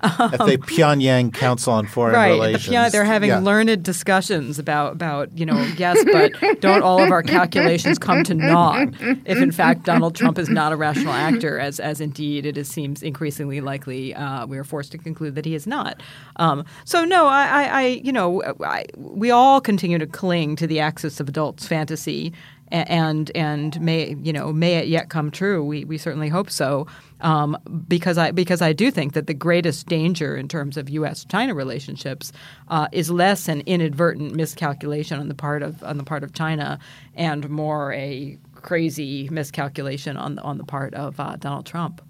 um, 0.00 0.34
at 0.34 0.38
the 0.38 0.58
Pyongyang 0.58 1.32
Council 1.32 1.72
on 1.72 1.86
Foreign 1.86 2.14
right, 2.14 2.30
Relations, 2.30 2.74
the, 2.74 2.88
they're 2.90 3.04
having 3.04 3.30
yeah. 3.30 3.38
learned 3.38 3.82
discussions 3.82 4.58
about 4.58 4.92
about 4.92 5.36
you 5.38 5.46
know, 5.46 5.60
yes, 5.76 6.04
but 6.12 6.60
don't 6.60 6.82
all 6.82 7.00
of 7.00 7.12
our 7.12 7.22
calculations 7.22 7.98
come 7.98 8.24
to 8.24 8.34
naught 8.34 8.88
if 9.24 9.38
in 9.38 9.52
fact 9.52 9.84
Donald 9.84 10.14
Trump 10.14 10.38
is 10.38 10.48
not 10.48 10.72
a 10.72 10.76
rational 10.76 11.12
actor, 11.12 11.58
as 11.58 11.78
as 11.78 12.00
indeed 12.00 12.44
it 12.44 12.58
is, 12.58 12.68
seems 12.68 13.02
increasingly 13.02 13.60
likely 13.60 14.14
uh, 14.14 14.46
we 14.46 14.58
are 14.58 14.64
forced 14.64 14.92
to 14.92 14.98
conclude 14.98 15.34
that 15.36 15.44
he 15.44 15.54
is 15.54 15.66
not. 15.66 16.02
Um, 16.36 16.64
so 16.84 17.04
no, 17.04 17.26
I, 17.26 17.46
I, 17.46 17.64
I 17.64 17.86
you 18.02 18.12
know, 18.12 18.42
I, 18.64 18.84
we 18.96 19.30
all 19.30 19.60
continue 19.60 19.98
to 19.98 20.06
cling 20.06 20.56
to 20.56 20.66
the 20.66 20.80
axis 20.80 21.20
of 21.20 21.28
adults' 21.28 21.66
fantasy 21.66 22.32
and 22.72 23.30
and 23.34 23.80
may 23.80 24.16
you 24.22 24.32
know 24.32 24.52
may 24.52 24.74
it 24.74 24.88
yet 24.88 25.08
come 25.08 25.30
true. 25.30 25.64
We 25.64 25.84
we 25.84 25.98
certainly 25.98 26.28
hope 26.28 26.50
so. 26.50 26.86
Um, 27.20 27.56
because 27.88 28.18
I 28.18 28.30
because 28.32 28.60
I 28.60 28.72
do 28.72 28.90
think 28.90 29.14
that 29.14 29.26
the 29.26 29.34
greatest 29.34 29.86
danger 29.86 30.36
in 30.36 30.48
terms 30.48 30.76
of 30.76 30.90
U.S. 30.90 31.24
China 31.24 31.54
relationships 31.54 32.32
uh, 32.68 32.88
is 32.92 33.10
less 33.10 33.48
an 33.48 33.62
inadvertent 33.66 34.34
miscalculation 34.34 35.18
on 35.20 35.28
the 35.28 35.34
part 35.34 35.62
of 35.62 35.82
on 35.82 35.96
the 35.96 36.04
part 36.04 36.24
of 36.24 36.32
China 36.32 36.78
and 37.14 37.48
more 37.48 37.92
a 37.92 38.38
crazy 38.54 39.28
miscalculation 39.30 40.16
on 40.16 40.38
on 40.40 40.58
the 40.58 40.64
part 40.64 40.94
of 40.94 41.18
uh, 41.20 41.36
Donald 41.36 41.66
Trump. 41.66 42.02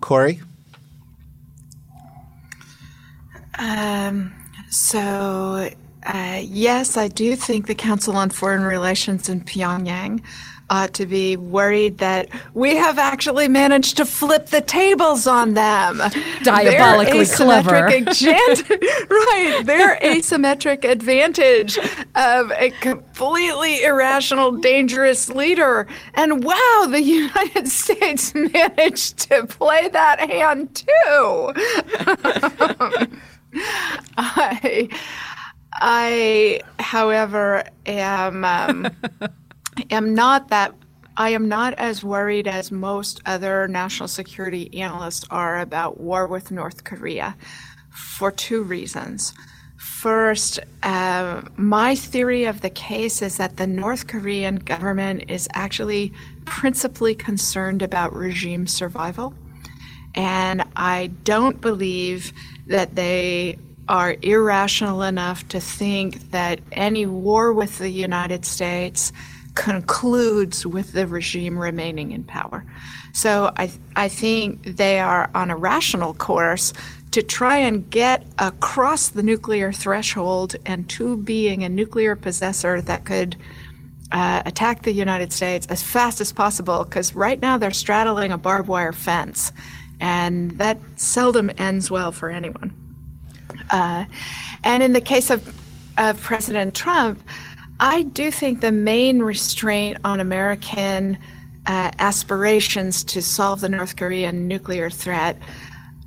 Kori. 0.00 0.40
Um, 3.58 4.32
so 4.70 5.68
uh, 6.08 6.40
yes, 6.42 6.96
I 6.96 7.08
do 7.08 7.36
think 7.36 7.66
the 7.66 7.74
Council 7.74 8.16
on 8.16 8.30
Foreign 8.30 8.62
Relations 8.62 9.28
in 9.28 9.42
Pyongyang 9.42 10.22
ought 10.70 10.92
to 10.94 11.06
be 11.06 11.36
worried 11.36 11.98
that 11.98 12.28
we 12.54 12.76
have 12.76 12.98
actually 12.98 13.48
managed 13.48 13.96
to 13.96 14.04
flip 14.04 14.46
the 14.46 14.60
tables 14.60 15.26
on 15.26 15.54
them. 15.54 15.98
Diabolically 16.42 17.26
clever. 17.26 17.70
right. 17.86 19.62
Their 19.64 19.96
asymmetric 19.98 20.84
advantage 20.84 21.78
of 22.14 22.52
a 22.52 22.70
completely 22.80 23.82
irrational, 23.82 24.52
dangerous 24.52 25.28
leader. 25.28 25.86
And 26.14 26.44
wow, 26.44 26.86
the 26.88 27.02
United 27.02 27.68
States 27.70 28.34
managed 28.34 29.18
to 29.30 29.46
play 29.46 29.88
that 29.88 30.20
hand 30.20 30.74
too. 30.74 31.52
I. 34.18 34.88
I, 35.72 36.60
however, 36.78 37.64
am 37.86 38.44
um, 38.44 38.88
am 39.90 40.14
not 40.14 40.48
that. 40.48 40.74
I 41.16 41.30
am 41.30 41.48
not 41.48 41.74
as 41.74 42.04
worried 42.04 42.46
as 42.46 42.70
most 42.70 43.20
other 43.26 43.66
national 43.66 44.08
security 44.08 44.80
analysts 44.80 45.26
are 45.30 45.58
about 45.58 45.98
war 45.98 46.28
with 46.28 46.52
North 46.52 46.84
Korea, 46.84 47.36
for 47.90 48.30
two 48.30 48.62
reasons. 48.62 49.34
First, 49.78 50.60
uh, 50.84 51.42
my 51.56 51.96
theory 51.96 52.44
of 52.44 52.60
the 52.60 52.70
case 52.70 53.20
is 53.20 53.36
that 53.36 53.56
the 53.56 53.66
North 53.66 54.06
Korean 54.06 54.56
government 54.56 55.24
is 55.28 55.48
actually 55.54 56.12
principally 56.44 57.16
concerned 57.16 57.82
about 57.82 58.14
regime 58.14 58.68
survival. 58.68 59.34
And 60.14 60.64
I 60.76 61.08
don't 61.24 61.60
believe 61.60 62.32
that 62.66 62.94
they 62.94 63.58
are 63.88 64.16
irrational 64.22 65.02
enough 65.02 65.46
to 65.48 65.60
think 65.60 66.30
that 66.30 66.60
any 66.72 67.06
war 67.06 67.52
with 67.52 67.78
the 67.78 67.90
United 67.90 68.44
States 68.44 69.12
concludes 69.54 70.64
with 70.64 70.92
the 70.92 71.06
regime 71.06 71.58
remaining 71.58 72.12
in 72.12 72.22
power. 72.22 72.64
So 73.12 73.52
I, 73.56 73.72
I 73.96 74.08
think 74.08 74.76
they 74.76 75.00
are 75.00 75.30
on 75.34 75.50
a 75.50 75.56
rational 75.56 76.14
course 76.14 76.72
to 77.10 77.22
try 77.22 77.56
and 77.56 77.88
get 77.90 78.26
across 78.38 79.08
the 79.08 79.22
nuclear 79.22 79.72
threshold 79.72 80.54
and 80.66 80.88
to 80.90 81.16
being 81.16 81.64
a 81.64 81.68
nuclear 81.68 82.14
possessor 82.14 82.80
that 82.82 83.04
could 83.04 83.34
uh, 84.12 84.42
attack 84.44 84.82
the 84.82 84.92
United 84.92 85.32
States 85.32 85.66
as 85.66 85.82
fast 85.82 86.20
as 86.20 86.32
possible, 86.32 86.84
because 86.84 87.14
right 87.14 87.40
now 87.40 87.58
they're 87.58 87.70
straddling 87.70 88.30
a 88.30 88.38
barbed 88.38 88.68
wire 88.68 88.92
fence, 88.92 89.52
and 90.00 90.52
that 90.52 90.78
seldom 90.96 91.50
ends 91.58 91.90
well 91.90 92.12
for 92.12 92.30
anyone. 92.30 92.72
Uh, 93.70 94.04
and 94.64 94.82
in 94.82 94.92
the 94.92 95.00
case 95.00 95.30
of, 95.30 95.54
of 95.98 96.20
President 96.20 96.74
Trump, 96.74 97.22
I 97.80 98.02
do 98.02 98.30
think 98.30 98.60
the 98.60 98.72
main 98.72 99.20
restraint 99.22 99.98
on 100.04 100.20
American 100.20 101.18
uh, 101.66 101.90
aspirations 101.98 103.04
to 103.04 103.22
solve 103.22 103.60
the 103.60 103.68
North 103.68 103.96
Korean 103.96 104.48
nuclear 104.48 104.90
threat 104.90 105.36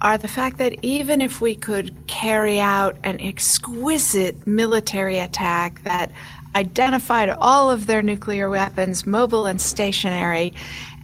are 0.01 0.18
the 0.18 0.28
fact 0.28 0.57
that 0.57 0.74
even 0.82 1.22
if 1.22 1.39
we 1.39 1.55
could 1.55 1.95
carry 2.07 2.59
out 2.59 2.97
an 3.03 3.22
exquisite 3.22 4.47
military 4.47 5.20
attack 5.20 5.84
that 5.84 6.12
identified 6.55 7.30
all 7.30 7.70
of 7.70 7.86
their 7.86 8.01
nuclear 8.01 8.49
weapons, 8.49 9.05
mobile 9.05 9.45
and 9.45 9.62
stationary, 9.62 10.53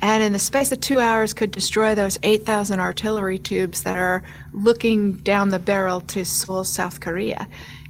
and 0.01 0.23
in 0.23 0.33
the 0.33 0.39
space 0.39 0.71
of 0.71 0.79
two 0.79 0.99
hours 0.99 1.33
could 1.33 1.51
destroy 1.51 1.95
those 1.95 2.19
8,000 2.21 2.79
artillery 2.79 3.39
tubes 3.39 3.83
that 3.83 3.97
are 3.97 4.23
looking 4.53 5.13
down 5.13 5.49
the 5.49 5.59
barrel 5.59 6.01
to 6.01 6.23
Seoul, 6.23 6.63
South 6.63 6.99
Korea. 6.99 7.47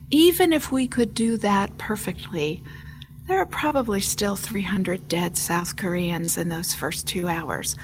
Even 0.09 0.53
if 0.53 0.71
we 0.71 0.87
could 0.87 1.13
do 1.13 1.35
that 1.37 1.77
perfectly, 1.77 2.63
there 3.27 3.39
are 3.39 3.45
probably 3.45 3.99
still 3.99 4.37
300 4.37 5.09
dead 5.09 5.37
South 5.37 5.75
Koreans 5.75 6.37
in 6.37 6.47
those 6.47 6.73
first 6.73 7.07
two 7.07 7.27
hours. 7.27 7.75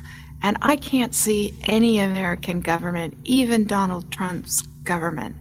And 0.41 0.57
I 0.61 0.77
can't 0.77 1.13
see 1.13 1.53
any 1.63 1.99
American 1.99 2.61
government, 2.61 3.17
even 3.25 3.65
Donald 3.65 4.09
Trump's 4.09 4.61
government, 4.83 5.35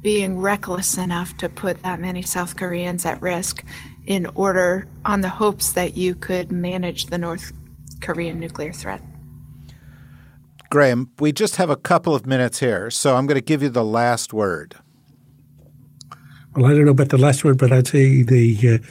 being 0.00 0.38
reckless 0.38 0.96
enough 0.96 1.36
to 1.38 1.48
put 1.50 1.82
that 1.82 2.00
many 2.00 2.22
South 2.22 2.56
Koreans 2.56 3.04
at 3.04 3.20
risk 3.20 3.64
in 4.06 4.26
order 4.34 4.86
on 5.04 5.20
the 5.20 5.28
hopes 5.28 5.72
that 5.72 5.96
you 5.96 6.14
could 6.14 6.50
manage 6.50 7.06
the 7.06 7.18
North 7.18 7.52
Korean 8.00 8.38
nuclear 8.38 8.72
threat. 8.72 9.02
Graham, 10.70 11.10
we 11.20 11.32
just 11.32 11.56
have 11.56 11.70
a 11.70 11.76
couple 11.76 12.14
of 12.14 12.26
minutes 12.26 12.60
here, 12.60 12.90
so 12.90 13.16
I'm 13.16 13.26
going 13.26 13.36
to 13.36 13.44
give 13.44 13.62
you 13.62 13.68
the 13.68 13.84
last 13.84 14.32
word. 14.32 14.76
Well, 16.54 16.66
I 16.66 16.70
don't 16.70 16.84
know 16.84 16.90
about 16.90 17.10
the 17.10 17.18
last 17.18 17.44
word, 17.44 17.58
but 17.58 17.72
I'd 17.72 17.86
say 17.86 18.22
the 18.22 18.80
uh, 18.80 18.86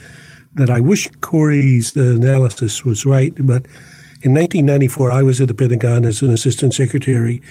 that 0.54 0.70
I 0.70 0.80
wish 0.80 1.08
Kori's 1.20 1.96
analysis 1.96 2.84
was 2.84 3.04
right. 3.04 3.34
But 3.34 3.66
in 4.22 4.32
1994, 4.32 5.10
I 5.10 5.22
was 5.22 5.40
at 5.40 5.48
the 5.48 5.54
Pentagon 5.54 6.04
as 6.04 6.22
an 6.22 6.30
assistant 6.30 6.74
secretary. 6.74 7.42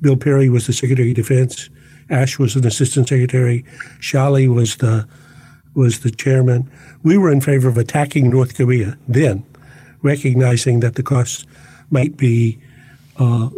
Bill 0.00 0.16
Perry 0.16 0.48
was 0.48 0.66
the 0.66 0.72
Secretary 0.72 1.10
of 1.10 1.16
Defense. 1.16 1.70
Ash 2.10 2.38
was 2.38 2.56
an 2.56 2.66
assistant 2.66 3.08
secretary. 3.08 3.64
Shali 4.00 4.52
was 4.52 4.76
the 4.76 5.08
was 5.74 6.00
the 6.00 6.10
chairman. 6.10 6.70
We 7.02 7.16
were 7.16 7.32
in 7.32 7.40
favor 7.40 7.68
of 7.68 7.78
attacking 7.78 8.28
North 8.28 8.56
Korea 8.56 8.98
then, 9.08 9.44
recognizing 10.02 10.80
that 10.80 10.96
the 10.96 11.02
cost 11.02 11.46
might 11.90 12.16
be 12.16 12.58
uh, 13.18 13.48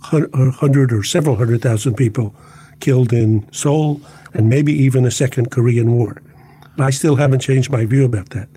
hundred 0.00 0.92
or 0.92 1.02
several 1.02 1.36
hundred 1.36 1.62
thousand 1.62 1.94
people 1.94 2.34
killed 2.80 3.12
in 3.12 3.46
Seoul, 3.52 4.00
and 4.32 4.48
maybe 4.48 4.72
even 4.72 5.04
a 5.04 5.10
second 5.10 5.50
Korean 5.50 5.92
War. 5.92 6.20
I 6.78 6.90
still 6.90 7.16
haven't 7.16 7.40
changed 7.40 7.70
my 7.70 7.84
view 7.84 8.04
about 8.04 8.30
that. 8.30 8.48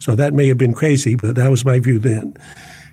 So 0.00 0.14
that 0.16 0.34
may 0.34 0.48
have 0.48 0.58
been 0.58 0.74
crazy, 0.74 1.14
but 1.14 1.36
that 1.36 1.50
was 1.50 1.64
my 1.64 1.78
view 1.78 1.98
then. 1.98 2.36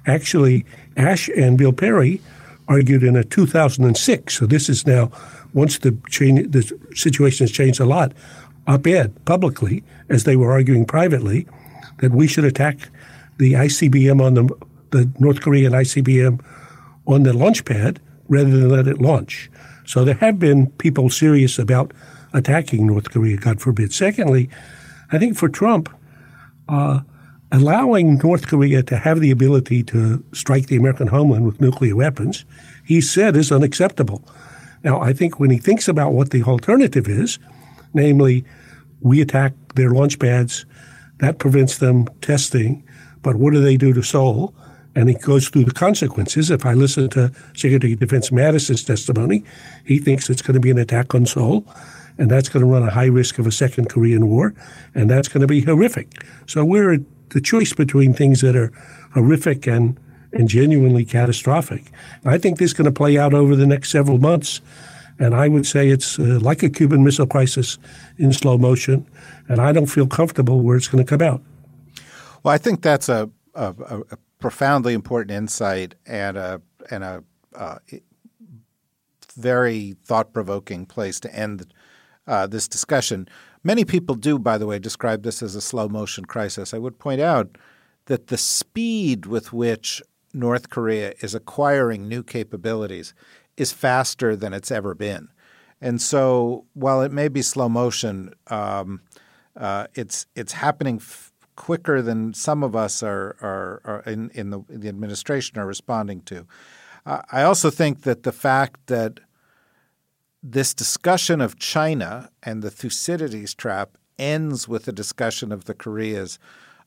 Actually, 0.05 0.65
Ash 0.97 1.29
and 1.29 1.57
Bill 1.57 1.73
Perry 1.73 2.21
argued 2.67 3.03
in 3.03 3.15
a 3.15 3.23
2006. 3.23 4.37
So 4.37 4.45
this 4.45 4.69
is 4.69 4.85
now, 4.85 5.11
once 5.53 5.79
the, 5.79 5.97
change, 6.09 6.51
the 6.51 6.77
situation 6.93 7.45
has 7.45 7.51
changed 7.51 7.79
a 7.79 7.85
lot, 7.85 8.13
op-ed 8.67 9.13
publicly, 9.25 9.83
as 10.09 10.23
they 10.23 10.35
were 10.35 10.51
arguing 10.51 10.85
privately, 10.85 11.47
that 11.99 12.11
we 12.11 12.27
should 12.27 12.45
attack 12.45 12.89
the 13.37 13.53
ICBM 13.53 14.21
on 14.21 14.33
the, 14.33 14.55
the 14.91 15.11
North 15.19 15.41
Korean 15.41 15.73
ICBM 15.73 16.43
on 17.07 17.23
the 17.23 17.33
launch 17.33 17.65
pad 17.65 17.99
rather 18.27 18.49
than 18.49 18.69
let 18.69 18.87
it 18.87 19.01
launch. 19.01 19.49
So 19.85 20.03
there 20.03 20.15
have 20.15 20.39
been 20.39 20.67
people 20.71 21.09
serious 21.09 21.59
about 21.59 21.91
attacking 22.33 22.87
North 22.87 23.11
Korea, 23.11 23.37
God 23.37 23.61
forbid. 23.61 23.93
Secondly, 23.93 24.49
I 25.11 25.19
think 25.19 25.37
for 25.37 25.47
Trump, 25.47 25.89
uh, 26.67 27.01
allowing 27.51 28.17
North 28.17 28.47
Korea 28.47 28.81
to 28.83 28.97
have 28.97 29.19
the 29.19 29.31
ability 29.31 29.83
to 29.83 30.23
strike 30.33 30.67
the 30.67 30.75
American 30.75 31.07
homeland 31.07 31.45
with 31.45 31.61
nuclear 31.61 31.95
weapons, 31.95 32.43
he 32.83 32.99
said 33.01 33.35
is 33.35 33.51
unacceptable. 33.51 34.23
Now, 34.83 35.01
I 35.01 35.13
think 35.13 35.39
when 35.39 35.49
he 35.49 35.57
thinks 35.57 35.87
about 35.87 36.13
what 36.13 36.31
the 36.31 36.43
alternative 36.43 37.07
is, 37.07 37.39
namely, 37.93 38.43
we 39.01 39.21
attack 39.21 39.53
their 39.75 39.91
launch 39.91 40.19
pads, 40.19 40.65
that 41.19 41.39
prevents 41.39 41.77
them 41.77 42.07
testing, 42.21 42.83
but 43.25 43.35
what 43.35 43.53
do 43.53 43.59
they 43.59 43.75
do 43.75 43.91
to 43.91 44.03
Seoul? 44.03 44.53
And 44.93 45.09
he 45.09 45.15
goes 45.15 45.49
through 45.49 45.65
the 45.65 45.73
consequences. 45.73 46.49
If 46.49 46.65
I 46.65 46.73
listen 46.73 47.09
to 47.09 47.31
Secretary 47.53 47.93
of 47.93 47.99
Defense 47.99 48.31
Mattis's 48.31 48.83
testimony, 48.83 49.43
he 49.83 49.97
thinks 49.99 50.29
it's 50.29 50.41
going 50.41 50.53
to 50.53 50.61
be 50.61 50.71
an 50.71 50.77
attack 50.77 51.13
on 51.13 51.25
Seoul 51.25 51.65
and 52.17 52.31
that's 52.31 52.49
going 52.49 52.65
to 52.65 52.71
run 52.71 52.83
a 52.83 52.91
high 52.91 53.05
risk 53.07 53.39
of 53.39 53.47
a 53.47 53.51
second 53.51 53.89
Korean 53.89 54.27
War, 54.27 54.53
and 54.93 55.09
that's 55.09 55.27
going 55.27 55.41
to 55.41 55.47
be 55.47 55.61
horrific. 55.61 56.23
So 56.47 56.63
we're 56.63 56.93
at 56.93 57.01
the 57.29 57.41
choice 57.41 57.73
between 57.73 58.13
things 58.13 58.41
that 58.41 58.55
are 58.55 58.71
horrific 59.13 59.67
and 59.67 59.99
and 60.31 60.49
genuinely 60.49 61.05
catastrophic. 61.05 61.91
I 62.25 62.37
think 62.37 62.57
this 62.57 62.71
is 62.71 62.73
going 62.73 62.85
to 62.85 62.91
play 62.91 63.17
out 63.17 63.33
over 63.33 63.55
the 63.55 63.65
next 63.65 63.89
several 63.89 64.17
months, 64.17 64.59
and 65.17 65.33
I 65.33 65.47
would 65.47 65.65
say 65.65 65.89
it's 65.89 66.19
uh, 66.19 66.39
like 66.41 66.61
a 66.61 66.69
Cuban 66.69 67.05
Missile 67.05 67.27
Crisis 67.27 67.77
in 68.17 68.33
slow 68.33 68.57
motion, 68.57 69.05
and 69.47 69.61
I 69.61 69.71
don't 69.71 69.85
feel 69.85 70.07
comfortable 70.07 70.61
where 70.61 70.75
it's 70.75 70.89
going 70.89 71.03
to 71.03 71.09
come 71.09 71.25
out. 71.25 71.41
Well, 72.45 72.53
I 72.53 72.59
think 72.59 72.83
that's 72.83 73.09
a, 73.09 73.27
a, 73.55 73.73
a 74.11 74.17
profoundly 74.37 74.93
important 74.93 75.31
insight 75.31 75.95
and 76.05 76.37
a 76.37 76.61
and 76.91 77.03
a 77.03 77.23
uh, 77.55 77.79
very 79.35 79.95
thought 80.05 80.31
provoking 80.31 80.85
place 80.85 81.19
to 81.21 81.35
end 81.35 81.73
uh, 82.27 82.45
this 82.45 82.67
discussion. 82.67 83.27
Many 83.63 83.83
people 83.83 84.13
do, 84.13 84.37
by 84.37 84.59
the 84.59 84.67
way, 84.67 84.77
describe 84.77 85.23
this 85.23 85.41
as 85.41 85.55
a 85.55 85.61
slow 85.61 85.89
motion 85.89 86.25
crisis. 86.25 86.71
I 86.71 86.77
would 86.77 86.99
point 86.99 87.19
out 87.19 87.57
that 88.05 88.27
the 88.27 88.37
speed 88.37 89.25
with 89.25 89.51
which 89.51 90.03
North 90.31 90.69
Korea 90.69 91.15
is 91.21 91.33
acquiring 91.33 92.07
new 92.07 92.21
capabilities 92.21 93.15
is 93.57 93.73
faster 93.73 94.35
than 94.35 94.53
it's 94.53 94.69
ever 94.69 94.93
been. 94.93 95.29
And 95.81 95.99
so, 95.99 96.67
while 96.75 97.01
it 97.01 97.11
may 97.11 97.27
be 97.27 97.41
slow 97.41 97.69
motion, 97.69 98.35
um, 98.51 99.01
uh, 99.57 99.87
it's 99.95 100.27
it's 100.35 100.53
happening 100.53 100.97
f- 100.97 101.31
quicker 101.55 102.01
than 102.01 102.33
some 102.33 102.63
of 102.63 102.75
us 102.75 103.01
are, 103.01 103.35
are, 103.41 103.81
are 103.85 104.03
in, 104.05 104.29
in 104.33 104.49
the, 104.49 104.63
the, 104.69 104.89
administration 104.89 105.57
are 105.57 105.65
responding 105.65 106.21
to. 106.21 106.45
I 107.05 107.43
also 107.43 107.69
think 107.69 108.01
that 108.01 108.23
the 108.23 108.31
fact 108.31 108.87
that 108.87 109.19
this 110.41 110.73
discussion 110.73 111.39
of 111.39 111.59
China 111.59 112.29
and 112.41 112.61
the 112.61 112.71
Thucydides 112.71 113.53
trap 113.53 113.97
ends 114.17 114.67
with 114.67 114.87
a 114.87 114.91
discussion 114.91 115.51
of 115.51 115.65
the 115.65 115.73
Koreas 115.73 116.39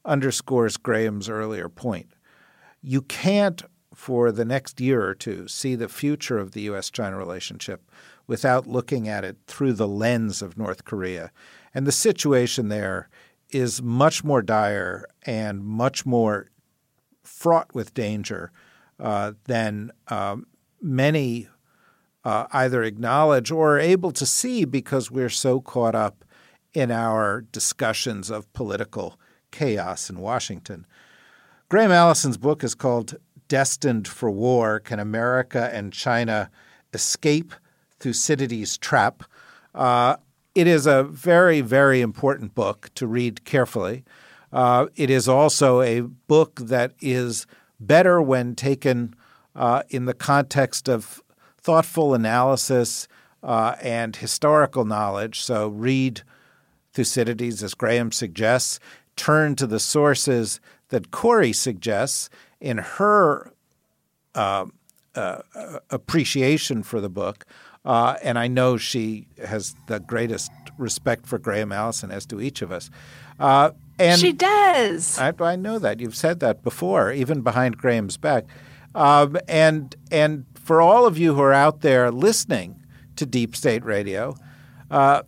underscores 0.04 0.76
Graham's 0.76 1.28
earlier 1.28 1.68
point. 1.68 2.14
You 2.82 3.02
can't, 3.02 3.62
for 3.94 4.32
the 4.32 4.44
next 4.44 4.80
year 4.80 5.04
or 5.04 5.14
two, 5.14 5.48
see 5.48 5.74
the 5.74 5.88
future 5.88 6.38
of 6.38 6.52
the 6.52 6.62
U.S. 6.62 6.90
China 6.90 7.16
relationship 7.16 7.90
without 8.26 8.66
looking 8.66 9.08
at 9.08 9.24
it 9.24 9.36
through 9.46 9.72
the 9.72 9.88
lens 9.88 10.42
of 10.42 10.56
North 10.56 10.84
Korea. 10.84 11.30
And 11.74 11.86
the 11.86 11.92
situation 11.92 12.68
there 12.68 13.08
is 13.50 13.82
much 13.82 14.24
more 14.24 14.42
dire 14.42 15.04
and 15.24 15.64
much 15.64 16.04
more 16.04 16.50
fraught 17.22 17.74
with 17.74 17.94
danger 17.94 18.50
uh, 19.00 19.32
than 19.44 19.92
um, 20.08 20.46
many 20.80 21.48
uh, 22.24 22.46
either 22.52 22.82
acknowledge 22.82 23.50
or 23.50 23.76
are 23.76 23.80
able 23.80 24.10
to 24.12 24.26
see 24.26 24.64
because 24.64 25.10
we're 25.10 25.30
so 25.30 25.60
caught 25.60 25.94
up 25.94 26.24
in 26.74 26.90
our 26.90 27.42
discussions 27.52 28.30
of 28.30 28.52
political 28.52 29.18
chaos 29.50 30.10
in 30.10 30.18
Washington. 30.18 30.86
Graham 31.68 31.90
Allison's 31.90 32.36
book 32.36 32.62
is 32.62 32.74
called 32.74 33.16
Destined 33.48 34.06
for 34.06 34.30
War 34.30 34.80
Can 34.80 34.98
America 34.98 35.70
and 35.72 35.92
China 35.92 36.50
Escape 36.92 37.54
Thucydides' 37.98 38.76
Trap? 38.76 39.22
Uh, 39.74 40.16
it 40.58 40.66
is 40.66 40.88
a 40.88 41.04
very, 41.04 41.60
very 41.60 42.00
important 42.00 42.52
book 42.52 42.90
to 42.96 43.06
read 43.06 43.44
carefully. 43.44 44.02
Uh, 44.52 44.86
it 44.96 45.08
is 45.08 45.28
also 45.28 45.80
a 45.82 46.00
book 46.00 46.56
that 46.56 46.94
is 47.00 47.46
better 47.78 48.20
when 48.20 48.56
taken 48.56 49.14
uh, 49.54 49.84
in 49.88 50.06
the 50.06 50.14
context 50.14 50.88
of 50.88 51.22
thoughtful 51.58 52.12
analysis 52.12 53.06
uh, 53.44 53.76
and 53.80 54.16
historical 54.16 54.84
knowledge. 54.84 55.42
So 55.42 55.68
read 55.68 56.22
Thucydides, 56.92 57.62
as 57.62 57.74
Graham 57.74 58.10
suggests, 58.10 58.80
turn 59.14 59.54
to 59.54 59.66
the 59.66 59.78
sources 59.78 60.58
that 60.88 61.12
Kori 61.12 61.52
suggests 61.52 62.30
in 62.60 62.78
her 62.78 63.52
uh, 64.34 64.66
uh, 65.14 65.42
appreciation 65.90 66.82
for 66.82 67.00
the 67.00 67.08
book. 67.08 67.44
Uh, 67.88 68.18
and 68.22 68.38
I 68.38 68.48
know 68.48 68.76
she 68.76 69.28
has 69.42 69.74
the 69.86 69.98
greatest 69.98 70.52
respect 70.76 71.26
for 71.26 71.38
Graham 71.38 71.72
Allison, 71.72 72.10
as 72.10 72.26
do 72.26 72.38
each 72.38 72.60
of 72.60 72.70
us. 72.70 72.90
Uh, 73.40 73.70
and 73.98 74.20
she 74.20 74.32
does. 74.32 75.18
I, 75.18 75.32
I, 75.40 75.56
know 75.56 75.78
that 75.78 75.98
you've 75.98 76.14
said 76.14 76.40
that 76.40 76.62
before, 76.62 77.10
even 77.12 77.40
behind 77.40 77.78
Graham's 77.78 78.18
back. 78.18 78.44
Um, 78.94 79.38
and 79.48 79.96
and 80.10 80.44
for 80.54 80.82
all 80.82 81.06
of 81.06 81.16
you 81.16 81.34
who 81.34 81.40
are 81.40 81.54
out 81.54 81.80
there 81.80 82.10
listening 82.10 82.84
to 83.16 83.24
Deep 83.24 83.56
State 83.56 83.86
Radio, 83.86 84.36
uh, 84.90 85.22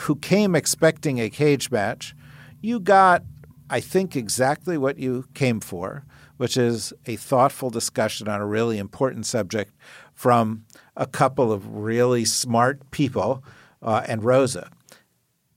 who 0.00 0.16
came 0.16 0.54
expecting 0.54 1.20
a 1.20 1.28
cage 1.28 1.70
match, 1.70 2.14
you 2.62 2.80
got, 2.80 3.24
I 3.68 3.80
think, 3.80 4.16
exactly 4.16 4.78
what 4.78 4.98
you 4.98 5.26
came 5.34 5.60
for, 5.60 6.06
which 6.38 6.56
is 6.56 6.94
a 7.04 7.16
thoughtful 7.16 7.68
discussion 7.68 8.26
on 8.26 8.40
a 8.40 8.46
really 8.46 8.78
important 8.78 9.26
subject 9.26 9.74
from 10.14 10.64
a 10.96 11.06
couple 11.06 11.52
of 11.52 11.66
really 11.76 12.24
smart 12.24 12.90
people 12.90 13.44
uh, 13.82 14.02
and 14.06 14.24
Rosa. 14.24 14.70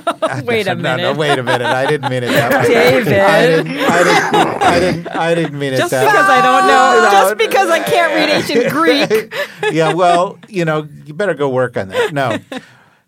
wait 0.45 0.67
a 0.69 0.77
minute. 0.77 1.03
No, 1.03 1.12
no, 1.12 1.15
wait 1.15 1.39
a 1.39 1.43
minute. 1.43 1.67
I 1.67 1.87
didn't 1.87 2.09
mean 2.09 2.23
it 2.23 2.29
that 2.29 2.62
way. 2.62 2.75
David. 2.75 3.12
I 3.19 3.47
didn't, 3.47 3.77
I 3.77 4.05
didn't, 4.05 4.62
I 4.62 4.81
didn't, 4.81 5.09
I 5.09 5.35
didn't 5.35 5.59
mean 5.59 5.73
it 5.73 5.79
just 5.79 5.91
that 5.91 6.05
because 6.05 6.29
I 6.29 6.41
don't 6.41 6.69
know. 6.69 7.09
just 7.11 7.37
because 7.39 7.69
I 7.71 7.81
can't 7.81 8.15
read 8.15 8.29
ancient 8.31 8.73
Greek. 8.73 9.35
yeah, 9.75 9.93
well, 9.93 10.39
you 10.49 10.65
know, 10.65 10.89
you 11.05 11.12
better 11.12 11.35
go 11.35 11.49
work 11.49 11.77
on 11.77 11.89
that. 11.89 12.12
No. 12.12 12.39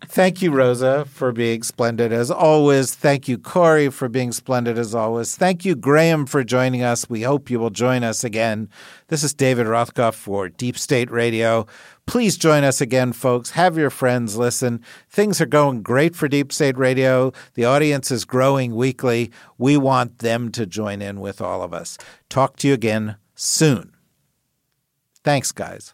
Thank 0.09 0.41
you, 0.41 0.51
Rosa, 0.51 1.03
for 1.05 1.33
being 1.33 1.63
splendid 1.63 2.13
as 2.13 2.31
always. 2.31 2.95
Thank 2.95 3.27
you, 3.27 3.37
Kori, 3.37 3.89
for 3.89 4.07
being 4.07 4.31
splendid 4.31 4.77
as 4.77 4.95
always. 4.95 5.35
Thank 5.35 5.65
you, 5.65 5.75
Graham, 5.75 6.25
for 6.25 6.45
joining 6.45 6.81
us. 6.81 7.09
We 7.09 7.23
hope 7.23 7.49
you 7.49 7.59
will 7.59 7.71
join 7.71 8.05
us 8.05 8.23
again. 8.23 8.69
This 9.09 9.21
is 9.21 9.33
David 9.33 9.67
Rothkopf 9.67 10.13
for 10.13 10.47
Deep 10.47 10.77
State 10.77 11.11
Radio. 11.11 11.67
Please 12.05 12.37
join 12.37 12.63
us 12.63 12.79
again, 12.79 13.11
folks. 13.11 13.51
Have 13.51 13.77
your 13.77 13.89
friends 13.89 14.37
listen. 14.37 14.81
Things 15.09 15.41
are 15.41 15.45
going 15.45 15.81
great 15.81 16.15
for 16.15 16.29
Deep 16.29 16.53
State 16.53 16.77
Radio. 16.77 17.33
The 17.55 17.65
audience 17.65 18.09
is 18.09 18.23
growing 18.23 18.75
weekly. 18.75 19.29
We 19.57 19.75
want 19.75 20.19
them 20.19 20.53
to 20.53 20.65
join 20.65 21.01
in 21.01 21.19
with 21.19 21.41
all 21.41 21.61
of 21.61 21.73
us. 21.73 21.97
Talk 22.29 22.55
to 22.57 22.67
you 22.69 22.73
again 22.73 23.17
soon. 23.35 23.91
Thanks, 25.21 25.51
guys. 25.51 25.93